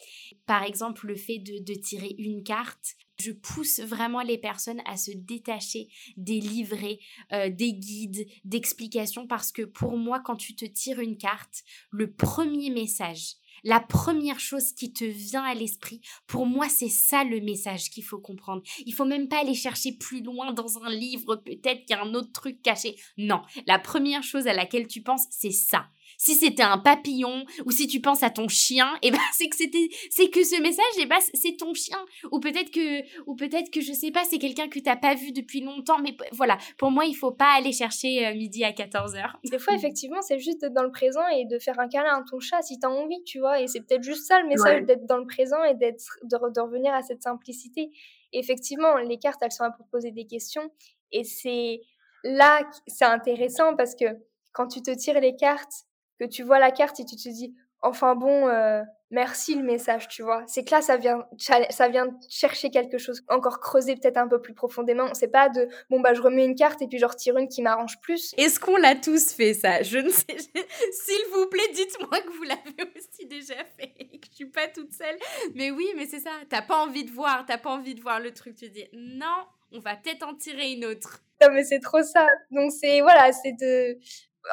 Par 0.46 0.62
exemple, 0.62 1.06
le 1.06 1.16
fait 1.16 1.38
de, 1.38 1.74
tirer 1.74 2.14
une 2.18 2.42
carte, 2.42 2.94
je 3.20 3.32
pousse 3.32 3.80
vraiment 3.80 4.22
les 4.22 4.38
personnes 4.38 4.82
à 4.84 4.96
se 4.96 5.12
détacher 5.14 5.88
des 6.16 6.40
livrets, 6.40 6.98
des 7.30 7.72
guides, 7.72 8.26
d'explications, 8.44 9.26
parce 9.26 9.52
que 9.52 9.62
pour 9.62 9.96
moi, 9.96 10.20
quand 10.20 10.36
tu 10.36 10.54
te 10.54 10.64
tires 10.64 11.00
une 11.00 11.16
carte, 11.16 11.62
le 11.90 12.12
premier 12.12 12.70
message 12.70 13.36
la 13.64 13.80
première 13.80 14.40
chose 14.40 14.72
qui 14.72 14.92
te 14.92 15.04
vient 15.04 15.44
à 15.44 15.54
l'esprit, 15.54 16.00
pour 16.26 16.46
moi, 16.46 16.68
c'est 16.68 16.88
ça 16.88 17.24
le 17.24 17.40
message 17.40 17.90
qu'il 17.90 18.04
faut 18.04 18.18
comprendre. 18.18 18.62
Il 18.86 18.94
faut 18.94 19.04
même 19.04 19.28
pas 19.28 19.40
aller 19.40 19.54
chercher 19.54 19.92
plus 19.92 20.22
loin 20.22 20.52
dans 20.52 20.82
un 20.82 20.90
livre, 20.90 21.36
peut-être 21.36 21.84
qu'il 21.84 21.96
y 21.96 21.98
a 21.98 22.02
un 22.02 22.14
autre 22.14 22.32
truc 22.32 22.62
caché. 22.62 22.96
Non, 23.16 23.42
la 23.66 23.78
première 23.78 24.22
chose 24.22 24.46
à 24.46 24.52
laquelle 24.52 24.86
tu 24.86 25.02
penses, 25.02 25.26
c'est 25.30 25.50
ça. 25.50 25.86
Si 26.22 26.36
c'était 26.36 26.62
un 26.62 26.78
papillon 26.78 27.44
ou 27.66 27.72
si 27.72 27.88
tu 27.88 28.00
penses 28.00 28.22
à 28.22 28.30
ton 28.30 28.46
chien, 28.46 28.94
et 29.02 29.08
eh 29.08 29.10
ben 29.10 29.18
c'est 29.32 29.48
que 29.48 29.56
c'était 29.56 29.88
c'est 30.08 30.30
que 30.30 30.44
ce 30.44 30.62
message 30.62 30.84
et 31.00 31.06
ben 31.06 31.18
c'est 31.34 31.56
ton 31.56 31.74
chien 31.74 31.98
ou 32.30 32.38
peut-être 32.38 32.70
que 32.70 33.02
ou 33.28 33.34
peut-être 33.34 33.72
que 33.72 33.80
je 33.80 33.92
sais 33.92 34.12
pas, 34.12 34.22
c'est 34.22 34.38
quelqu'un 34.38 34.68
que 34.68 34.78
t'as 34.78 34.94
pas 34.94 35.16
vu 35.16 35.32
depuis 35.32 35.62
longtemps 35.62 35.98
mais 35.98 36.16
voilà, 36.30 36.58
pour 36.78 36.92
moi, 36.92 37.06
il 37.06 37.14
faut 37.14 37.32
pas 37.32 37.54
aller 37.56 37.72
chercher 37.72 38.24
euh, 38.24 38.34
midi 38.36 38.62
à 38.62 38.70
14h. 38.70 39.32
Des 39.50 39.58
fois 39.58 39.74
effectivement, 39.74 40.22
c'est 40.22 40.38
juste 40.38 40.60
d'être 40.60 40.72
dans 40.72 40.84
le 40.84 40.92
présent 40.92 41.26
et 41.26 41.44
de 41.44 41.58
faire 41.58 41.80
un 41.80 41.88
câlin 41.88 42.20
à 42.20 42.22
ton 42.30 42.38
chat 42.38 42.62
si 42.62 42.78
tu 42.78 42.86
as 42.86 42.90
envie, 42.90 43.24
tu 43.24 43.40
vois, 43.40 43.60
et 43.60 43.66
c'est 43.66 43.80
peut-être 43.80 44.04
juste 44.04 44.24
ça 44.28 44.40
le 44.40 44.46
message 44.46 44.84
d'être 44.84 45.06
dans 45.06 45.18
le 45.18 45.26
présent 45.26 45.64
et 45.64 45.74
d'être 45.74 46.20
de, 46.22 46.60
revenir 46.60 46.94
à 46.94 47.02
cette 47.02 47.24
simplicité. 47.24 47.90
effectivement, 48.32 48.96
les 48.98 49.18
cartes, 49.18 49.42
elles 49.42 49.50
sont 49.50 49.64
là 49.64 49.72
pour 49.76 49.86
te 49.86 49.90
poser 49.90 50.12
des 50.12 50.26
questions 50.26 50.70
et 51.10 51.24
c'est 51.24 51.80
là 52.22 52.62
c'est 52.86 53.06
intéressant 53.06 53.74
parce 53.74 53.96
que 53.96 54.04
quand 54.52 54.68
tu 54.68 54.82
te 54.82 54.92
tires 54.92 55.20
les 55.20 55.34
cartes 55.34 55.86
que 56.22 56.28
tu 56.28 56.42
vois 56.42 56.58
la 56.58 56.70
carte 56.70 57.00
et 57.00 57.04
tu 57.04 57.16
te 57.16 57.28
dis, 57.28 57.54
enfin 57.80 58.14
bon, 58.14 58.48
euh, 58.48 58.82
merci 59.10 59.54
le 59.54 59.62
message, 59.62 60.08
tu 60.08 60.22
vois. 60.22 60.44
C'est 60.46 60.64
que 60.64 60.70
là, 60.70 60.80
ça 60.80 60.96
vient, 60.96 61.26
ça 61.38 61.88
vient 61.88 62.06
chercher 62.28 62.70
quelque 62.70 62.96
chose, 62.96 63.22
encore 63.28 63.60
creuser 63.60 63.96
peut-être 63.96 64.16
un 64.16 64.28
peu 64.28 64.40
plus 64.40 64.54
profondément. 64.54 65.12
C'est 65.14 65.28
pas 65.28 65.48
de, 65.48 65.68
bon, 65.90 66.00
bah, 66.00 66.14
je 66.14 66.22
remets 66.22 66.44
une 66.44 66.54
carte 66.54 66.80
et 66.80 66.86
puis 66.86 66.98
je 66.98 67.06
retire 67.06 67.36
une 67.36 67.48
qui 67.48 67.60
m'arrange 67.60 68.00
plus. 68.00 68.34
Est-ce 68.38 68.60
qu'on 68.60 68.76
l'a 68.76 68.94
tous 68.94 69.32
fait, 69.32 69.54
ça? 69.54 69.82
Je 69.82 69.98
ne 69.98 70.10
sais. 70.10 70.36
S'il 70.92 71.24
vous 71.32 71.46
plaît, 71.48 71.68
dites-moi 71.74 72.20
que 72.20 72.30
vous 72.30 72.44
l'avez 72.44 72.90
aussi 72.96 73.26
déjà 73.26 73.56
fait 73.76 73.92
et 73.98 74.18
que 74.20 74.26
je 74.30 74.36
suis 74.36 74.46
pas 74.46 74.68
toute 74.68 74.92
seule. 74.92 75.16
Mais 75.54 75.70
oui, 75.70 75.88
mais 75.96 76.06
c'est 76.06 76.20
ça. 76.20 76.30
T'as 76.48 76.62
pas 76.62 76.78
envie 76.78 77.04
de 77.04 77.10
voir, 77.10 77.44
t'as 77.46 77.58
pas 77.58 77.70
envie 77.70 77.94
de 77.94 78.00
voir 78.00 78.20
le 78.20 78.32
truc. 78.32 78.54
Tu 78.56 78.70
dis, 78.70 78.86
non, 78.92 79.46
on 79.72 79.80
va 79.80 79.96
peut-être 79.96 80.22
en 80.22 80.34
tirer 80.34 80.72
une 80.72 80.84
autre. 80.84 81.20
Non, 81.42 81.48
mais 81.52 81.64
c'est 81.64 81.80
trop 81.80 82.02
ça. 82.02 82.28
Donc, 82.52 82.70
c'est, 82.70 83.00
voilà, 83.00 83.32
c'est 83.32 83.52
de, 83.52 83.98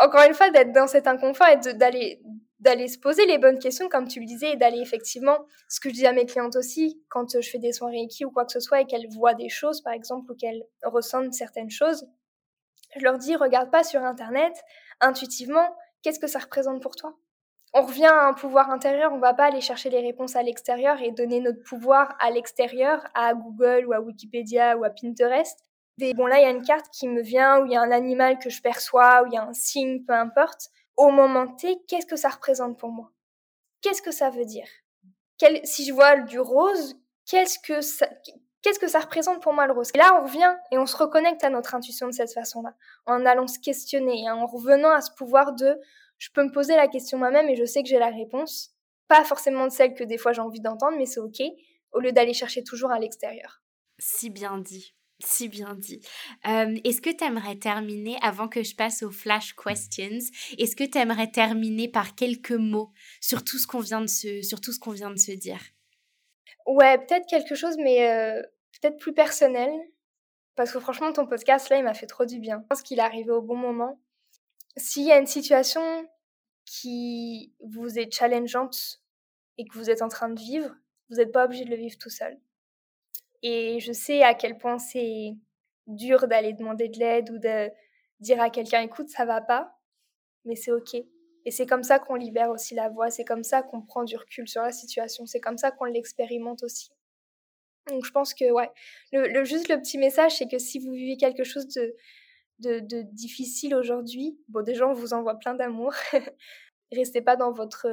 encore 0.02 0.22
une 0.28 0.34
fois, 0.34 0.50
d'être 0.52 0.72
dans 0.72 0.88
cet 0.88 1.08
inconfort 1.08 1.48
et 1.48 1.74
d'aller 1.74 2.22
d'aller 2.60 2.90
se 2.90 3.00
poser 3.00 3.26
les 3.26 3.38
bonnes 3.38 3.60
questions, 3.60 3.88
comme 3.88 4.08
tu 4.08 4.20
le 4.20 4.26
disais, 4.26 4.52
et 4.52 4.56
d'aller 4.58 4.82
effectivement, 4.82 5.38
ce 5.70 5.80
que 5.80 5.90
je 5.90 5.94
dis 5.94 6.08
à 6.08 6.12
mes 6.12 6.26
clientes 6.26 6.58
aussi, 6.58 7.02
quand 7.10 7.40
je 7.40 7.50
fais 7.50 7.58
des 7.58 7.72
soins 7.72 7.90
Reiki 7.90 8.26
ou 8.26 8.32
quoi 8.32 8.46
que 8.46 8.52
ce 8.52 8.60
soit, 8.60 8.82
et 8.82 8.86
qu'elles 8.86 9.08
voient 9.10 9.34
des 9.34 9.50
choses, 9.50 9.82
par 9.82 9.94
exemple, 9.94 10.32
ou 10.32 10.36
qu'elles 10.36 10.64
ressentent 10.84 11.34
certaines 11.34 11.70
choses, 11.70 12.06
je 12.98 13.04
leur 13.04 13.18
dis, 13.18 13.36
regarde 13.36 13.72
pas 13.72 13.84
sur 13.84 14.04
Internet, 14.04 14.54
intuitivement, 15.00 15.74
qu'est-ce 16.02 16.20
que 16.20 16.28
ça 16.28 16.40
représente 16.40 16.82
pour 16.82 16.96
toi? 16.96 17.16
On 17.74 17.84
revient 17.84 18.08
à 18.08 18.28
un 18.28 18.34
pouvoir 18.34 18.72
intérieur, 18.72 19.14
on 19.14 19.20
va 19.20 19.34
pas 19.34 19.46
aller 19.46 19.62
chercher 19.62 19.90
les 19.92 20.02
réponses 20.02 20.36
à 20.36 20.42
l'extérieur 20.42 21.00
et 21.02 21.12
donner 21.12 21.40
notre 21.40 21.62
pouvoir 21.64 22.16
à 22.20 22.32
l'extérieur, 22.32 23.06
à 23.14 23.34
Google 23.36 23.86
ou 23.86 23.94
à 23.94 24.02
Wikipédia 24.02 24.76
ou 24.76 24.84
à 24.84 24.90
Pinterest, 24.90 25.60
bon 26.14 26.26
là 26.26 26.40
il 26.40 26.44
y 26.44 26.46
a 26.46 26.50
une 26.50 26.64
carte 26.64 26.88
qui 26.92 27.08
me 27.08 27.22
vient 27.22 27.62
où 27.62 27.66
il 27.66 27.72
y 27.72 27.76
a 27.76 27.82
un 27.82 27.92
animal 27.92 28.40
que 28.40 28.50
je 28.50 28.62
perçois 28.62 29.24
où 29.24 29.28
il 29.28 29.34
y 29.34 29.38
a 29.38 29.44
un 29.44 29.54
signe 29.54 30.04
peu 30.06 30.14
importe. 30.14 30.70
Au 30.98 31.12
moment 31.12 31.48
T 31.48 31.78
qu'est-ce 31.88 32.06
que 32.06 32.16
ça 32.16 32.30
représente 32.30 32.78
pour 32.78 32.90
moi? 32.90 33.12
Qu'est-ce 33.82 34.02
que 34.02 34.12
ça 34.12 34.30
veut 34.30 34.46
dire? 34.46 34.68
Si 35.64 35.86
je 35.86 35.94
vois 35.94 36.18
du 36.18 36.40
rose 36.40 37.00
qu'est-ce 37.26 37.60
que 37.60 37.82
ça 38.88 39.00
représente 39.00 39.42
pour 39.42 39.54
moi 39.54 39.68
le 39.68 39.74
rose? 39.74 39.90
Et 39.94 39.98
là 39.98 40.20
on 40.20 40.26
revient 40.26 40.56
et 40.72 40.78
on 40.78 40.86
se 40.86 40.98
reconnecte 40.98 41.44
à 41.44 41.50
notre 41.50 41.76
intuition 41.76 42.08
de 42.08 42.14
cette 42.14 42.34
façon-là 42.34 42.76
en 43.06 43.26
allant 43.26 43.48
se 43.48 43.60
questionner 43.60 44.24
et 44.24 44.30
en 44.30 44.46
revenant 44.46 44.92
à 44.92 45.02
ce 45.02 45.12
pouvoir 45.12 45.54
de 45.54 45.80
je 46.18 46.30
peux 46.34 46.44
me 46.44 46.52
poser 46.52 46.76
la 46.76 46.88
question 46.88 47.18
moi-même 47.18 47.48
et 47.50 47.56
je 47.56 47.64
sais 47.64 47.82
que 47.82 47.88
j'ai 47.88 48.00
la 48.00 48.10
réponse. 48.10 48.72
Pas 49.08 49.24
forcément 49.24 49.66
de 49.66 49.72
celle 49.72 49.94
que 49.94 50.04
des 50.04 50.18
fois 50.18 50.34
j'ai 50.34 50.42
envie 50.42 50.62
d'entendre 50.62 50.98
mais 50.98 51.06
c'est 51.06 51.22
ok 51.22 51.42
au 51.92 52.00
lieu 52.00 52.12
d'aller 52.12 52.34
chercher 52.34 52.64
toujours 52.64 52.92
à 52.92 53.00
l'extérieur. 53.00 53.62
Si 53.98 54.30
bien 54.30 54.58
dit 54.58 54.94
si 55.24 55.50
bien 55.50 55.76
dit. 55.76 56.00
est-ce 56.44 57.02
que 57.02 57.10
tu 57.10 57.24
aimerais 57.24 57.58
terminer, 57.58 58.18
avant 58.22 58.48
que 58.48 58.64
je 58.64 58.76
passe 58.76 59.04
aux 59.04 59.12
flash 59.12 59.54
questions, 59.54 60.20
est-ce 60.58 60.76
que 60.76 60.84
tu 60.84 60.98
aimerais 60.98 61.32
terminer 61.32 61.88
par 61.88 62.16
quelques 62.16 62.52
mots 62.52 62.92
sur 63.22 63.44
tout 63.44 63.58
ce 63.58 63.68
qu'on 63.68 63.80
vient, 63.80 64.02
de 64.02 64.08
se, 64.08 64.42
sur 64.42 64.62
tout 64.62 64.72
ce 64.72 64.80
qu'on 64.80 64.92
vient 64.92 65.12
de 65.12 65.20
se 65.20 65.32
dire? 65.32 65.62
Ouais, 66.66 66.98
peut-être 66.98 67.28
quelque 67.28 67.56
chose, 67.56 67.78
mais 67.78 68.10
euh, 68.10 68.42
peut-être 68.80 68.98
plus 68.98 69.14
personnel. 69.14 69.72
Parce 70.56 70.72
que 70.72 70.80
franchement, 70.80 71.14
ton 71.14 71.26
podcast, 71.26 71.70
là, 71.70 71.78
il 71.78 71.84
m'a 71.84 71.94
fait 71.94 72.06
trop 72.06 72.26
du 72.26 72.40
bien. 72.40 72.60
Je 72.62 72.68
pense 72.68 72.82
qu'il 72.82 73.00
est 73.00 73.04
arrivé 73.04 73.32
au 73.32 73.42
bon 73.42 73.56
moment. 73.56 74.00
S'il 74.76 75.06
y 75.06 75.12
a 75.12 75.18
une 75.18 75.26
situation 75.26 75.82
qui 76.66 77.54
vous 77.64 77.98
est 77.98 78.14
challengeante 78.14 79.02
et 79.58 79.66
que 79.66 79.78
vous 79.78 79.90
êtes 79.90 80.02
en 80.02 80.10
train 80.10 80.30
de 80.30 80.40
vivre, 80.40 80.76
vous 81.10 81.16
n'êtes 81.16 81.32
pas 81.32 81.46
obligé 81.46 81.66
de 81.66 81.70
le 81.70 81.78
vivre 81.78 81.98
tout 81.98 82.10
seul. 82.10 82.38
Et 83.42 83.80
je 83.80 83.92
sais 83.92 84.24
à 84.24 84.34
quel 84.34 84.58
point 84.58 84.80
c'est 84.80 85.34
dur 85.88 86.28
d'aller 86.28 86.54
demander 86.54 86.90
de 86.90 87.00
l'aide 87.00 87.30
ou 87.32 87.40
de 87.40 87.70
dire 88.20 88.42
à 88.42 88.50
quelqu'un 88.50 88.82
écoute, 88.82 89.10
ça 89.10 89.26
va 89.26 89.42
pas, 89.42 89.78
mais 90.46 90.56
c'est 90.56 90.72
ok. 90.72 90.96
Et 91.46 91.52
c'est 91.52 91.66
comme 91.66 91.84
ça 91.84 92.00
qu'on 92.00 92.16
libère 92.16 92.50
aussi 92.50 92.76
la 92.76 92.90
voix, 92.90 93.10
c'est 93.10 93.26
comme 93.26 93.44
ça 93.44 93.64
qu'on 93.64 93.82
prend 93.82 94.04
du 94.04 94.18
recul 94.18 94.48
sur 94.48 94.62
la 94.62 94.72
situation, 94.72 95.26
c'est 95.26 95.40
comme 95.40 95.58
ça 95.58 95.72
qu'on 95.72 95.86
l'expérimente 95.86 96.64
aussi. 96.64 96.90
Donc 97.88 98.06
je 98.06 98.12
pense 98.12 98.34
que, 98.34 98.52
ouais, 98.52 98.70
le, 99.12 99.44
juste 99.46 99.70
le 99.70 99.78
petit 99.78 99.98
message, 99.98 100.38
c'est 100.38 100.48
que 100.48 100.60
si 100.60 100.80
vous 100.80 100.92
vivez 100.92 101.18
quelque 101.18 101.44
chose 101.44 101.68
de, 101.68 101.96
de, 102.60 103.02
difficile 103.14 103.74
aujourd'hui, 103.74 104.38
bon, 104.48 104.64
déjà, 104.64 104.88
on 104.88 104.94
vous 104.94 105.14
envoie 105.14 105.36
plein 105.40 105.56
d'amour. 105.56 105.94
Restez 106.92 107.22
pas 107.22 107.36
dans 107.36 107.52
votre, 107.52 107.88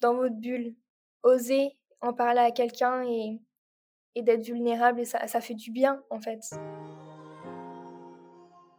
dans 0.00 0.14
votre 0.14 0.34
bulle. 0.34 0.74
Osez 1.22 1.76
en 2.00 2.12
parler 2.12 2.40
à 2.40 2.50
quelqu'un 2.50 3.02
et, 3.02 3.40
et 4.16 4.22
d'être 4.22 4.44
vulnérable, 4.44 5.00
et 5.00 5.04
ça, 5.04 5.24
ça 5.28 5.40
fait 5.40 5.54
du 5.54 5.70
bien, 5.70 6.02
en 6.10 6.20
fait. 6.20 6.40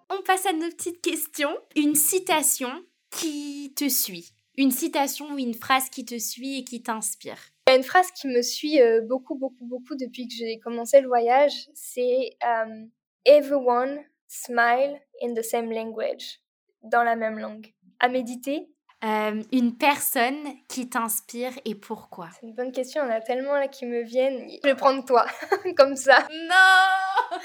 On 0.10 0.22
passe 0.24 0.46
à 0.46 0.52
nos 0.52 0.68
petites 0.70 1.02
questions. 1.02 1.56
Une 1.76 1.96
citation 1.96 2.72
qui 3.12 3.74
te 3.76 3.88
suit. 3.88 4.32
Une 4.58 4.72
citation 4.72 5.32
ou 5.32 5.38
une 5.38 5.54
phrase 5.54 5.90
qui 5.90 6.04
te 6.04 6.18
suit 6.18 6.60
et 6.60 6.64
qui 6.64 6.82
t'inspire. 6.82 7.38
Il 7.68 7.72
y 7.72 7.74
a 7.74 7.78
une 7.78 7.84
phrase 7.84 8.12
qui 8.12 8.28
me 8.28 8.42
suit 8.42 8.82
euh, 8.82 9.02
beaucoup, 9.02 9.36
beaucoup, 9.36 9.66
beaucoup 9.66 9.96
depuis 9.96 10.28
que 10.28 10.34
j'ai 10.34 10.60
commencé 10.60 11.00
le 11.00 11.08
voyage. 11.08 11.70
C'est 11.76 12.32
euh, 12.44 12.86
Everyone 13.26 14.00
smile 14.28 15.00
in 15.22 15.34
the 15.36 15.44
same 15.44 15.72
language. 15.72 16.40
Dans 16.82 17.04
la 17.04 17.16
même 17.16 17.38
langue. 17.38 17.74
À 18.00 18.10
méditer. 18.10 18.68
Euh, 19.04 19.44
une 19.52 19.78
personne 19.78 20.44
qui 20.68 20.90
t'inspire 20.90 21.52
et 21.66 21.76
pourquoi? 21.76 22.30
C'est 22.40 22.48
une 22.48 22.56
bonne 22.56 22.72
question, 22.72 23.04
il 23.04 23.10
y 23.10 23.12
en 23.12 23.16
a 23.16 23.22
tellement 23.22 23.54
là 23.54 23.68
qui 23.68 23.86
me 23.86 24.02
viennent. 24.02 24.50
Je 24.50 24.68
vais 24.68 24.76
prendre 24.76 25.06
toi, 25.06 25.28
comme 25.78 25.96
ça. 25.96 26.28
Non 26.32 27.38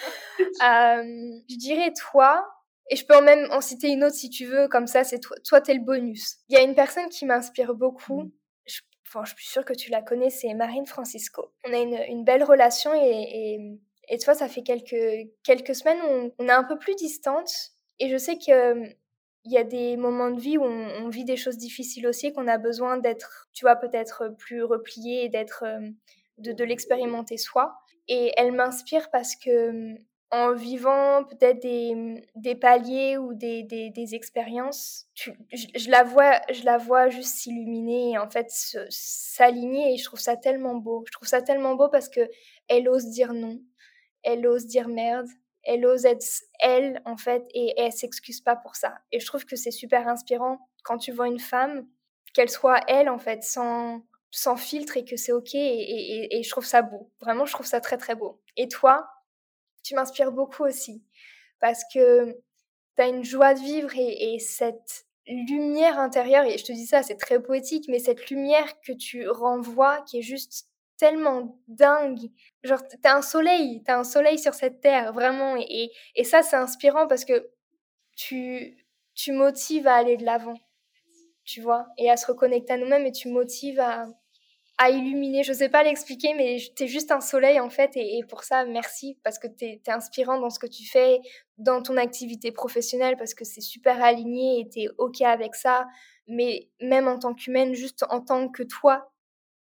Je 0.61 1.57
dirais 1.59 1.93
toi, 1.93 2.43
et 2.89 2.97
je 2.97 3.05
peux 3.07 3.21
même 3.21 3.49
en 3.51 3.61
citer 3.61 3.89
une 3.89 4.05
autre 4.05 4.17
si 4.17 4.31
tu 4.31 4.47
veux, 4.47 4.69
comme 4.69 4.87
ça, 4.87 5.05
c'est 5.05 5.19
toi, 5.19 5.37
toi 5.47 5.61
t'es 5.61 5.75
le 5.75 5.81
bonus. 5.81 6.37
Il 6.49 6.57
y 6.57 6.59
a 6.59 6.63
une 6.63 6.75
personne 6.75 7.09
qui 7.11 7.27
m'inspire 7.27 7.75
beaucoup, 7.75 8.23
mm. 8.23 8.33
je, 8.67 8.81
enfin, 9.07 9.25
je 9.25 9.35
suis 9.35 9.49
sûre 9.49 9.65
que 9.65 9.75
tu 9.75 9.91
la 9.91 10.03
connais, 10.03 10.31
c'est 10.31 10.53
Marine 10.55 10.87
Francisco. 10.87 11.53
On 11.67 11.73
a 11.73 11.79
une, 11.79 11.99
une 12.09 12.25
belle 12.25 12.45
relation 12.45 12.95
et, 12.95 13.59
et, 14.09 14.19
vois, 14.25 14.35
ça 14.35 14.49
fait 14.49 14.63
quelques, 14.63 15.31
quelques 15.45 15.75
semaines 15.75 16.01
où 16.03 16.33
on, 16.39 16.49
est 16.49 16.53
un 16.53 16.65
peu 16.65 16.79
plus 16.79 16.95
distante. 16.95 17.51
Et 17.99 18.11
je 18.11 18.17
sais 18.17 18.37
que 18.37 18.85
il 19.45 19.53
y 19.53 19.59
a 19.59 19.65
des 19.65 19.97
moments 19.97 20.31
de 20.31 20.41
vie 20.41 20.57
où 20.57 20.65
on, 20.65 21.09
vit 21.09 21.25
des 21.25 21.37
choses 21.37 21.59
difficiles 21.59 22.07
aussi, 22.07 22.33
qu'on 22.33 22.47
a 22.47 22.59
besoin 22.59 22.97
d'être, 22.97 23.49
tu 23.53 23.65
vois, 23.65 23.77
peut-être 23.77 24.35
plus 24.39 24.63
replié 24.63 25.25
et 25.25 25.29
d'être, 25.29 25.65
euh, 25.67 25.89
de, 26.39 26.65
l'expérimenter 26.65 27.37
soi. 27.37 27.75
Et 28.09 28.33
elle 28.37 28.53
m'inspire 28.53 29.11
parce 29.11 29.37
que 29.37 29.95
en 30.31 30.55
vivant 30.55 31.25
peut-être 31.25 31.61
des, 31.61 32.25
des, 32.37 32.55
paliers 32.55 33.19
ou 33.19 33.35
des, 33.35 34.15
expériences, 34.15 35.07
je, 35.15 35.31
je, 35.53 35.91
la 35.91 36.05
vois, 36.05 36.41
je 36.51 36.65
la 36.65 36.79
vois 36.79 37.11
juste 37.11 37.35
s'illuminer 37.37 38.13
et 38.13 38.19
en 38.19 38.31
fait 38.31 38.47
s'aligner 38.89 39.93
et 39.93 39.99
je 39.99 40.05
trouve 40.05 40.21
ça 40.21 40.37
tellement 40.37 40.77
beau. 40.77 41.05
Je 41.07 41.13
trouve 41.13 41.29
ça 41.29 41.43
tellement 41.43 41.75
beau 41.75 41.89
parce 41.89 42.09
que 42.09 42.21
elle 42.69 42.89
ose 42.89 43.07
dire 43.07 43.35
non, 43.35 43.61
elle 44.23 44.47
ose 44.47 44.67
dire 44.67 44.89
merde, 44.89 45.29
elle 45.65 45.87
ose 45.87 46.05
être 46.05 46.25
elle 46.61 47.01
en 47.05 47.17
fait 47.17 47.45
et, 47.55 47.69
et 47.69 47.81
elle 47.81 47.93
s'excuse 47.93 48.41
pas 48.41 48.57
pour 48.57 48.77
ça. 48.77 48.95
Et 49.13 49.21
je 49.21 49.27
trouve 49.27 49.45
que 49.45 49.57
c'est 49.57 49.71
super 49.71 50.09
inspirant 50.09 50.69
quand 50.85 50.99
tu 50.99 51.13
vois 51.13 51.29
une 51.29 51.41
femme, 51.41 51.87
qu'elle 52.35 52.51
soit 52.51 52.81
elle 52.89 53.09
en 53.09 53.19
fait, 53.19 53.43
sans, 53.45 54.03
filtre 54.57 54.97
et 54.97 55.05
que 55.05 55.17
c'est 55.17 55.33
ok 55.33 55.55
et, 55.55 55.59
et, 55.59 56.39
et 56.39 56.43
je 56.43 56.51
trouve 56.51 56.65
ça 56.65 56.83
beau. 56.83 57.11
Vraiment, 57.21 57.47
je 57.47 57.53
trouve 57.53 57.67
ça 57.67 57.81
très 57.81 57.99
très 57.99 58.15
beau. 58.15 58.41
Et 58.57 58.69
toi, 58.69 59.09
tu 59.83 59.95
m'inspires 59.95 60.33
beaucoup 60.33 60.65
aussi 60.65 61.05
parce 61.61 61.85
que 61.93 62.37
tu 62.97 63.03
as 63.03 63.09
une 63.09 63.25
joie 63.25 63.55
de 63.55 63.61
vivre 63.61 63.91
et, 63.97 64.39
cette 64.39 65.07
lumière 65.27 65.99
intérieure, 65.99 66.45
et 66.45 66.59
je 66.59 66.65
te 66.65 66.73
dis 66.73 66.87
ça, 66.87 67.03
c'est 67.03 67.17
très 67.17 67.41
poétique, 67.41 67.87
mais 67.89 68.01
cette 68.01 68.29
lumière 68.29 68.81
que 68.81 68.93
tu 68.93 69.29
renvoies 69.29 70.03
qui 70.03 70.19
est 70.19 70.23
juste 70.23 70.67
tellement 71.03 71.59
dingue. 71.67 72.31
Genre, 72.63 72.81
t'as 73.03 73.17
un 73.17 73.23
soleil, 73.23 73.83
t'as 73.85 73.99
un 73.99 74.05
soleil 74.05 74.39
sur 74.39 74.55
cette 74.55 74.81
terre, 74.81 75.13
vraiment. 75.13 75.57
Et, 75.57 75.91
et 76.15 76.23
ça, 76.23 76.45
c'est 76.45 76.55
inspirant 76.55 77.09
parce 77.09 77.25
que 77.25 77.51
tu, 78.15 78.77
tu 79.17 79.33
motives 79.33 79.89
à 79.89 79.97
aller 79.97 80.17
de 80.17 80.25
l'avant, 80.25 80.55
tu 81.45 81.61
vois, 81.61 81.89
et 81.99 82.09
à 82.09 82.17
se 82.17 82.27
reconnecter 82.27 82.75
à 82.75 82.77
nous-mêmes 82.77 83.05
et 83.05 83.11
tu 83.11 83.27
motives 83.31 83.81
à, 83.81 84.07
à 84.79 84.91
illuminer. 84.91 85.43
Je 85.43 85.53
sais 85.53 85.69
pas 85.69 85.83
l'expliquer, 85.83 86.35
mais 86.35 86.59
t'es 86.77 86.87
juste 86.87 87.11
un 87.11 87.21
soleil 87.21 87.59
en 87.59 87.69
fait. 87.69 87.91
Et, 87.97 88.23
pour 88.29 88.45
ça, 88.45 88.65
merci 88.65 89.19
parce 89.25 89.41
que 89.41 89.49
t'es 89.49 89.83
es 89.85 89.91
inspirant 89.91 90.39
dans 90.39 90.51
ce 90.51 90.61
que 90.61 90.69
tu 90.69 90.89
fais, 90.89 91.19
dans 91.59 91.83
ton 91.83 91.97
activité 91.97 92.53
professionnelle 92.53 93.17
parce 93.17 93.35
que 93.35 93.45
c'est 93.45 93.61
super 93.61 94.01
aligné 94.05 94.61
et 94.61 94.69
t'es 94.69 94.87
ok 94.99 95.23
avec 95.23 95.57
ça. 95.57 95.89
Mais 96.29 96.69
même 96.81 97.09
en 97.09 97.19
tant 97.19 97.35
qu'humaine, 97.35 97.75
juste 97.75 98.05
en 98.09 98.21
tant 98.21 98.49
que 98.49 98.63
toi, 98.63 99.12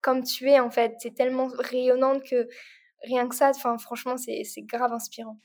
comme 0.00 0.22
tu 0.22 0.48
es 0.48 0.60
en 0.60 0.70
fait, 0.70 0.96
t'es 1.00 1.10
tellement 1.10 1.48
rayonnante 1.48 2.22
que 2.24 2.48
rien 3.02 3.28
que 3.28 3.34
ça, 3.34 3.50
enfin 3.50 3.78
franchement, 3.78 4.16
c'est 4.16 4.62
grave 4.62 4.92
inspirant. 4.92 5.38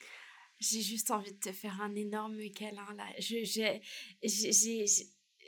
J'ai 0.59 0.81
juste 0.81 1.11
envie 1.11 1.33
de 1.33 1.39
te 1.39 1.51
faire 1.51 1.81
un 1.81 1.93
énorme 1.95 2.37
câlin 2.55 2.87
là. 2.95 3.05
Je, 3.19 3.43
j'ai, 3.43 3.81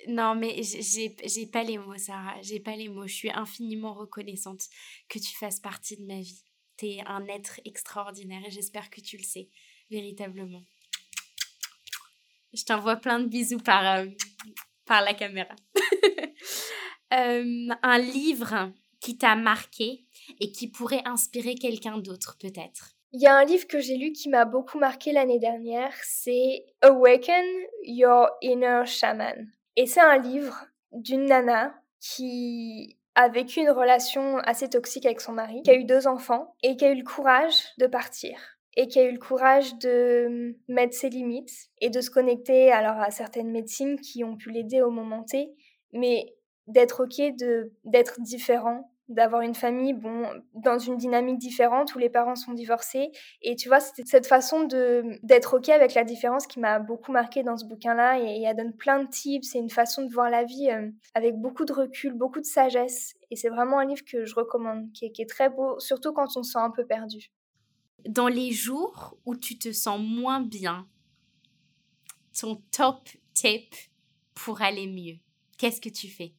non, 0.08 0.36
mais 0.36 0.62
j'ai 0.64 1.46
pas 1.48 1.64
les 1.64 1.78
mots, 1.78 1.98
Sarah. 1.98 2.36
J'ai 2.42 2.60
pas 2.60 2.76
les 2.76 2.90
mots. 2.90 3.08
Je 3.08 3.14
suis 3.14 3.32
infiniment 3.32 3.94
reconnaissante 3.94 4.66
que 5.10 5.20
tu 5.20 5.36
fasses 5.38 5.60
partie 5.60 5.98
de 5.98 6.06
ma 6.06 6.20
vie. 6.20 6.44
T'es 6.76 7.00
un 7.08 7.26
être 7.28 7.60
extraordinaire 7.66 8.42
et 8.46 8.52
j'espère 8.52 8.90
que 8.90 9.02
tu 9.02 9.18
le 9.18 9.24
sais, 9.24 9.50
véritablement. 9.90 10.62
Je 12.54 12.64
t'envoie 12.64 12.98
plein 12.98 13.20
de 13.20 13.28
bisous 13.28 13.58
par, 13.58 13.86
euh, 13.98 14.08
par 14.86 15.02
la 15.02 15.14
caméra. 15.14 15.56
Euh, 17.14 17.70
un 17.84 18.00
livre 18.00 18.74
qui 19.00 19.18
t'a 19.18 19.36
marqué 19.36 20.06
et 20.40 20.52
qui 20.52 20.68
pourrait 20.68 21.04
inspirer 21.06 21.56
quelqu'un 21.56 21.98
d'autre, 21.98 22.38
peut-être. 22.40 22.96
Il 23.14 23.22
y 23.22 23.28
a 23.28 23.36
un 23.36 23.46
livre 23.46 23.68
que 23.68 23.80
j'ai 23.80 23.96
lu 23.96 24.12
qui 24.12 24.30
m'a 24.30 24.46
beaucoup 24.46 24.78
marqué 24.78 25.14
l'année 25.14 25.40
dernière, 25.40 25.94
c'est 26.04 26.66
Awaken 26.82 27.46
Your 27.84 28.30
Inner 28.42 28.84
Shaman 28.86 29.48
et 29.78 29.86
c'est 29.86 30.02
un 30.02 30.18
livre 30.18 30.66
d'une 30.92 31.26
nana 31.26 31.74
qui 32.00 32.98
a 33.16 33.30
vécu 33.30 33.62
une 33.62 33.70
relation 33.70 34.38
assez 34.40 34.70
toxique 34.70 35.06
avec 35.06 35.22
son 35.22 35.32
mari, 35.32 35.62
qui 35.64 35.72
a 35.72 35.76
eu 35.76 35.86
deux 35.86 36.06
enfants 36.06 36.56
et 36.64 36.76
qui 36.76 36.86
a 36.86 36.92
eu 36.92 36.98
le 36.98 37.04
courage 37.04 37.56
de 37.80 37.88
partir 37.88 38.38
et 38.76 38.88
qui 38.88 39.00
a 39.00 39.04
eu 39.04 39.12
le 39.12 39.20
courage 39.20 39.76
de 39.80 40.56
mettre 40.68 40.94
ses 40.94 41.10
limites 41.10 41.70
et 41.82 41.90
de 41.90 42.00
se 42.00 42.12
connecter 42.12 42.72
alors 42.72 43.02
à 43.02 43.10
certaines 43.10 43.52
médecines 43.52 44.00
qui 44.00 44.24
ont 44.24 44.38
pu 44.38 44.52
l'aider 44.52 44.84
au 44.84 44.92
moment 44.92 45.24
T, 45.24 45.50
mais 45.94 46.36
d'être 46.68 47.04
ok 47.04 47.36
de 47.38 47.72
d'être 47.86 48.22
différent 48.22 48.92
d'avoir 49.10 49.42
une 49.42 49.56
famille 49.56 49.94
bon 49.94 50.28
dans 50.54 50.78
une 50.78 50.98
dynamique 50.98 51.38
différente 51.38 51.96
où 51.96 51.98
les 51.98 52.10
parents 52.10 52.36
sont 52.36 52.52
divorcés. 52.52 53.10
Et 53.42 53.56
tu 53.56 53.70
vois 53.70 53.80
c'était 53.80 54.04
cette 54.06 54.28
façon 54.28 54.66
de 54.66 55.18
d'être 55.24 55.58
ok 55.58 55.70
avec 55.70 55.94
la 55.94 56.04
différence 56.04 56.46
qui 56.46 56.60
m'a 56.60 56.80
beaucoup 56.80 57.12
marqué 57.12 57.44
dans 57.44 57.58
ce 57.58 57.66
bouquin 57.66 57.94
là 57.94 58.20
et, 58.20 58.42
elle 58.44 58.56
donne 58.56 58.76
plein 58.76 59.04
de 59.04 59.10
tips 59.10 59.50
c'est 59.52 59.60
une 59.60 59.70
façon 59.70 60.04
de 60.06 60.14
voir 60.14 60.30
la 60.30 60.44
vie 60.44 60.70
euh, 60.70 60.90
avec 61.14 61.36
beaucoup 61.38 61.66
de 61.66 61.74
recul 61.74 62.14
beaucoup 62.14 62.42
de 62.42 62.46
sagesse. 62.46 63.16
Et 63.32 63.36
c'est 63.36 63.50
vraiment 63.50 63.80
un 63.80 63.86
livre 63.86 64.04
que 64.06 64.26
je 64.26 64.36
recommande 64.36 64.92
qui 64.94 65.06
est, 65.06 65.12
qui 65.12 65.22
est 65.22 65.30
très 65.30 65.50
beau 65.50 65.80
surtout 65.80 66.14
quand 66.14 66.36
on 66.36 66.44
se 66.44 66.52
sent 66.52 66.60
un 66.60 66.72
peu 66.72 66.86
perdu. 66.86 67.32
Dans 68.08 68.28
les 68.28 68.52
jours 68.52 69.18
où 69.26 69.36
tu 69.36 69.58
te 69.58 69.72
sens 69.72 70.00
moins 70.02 70.42
bien 70.42 70.86
ton 72.40 72.62
top 72.72 73.08
tip 73.34 73.74
pour 74.36 74.62
aller 74.62 74.88
mieux 74.88 75.18
qu'est-ce 75.58 75.82
que 75.82 75.90
tu 75.90 76.08
fais? 76.08 76.34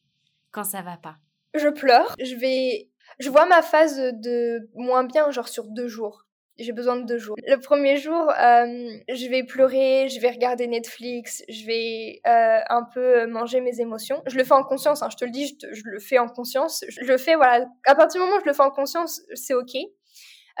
Quand 0.51 0.63
ça 0.63 0.81
va 0.81 0.97
pas 0.97 1.17
je 1.53 1.67
pleure. 1.67 2.15
Je 2.19 2.35
vais, 2.35 2.89
je 3.19 3.29
vois 3.29 3.45
ma 3.45 3.61
phase 3.61 3.97
de 3.97 4.69
moins 4.75 5.03
bien, 5.03 5.31
genre 5.31 5.47
sur 5.47 5.65
deux 5.67 5.87
jours. 5.87 6.25
J'ai 6.57 6.73
besoin 6.73 6.97
de 6.97 7.05
deux 7.05 7.17
jours. 7.17 7.37
Le 7.47 7.55
premier 7.57 7.95
jour, 7.95 8.29
euh, 8.29 8.65
je 9.07 9.29
vais 9.29 9.43
pleurer, 9.43 10.09
je 10.09 10.19
vais 10.19 10.29
regarder 10.29 10.67
Netflix, 10.67 11.41
je 11.47 11.65
vais 11.65 12.19
euh, 12.27 12.59
un 12.67 12.83
peu 12.83 13.27
manger 13.27 13.61
mes 13.61 13.79
émotions. 13.79 14.21
Je 14.27 14.35
le 14.35 14.43
fais 14.43 14.53
en 14.53 14.63
conscience, 14.63 15.01
hein, 15.01 15.07
je 15.09 15.15
te 15.15 15.23
le 15.23 15.31
dis, 15.31 15.57
je, 15.71 15.81
le 15.85 15.99
fais 15.99 16.19
en 16.19 16.27
conscience. 16.27 16.83
Je 16.89 17.05
le 17.05 17.17
fais, 17.17 17.35
voilà. 17.35 17.65
À 17.85 17.95
partir 17.95 18.19
du 18.19 18.25
moment 18.25 18.37
où 18.37 18.41
je 18.41 18.45
le 18.49 18.53
fais 18.53 18.63
en 18.63 18.71
conscience, 18.71 19.21
c'est 19.35 19.53
ok. 19.53 19.73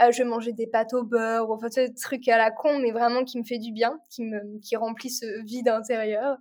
Euh, 0.01 0.11
je 0.11 0.23
vais 0.23 0.29
manger 0.29 0.53
des 0.53 0.67
pâtes 0.67 0.93
au 0.93 1.03
beurre, 1.03 1.49
ou 1.49 1.53
enfin, 1.53 1.67
des 1.67 1.93
trucs 1.93 2.29
à 2.29 2.37
la 2.37 2.51
con, 2.51 2.79
mais 2.79 2.91
vraiment 2.91 3.25
qui 3.25 3.37
me 3.37 3.43
fait 3.43 3.57
du 3.57 3.73
bien, 3.73 3.99
qui 4.09 4.23
me, 4.23 4.39
qui 4.61 4.77
remplit 4.77 5.09
ce 5.09 5.43
vide 5.43 5.67
intérieur. 5.67 6.37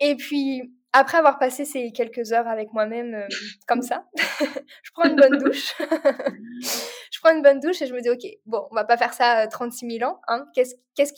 Et 0.00 0.14
puis, 0.14 0.74
après 0.92 1.18
avoir 1.18 1.38
passé 1.38 1.64
ces 1.64 1.92
quelques 1.92 2.32
heures 2.32 2.48
avec 2.48 2.72
moi-même 2.72 3.14
euh, 3.14 3.28
comme 3.66 3.82
ça, 3.82 4.06
je 4.82 4.90
prends 4.92 5.08
une 5.08 5.16
bonne 5.16 5.38
douche. 5.38 5.74
je 5.80 7.20
prends 7.20 7.34
une 7.34 7.42
bonne 7.42 7.60
douche 7.60 7.82
et 7.82 7.86
je 7.86 7.94
me 7.94 8.00
dis, 8.00 8.10
OK, 8.10 8.26
bon, 8.46 8.66
on 8.70 8.74
va 8.74 8.84
pas 8.84 8.96
faire 8.96 9.12
ça 9.12 9.46
36 9.46 9.84
euh, 9.84 9.98
000 9.98 10.10
ans. 10.10 10.20
Hein. 10.28 10.46
Qu'est-ce, 10.54 11.12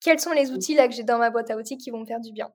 quels 0.00 0.20
sont 0.20 0.32
les 0.32 0.52
outils 0.52 0.74
là 0.74 0.86
que 0.88 0.94
j'ai 0.94 1.02
dans 1.02 1.18
ma 1.18 1.30
boîte 1.30 1.50
à 1.50 1.56
outils 1.56 1.78
qui 1.78 1.90
vont 1.90 2.00
me 2.00 2.06
faire 2.06 2.20
du 2.20 2.32
bien? 2.32 2.52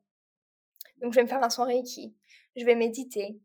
Donc, 1.02 1.14
je 1.14 1.18
vais 1.18 1.24
me 1.24 1.28
faire 1.28 1.44
un 1.44 1.50
son 1.50 1.66
Reiki. 1.66 2.16
Je 2.56 2.64
vais 2.66 2.76
méditer. 2.76 3.38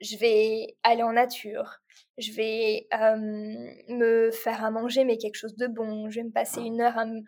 Je 0.00 0.16
vais 0.16 0.76
aller 0.84 1.02
en 1.02 1.12
nature. 1.12 1.80
Je 2.18 2.32
vais 2.32 2.86
me 3.88 4.30
faire 4.30 4.64
à 4.64 4.70
manger, 4.70 5.04
mais 5.04 5.18
quelque 5.18 5.36
chose 5.36 5.56
de 5.56 5.66
bon. 5.66 6.08
Je 6.08 6.20
vais 6.20 6.24
me 6.24 6.30
passer 6.30 6.60
une 6.60 6.80
heure 6.80 6.96
à 6.96 7.04
me 7.04 7.22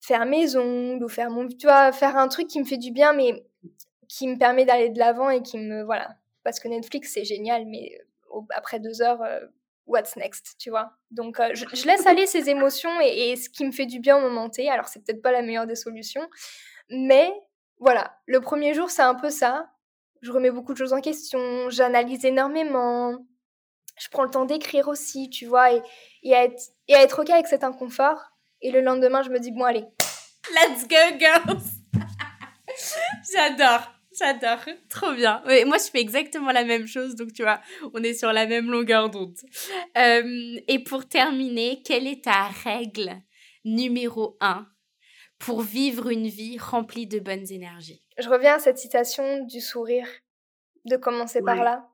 faire 0.00 0.26
mes 0.26 0.56
ongles 0.56 1.02
ou 1.02 1.08
faire 1.08 1.30
mon... 1.30 1.48
Tu 1.48 1.66
vois, 1.66 1.90
faire 1.92 2.18
un 2.18 2.28
truc 2.28 2.48
qui 2.48 2.60
me 2.60 2.64
fait 2.64 2.76
du 2.76 2.92
bien, 2.92 3.14
mais 3.14 3.44
qui 4.08 4.28
me 4.28 4.38
permet 4.38 4.64
d'aller 4.64 4.90
de 4.90 4.98
l'avant 4.98 5.30
et 5.30 5.42
qui 5.42 5.58
me 5.58 5.82
voilà 5.84 6.16
parce 6.42 6.60
que 6.60 6.68
Netflix 6.68 7.12
c'est 7.12 7.24
génial 7.24 7.66
mais 7.66 7.98
euh, 8.34 8.40
après 8.54 8.80
deux 8.80 9.02
heures 9.02 9.22
euh, 9.22 9.40
what's 9.86 10.16
next, 10.16 10.56
tu 10.58 10.70
vois? 10.70 10.92
Donc, 11.10 11.40
euh, 11.40 11.50
je, 11.54 11.86
laisse 11.86 12.06
aller 12.06 12.26
ces 12.26 12.48
émotions 12.48 13.00
et, 13.00 13.36
ce 13.36 13.48
qui 13.48 13.64
me 13.64 13.72
fait 13.72 13.86
du 13.86 14.00
bien 14.00 14.16
au 14.16 14.20
moment 14.20 14.48
T. 14.48 14.68
Alors, 14.70 14.88
c'est 14.88 15.04
peut-être 15.04 15.22
pas 15.22 15.32
la 15.32 15.42
meilleure 15.42 15.66
des 15.66 15.76
solutions, 15.76 16.28
mais 16.90 17.32
voilà, 17.78 18.16
le 18.26 18.40
premier 18.40 18.74
jour, 18.74 18.90
c'est 18.90 19.02
un 19.02 19.14
peu 19.14 19.30
ça. 19.30 19.70
Je 20.22 20.32
remets 20.32 20.50
beaucoup 20.50 20.72
de 20.72 20.78
choses 20.78 20.92
en 20.92 21.00
question, 21.00 21.68
j'analyse 21.68 22.24
énormément, 22.24 23.18
je 23.98 24.08
prends 24.10 24.24
le 24.24 24.30
temps 24.30 24.46
d'écrire 24.46 24.88
aussi, 24.88 25.28
tu 25.28 25.46
vois, 25.46 25.72
et, 25.72 25.82
et, 26.22 26.32
être, 26.32 26.62
et 26.88 26.94
à 26.94 27.02
être 27.02 27.22
OK 27.22 27.30
avec 27.30 27.46
cet 27.46 27.62
inconfort. 27.62 28.30
Et 28.62 28.70
le 28.70 28.80
lendemain, 28.80 29.22
je 29.22 29.30
me 29.30 29.38
dis, 29.38 29.52
bon, 29.52 29.64
allez. 29.64 29.84
Let's 30.50 30.88
go, 30.88 31.18
girls! 31.18 31.83
J'adore. 33.32 33.94
J'adore, 34.16 34.64
trop 34.88 35.12
bien. 35.12 35.42
moi, 35.66 35.78
je 35.78 35.90
fais 35.90 36.00
exactement 36.00 36.52
la 36.52 36.64
même 36.64 36.86
chose, 36.86 37.16
donc 37.16 37.32
tu 37.32 37.42
vois, 37.42 37.60
on 37.94 38.02
est 38.02 38.14
sur 38.14 38.32
la 38.32 38.46
même 38.46 38.70
longueur 38.70 39.10
d'onde. 39.10 39.36
Euh, 39.98 40.60
et 40.68 40.78
pour 40.84 41.08
terminer, 41.08 41.82
quelle 41.84 42.06
est 42.06 42.24
ta 42.24 42.46
règle 42.62 43.10
numéro 43.64 44.36
un 44.40 44.68
pour 45.40 45.62
vivre 45.62 46.10
une 46.10 46.28
vie 46.28 46.58
remplie 46.58 47.08
de 47.08 47.18
bonnes 47.18 47.50
énergies? 47.50 48.04
Je 48.18 48.28
reviens 48.28 48.54
à 48.54 48.58
cette 48.60 48.78
citation 48.78 49.44
du 49.46 49.60
sourire, 49.60 50.06
de 50.84 50.96
commencer 50.96 51.42
par 51.42 51.56
là. 51.56 51.88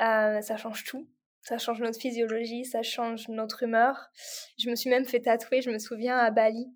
Euh, 0.00 0.40
ça 0.40 0.56
change 0.56 0.84
tout. 0.84 1.06
Ça 1.42 1.58
change 1.58 1.80
notre 1.80 2.00
physiologie, 2.00 2.64
ça 2.64 2.82
change 2.82 3.28
notre 3.28 3.64
humeur. 3.64 4.10
Je 4.58 4.70
me 4.70 4.74
suis 4.74 4.88
même 4.88 5.04
fait 5.04 5.20
tatouer, 5.20 5.60
je 5.60 5.70
me 5.70 5.78
souviens, 5.78 6.16
à 6.16 6.30
Bali, 6.30 6.72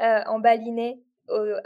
euh, 0.00 0.22
en 0.26 0.40
balinais, 0.40 0.98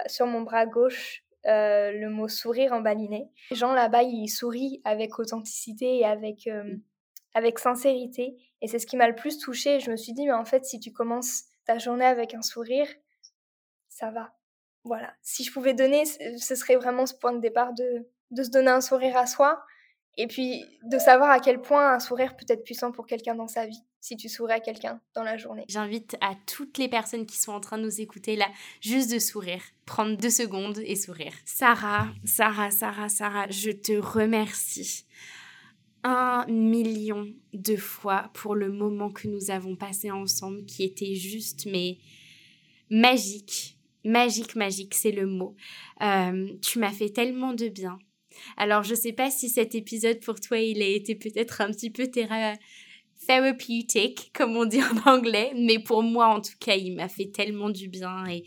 sur 0.07 0.27
mon 0.27 0.41
bras 0.43 0.66
gauche, 0.66 1.23
euh, 1.47 1.93
le 1.93 2.11
mot 2.11 2.28
sourire 2.28 2.72
en 2.72 2.80
balinais. 2.80 3.28
Les 3.51 3.57
gens 3.57 3.72
là-bas, 3.72 4.03
ils 4.03 4.28
sourient 4.28 4.80
avec 4.84 5.18
authenticité 5.18 5.99
et 5.99 6.05
avec, 6.05 6.47
euh, 6.47 6.62
mmh. 6.64 6.82
avec 7.34 7.59
sincérité. 7.59 8.36
Et 8.61 8.68
c'est 8.68 8.78
ce 8.78 8.86
qui 8.86 8.97
m'a 8.97 9.09
le 9.09 9.14
plus 9.14 9.38
touchée. 9.38 9.80
Je 9.80 9.91
me 9.91 9.97
suis 9.97 10.12
dit, 10.12 10.26
mais 10.26 10.32
en 10.32 10.45
fait, 10.45 10.64
si 10.64 10.80
tu 10.80 10.93
commences 10.93 11.45
ta 11.64 11.78
journée 11.78 12.05
avec 12.05 12.34
un 12.34 12.43
sourire, 12.43 12.88
ça 13.88 14.11
va. 14.11 14.32
Voilà. 14.84 15.12
Si 15.22 15.45
je 15.45 15.53
pouvais 15.53 15.74
donner, 15.74 16.05
ce 16.05 16.55
serait 16.55 16.76
vraiment 16.76 17.07
ce 17.07 17.14
point 17.14 17.32
de 17.32 17.41
départ 17.41 17.72
de, 17.74 18.09
de 18.30 18.43
se 18.43 18.51
donner 18.51 18.70
un 18.70 18.80
sourire 18.80 19.16
à 19.16 19.26
soi. 19.26 19.62
Et 20.16 20.26
puis 20.26 20.64
de 20.82 20.99
savoir 20.99 21.30
à 21.30 21.41
quel 21.41 21.61
point 21.61 21.95
un 21.95 22.01
sourire 22.01 22.36
peut 22.36 22.47
être 22.49 22.64
puissant 22.64 22.93
pour 22.93 23.07
quelqu'un 23.07 23.34
dans 23.34 23.47
sa 23.47 23.66
vie 23.66 23.82
si 24.01 24.16
tu 24.16 24.28
souris 24.28 24.53
à 24.53 24.61
quelqu'un 24.61 25.01
dans 25.14 25.22
la 25.22 25.36
journée. 25.36 25.64
J'invite 25.68 26.16
à 26.20 26.34
toutes 26.46 26.78
les 26.78 26.88
personnes 26.88 27.26
qui 27.26 27.38
sont 27.38 27.53
en 27.53 27.61
train 27.61 27.78
de 27.78 27.84
nous 27.84 28.01
écouter 28.01 28.36
là, 28.36 28.48
juste 28.80 29.12
de 29.12 29.18
sourire, 29.18 29.62
prendre 29.86 30.16
deux 30.16 30.30
secondes 30.30 30.78
et 30.78 30.96
sourire. 30.96 31.32
Sarah, 31.44 32.09
Sarah, 32.24 32.70
Sarah, 32.70 33.09
Sarah, 33.09 33.51
je 33.51 33.70
te 33.70 33.92
remercie 33.92 35.05
un 36.03 36.46
million 36.46 37.28
de 37.53 37.76
fois 37.76 38.30
pour 38.32 38.55
le 38.55 38.70
moment 38.70 39.11
que 39.11 39.28
nous 39.28 39.51
avons 39.51 39.76
passé 39.76 40.11
ensemble 40.11 40.64
qui 40.64 40.84
était 40.84 41.14
juste 41.14 41.66
mais 41.66 41.98
magique. 42.90 43.76
Magique, 44.03 44.57
magique, 44.57 44.94
c'est 44.94 45.12
le 45.12 45.26
mot. 45.26 45.55
Euh, 46.01 46.48
tu 46.62 46.78
m'as 46.78 46.92
fait 46.92 47.11
tellement 47.11 47.53
de 47.53 47.68
bien. 47.68 47.98
Alors, 48.57 48.82
je 48.82 48.94
sais 48.94 49.12
pas 49.12 49.30
si 49.30 49.51
cet 49.51 49.74
épisode 49.74 50.20
pour 50.20 50.40
toi, 50.40 50.59
il 50.59 50.80
a 50.80 50.86
été 50.86 51.14
peut-être 51.14 51.61
un 51.61 51.70
petit 51.70 51.90
peu 51.90 52.07
terra 52.07 52.55
therapeutic, 53.27 54.31
comme 54.35 54.57
on 54.57 54.64
dit 54.64 54.83
en 54.83 55.11
anglais, 55.11 55.53
mais 55.57 55.79
pour 55.79 56.03
moi, 56.03 56.29
en 56.29 56.41
tout 56.41 56.57
cas, 56.59 56.75
il 56.75 56.95
m'a 56.97 57.09
fait 57.09 57.31
tellement 57.31 57.71
du 57.71 57.89
bien 57.89 58.27
et, 58.27 58.45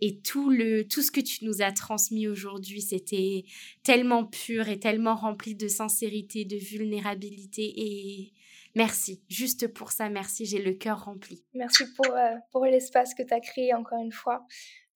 et 0.00 0.18
tout, 0.20 0.50
le, 0.50 0.86
tout 0.86 1.02
ce 1.02 1.10
que 1.10 1.20
tu 1.20 1.44
nous 1.44 1.62
as 1.62 1.72
transmis 1.72 2.28
aujourd'hui, 2.28 2.82
c'était 2.82 3.44
tellement 3.82 4.24
pur 4.24 4.68
et 4.68 4.78
tellement 4.78 5.14
rempli 5.14 5.54
de 5.54 5.68
sincérité, 5.68 6.44
de 6.44 6.56
vulnérabilité 6.56 7.72
et 7.76 8.32
merci. 8.74 9.22
Juste 9.28 9.68
pour 9.68 9.92
ça, 9.92 10.08
merci, 10.08 10.44
j'ai 10.44 10.62
le 10.62 10.72
cœur 10.72 11.04
rempli. 11.04 11.44
Merci 11.54 11.84
pour, 11.94 12.14
euh, 12.14 12.34
pour 12.50 12.64
l'espace 12.64 13.14
que 13.14 13.22
tu 13.22 13.32
as 13.32 13.40
créé 13.40 13.74
encore 13.74 14.02
une 14.02 14.12
fois 14.12 14.46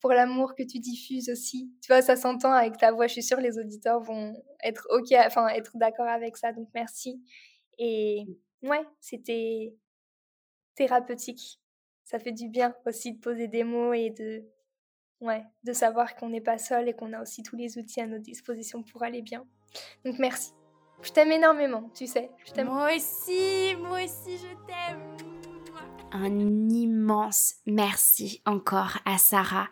pour 0.01 0.13
l'amour 0.13 0.55
que 0.55 0.63
tu 0.63 0.79
diffuses 0.79 1.29
aussi. 1.29 1.71
Tu 1.83 1.89
vois, 1.93 2.01
ça 2.01 2.17
s'entend 2.17 2.53
avec 2.53 2.79
ta 2.79 2.91
voix. 2.91 3.07
Je 3.07 3.13
suis 3.13 3.23
sûre 3.23 3.39
les 3.39 3.59
auditeurs 3.59 4.01
vont 4.01 4.35
être 4.65 4.87
ok, 4.91 5.13
être 5.13 5.73
d'accord 5.75 6.09
avec 6.09 6.39
ça. 6.39 6.53
Donc 6.53 6.69
merci. 6.75 7.23
Et 7.79 8.25
ouais, 8.63 8.87
c'était 9.01 9.75
thérapeutique. 10.75 11.61
Ça 12.05 12.19
fait 12.19 12.33
du 12.33 12.49
bien 12.49 12.75
aussi 12.87 13.13
de 13.13 13.21
poser 13.21 13.49
des 13.49 13.65
mots 13.65 13.93
et 13.93 14.11
de, 14.11 14.45
ouais, 15.21 15.45
de 15.63 15.73
savoir 15.73 16.17
qu'on 16.17 16.29
n'est 16.29 16.41
pas 16.41 16.59
seul 16.59 16.89
et 16.89 16.93
qu'on 16.93 17.13
a 17.13 17.23
aussi 17.23 17.43
tous 17.43 17.57
les 17.57 17.79
outils 17.79 18.01
à 18.01 18.07
notre 18.07 18.25
disposition 18.25 18.83
pour 18.83 19.03
aller 19.03 19.23
bien. 19.23 19.47
Donc 20.05 20.19
merci. 20.19 20.53
Je 21.03 21.13
t'aime 21.13 21.33
énormément, 21.33 21.89
tu 21.95 22.07
sais. 22.07 22.31
Je 22.45 22.63
moi 22.63 22.95
aussi, 22.95 23.75
moi 23.77 24.05
aussi 24.05 24.37
je 24.37 24.55
t'aime. 24.67 25.17
Un 26.13 26.69
immense 26.69 27.55
merci 27.67 28.43
encore 28.45 28.99
à 29.05 29.17
Sarah 29.17 29.69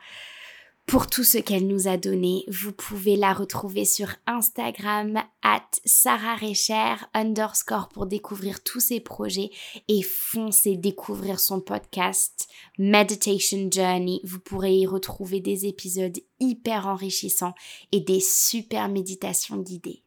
pour 0.89 1.07
tout 1.07 1.22
ce 1.22 1.36
qu'elle 1.36 1.66
nous 1.66 1.86
a 1.86 1.99
donné. 1.99 2.45
Vous 2.49 2.72
pouvez 2.72 3.14
la 3.14 3.34
retrouver 3.34 3.84
sur 3.84 4.09
Instagram 4.26 5.22
at 5.43 5.68
Sarah 5.84 6.36
Recher 6.36 6.95
underscore 7.12 7.91
pour 7.91 8.07
découvrir 8.07 8.64
tous 8.64 8.80
ses 8.80 8.99
projets 8.99 9.51
et 9.89 10.03
foncez 10.03 10.76
découvrir 10.76 11.41
son 11.41 11.61
podcast 11.61 12.49
Meditation 12.78 13.68
Journey. 13.70 14.22
Vous 14.24 14.41
pourrez 14.41 14.74
y 14.76 14.86
retrouver 14.86 15.41
des 15.41 15.66
épisodes 15.66 16.18
hyper 16.41 16.86
enrichissants 16.86 17.55
et 17.93 18.01
des 18.01 18.20
super 18.20 18.89
méditations 18.89 19.59
guidées. 19.59 20.03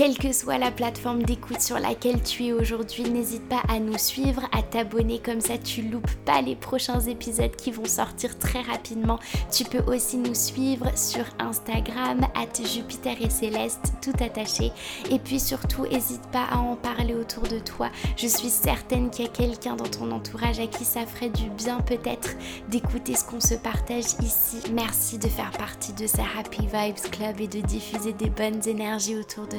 Quelle 0.00 0.16
que 0.16 0.32
soit 0.32 0.56
la 0.56 0.70
plateforme 0.70 1.24
d'écoute 1.24 1.60
sur 1.60 1.78
laquelle 1.78 2.22
tu 2.22 2.46
es 2.46 2.52
aujourd'hui, 2.54 3.02
n'hésite 3.02 3.46
pas 3.50 3.60
à 3.68 3.78
nous 3.78 3.98
suivre, 3.98 4.40
à 4.50 4.62
t'abonner 4.62 5.18
comme 5.18 5.42
ça 5.42 5.58
tu 5.58 5.82
loupes 5.82 6.14
pas 6.24 6.40
les 6.40 6.56
prochains 6.56 7.00
épisodes 7.00 7.54
qui 7.54 7.70
vont 7.70 7.84
sortir 7.84 8.38
très 8.38 8.62
rapidement. 8.62 9.18
Tu 9.52 9.64
peux 9.64 9.82
aussi 9.92 10.16
nous 10.16 10.34
suivre 10.34 10.86
sur 10.96 11.24
Instagram 11.38 12.26
at 12.34 12.64
Jupiter 12.64 13.14
et 13.20 13.28
Céleste, 13.28 13.92
tout 14.00 14.14
attaché. 14.24 14.72
Et 15.10 15.18
puis 15.18 15.38
surtout, 15.38 15.82
n'hésite 15.82 16.26
pas 16.32 16.46
à 16.50 16.56
en 16.56 16.76
parler 16.76 17.14
autour 17.14 17.42
de 17.42 17.58
toi. 17.58 17.90
Je 18.16 18.26
suis 18.26 18.48
certaine 18.48 19.10
qu'il 19.10 19.26
y 19.26 19.28
a 19.28 19.30
quelqu'un 19.30 19.76
dans 19.76 19.84
ton 19.84 20.12
entourage 20.12 20.60
à 20.60 20.66
qui 20.66 20.86
ça 20.86 21.04
ferait 21.04 21.28
du 21.28 21.50
bien 21.50 21.78
peut-être 21.80 22.36
d'écouter 22.70 23.16
ce 23.16 23.24
qu'on 23.24 23.40
se 23.40 23.54
partage 23.54 24.14
ici. 24.22 24.62
Merci 24.72 25.18
de 25.18 25.28
faire 25.28 25.50
partie 25.50 25.92
de 25.92 26.06
ce 26.06 26.22
Happy 26.38 26.62
Vibes 26.62 27.10
Club 27.10 27.38
et 27.38 27.48
de 27.48 27.60
diffuser 27.60 28.14
des 28.14 28.30
bonnes 28.30 28.66
énergies 28.66 29.16
autour 29.16 29.46
de 29.46 29.58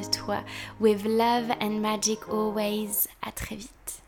With 0.80 1.04
love 1.04 1.50
and 1.60 1.80
magic 1.80 2.28
always. 2.28 3.08
À 3.22 3.32
très 3.32 3.56
vite. 3.56 4.01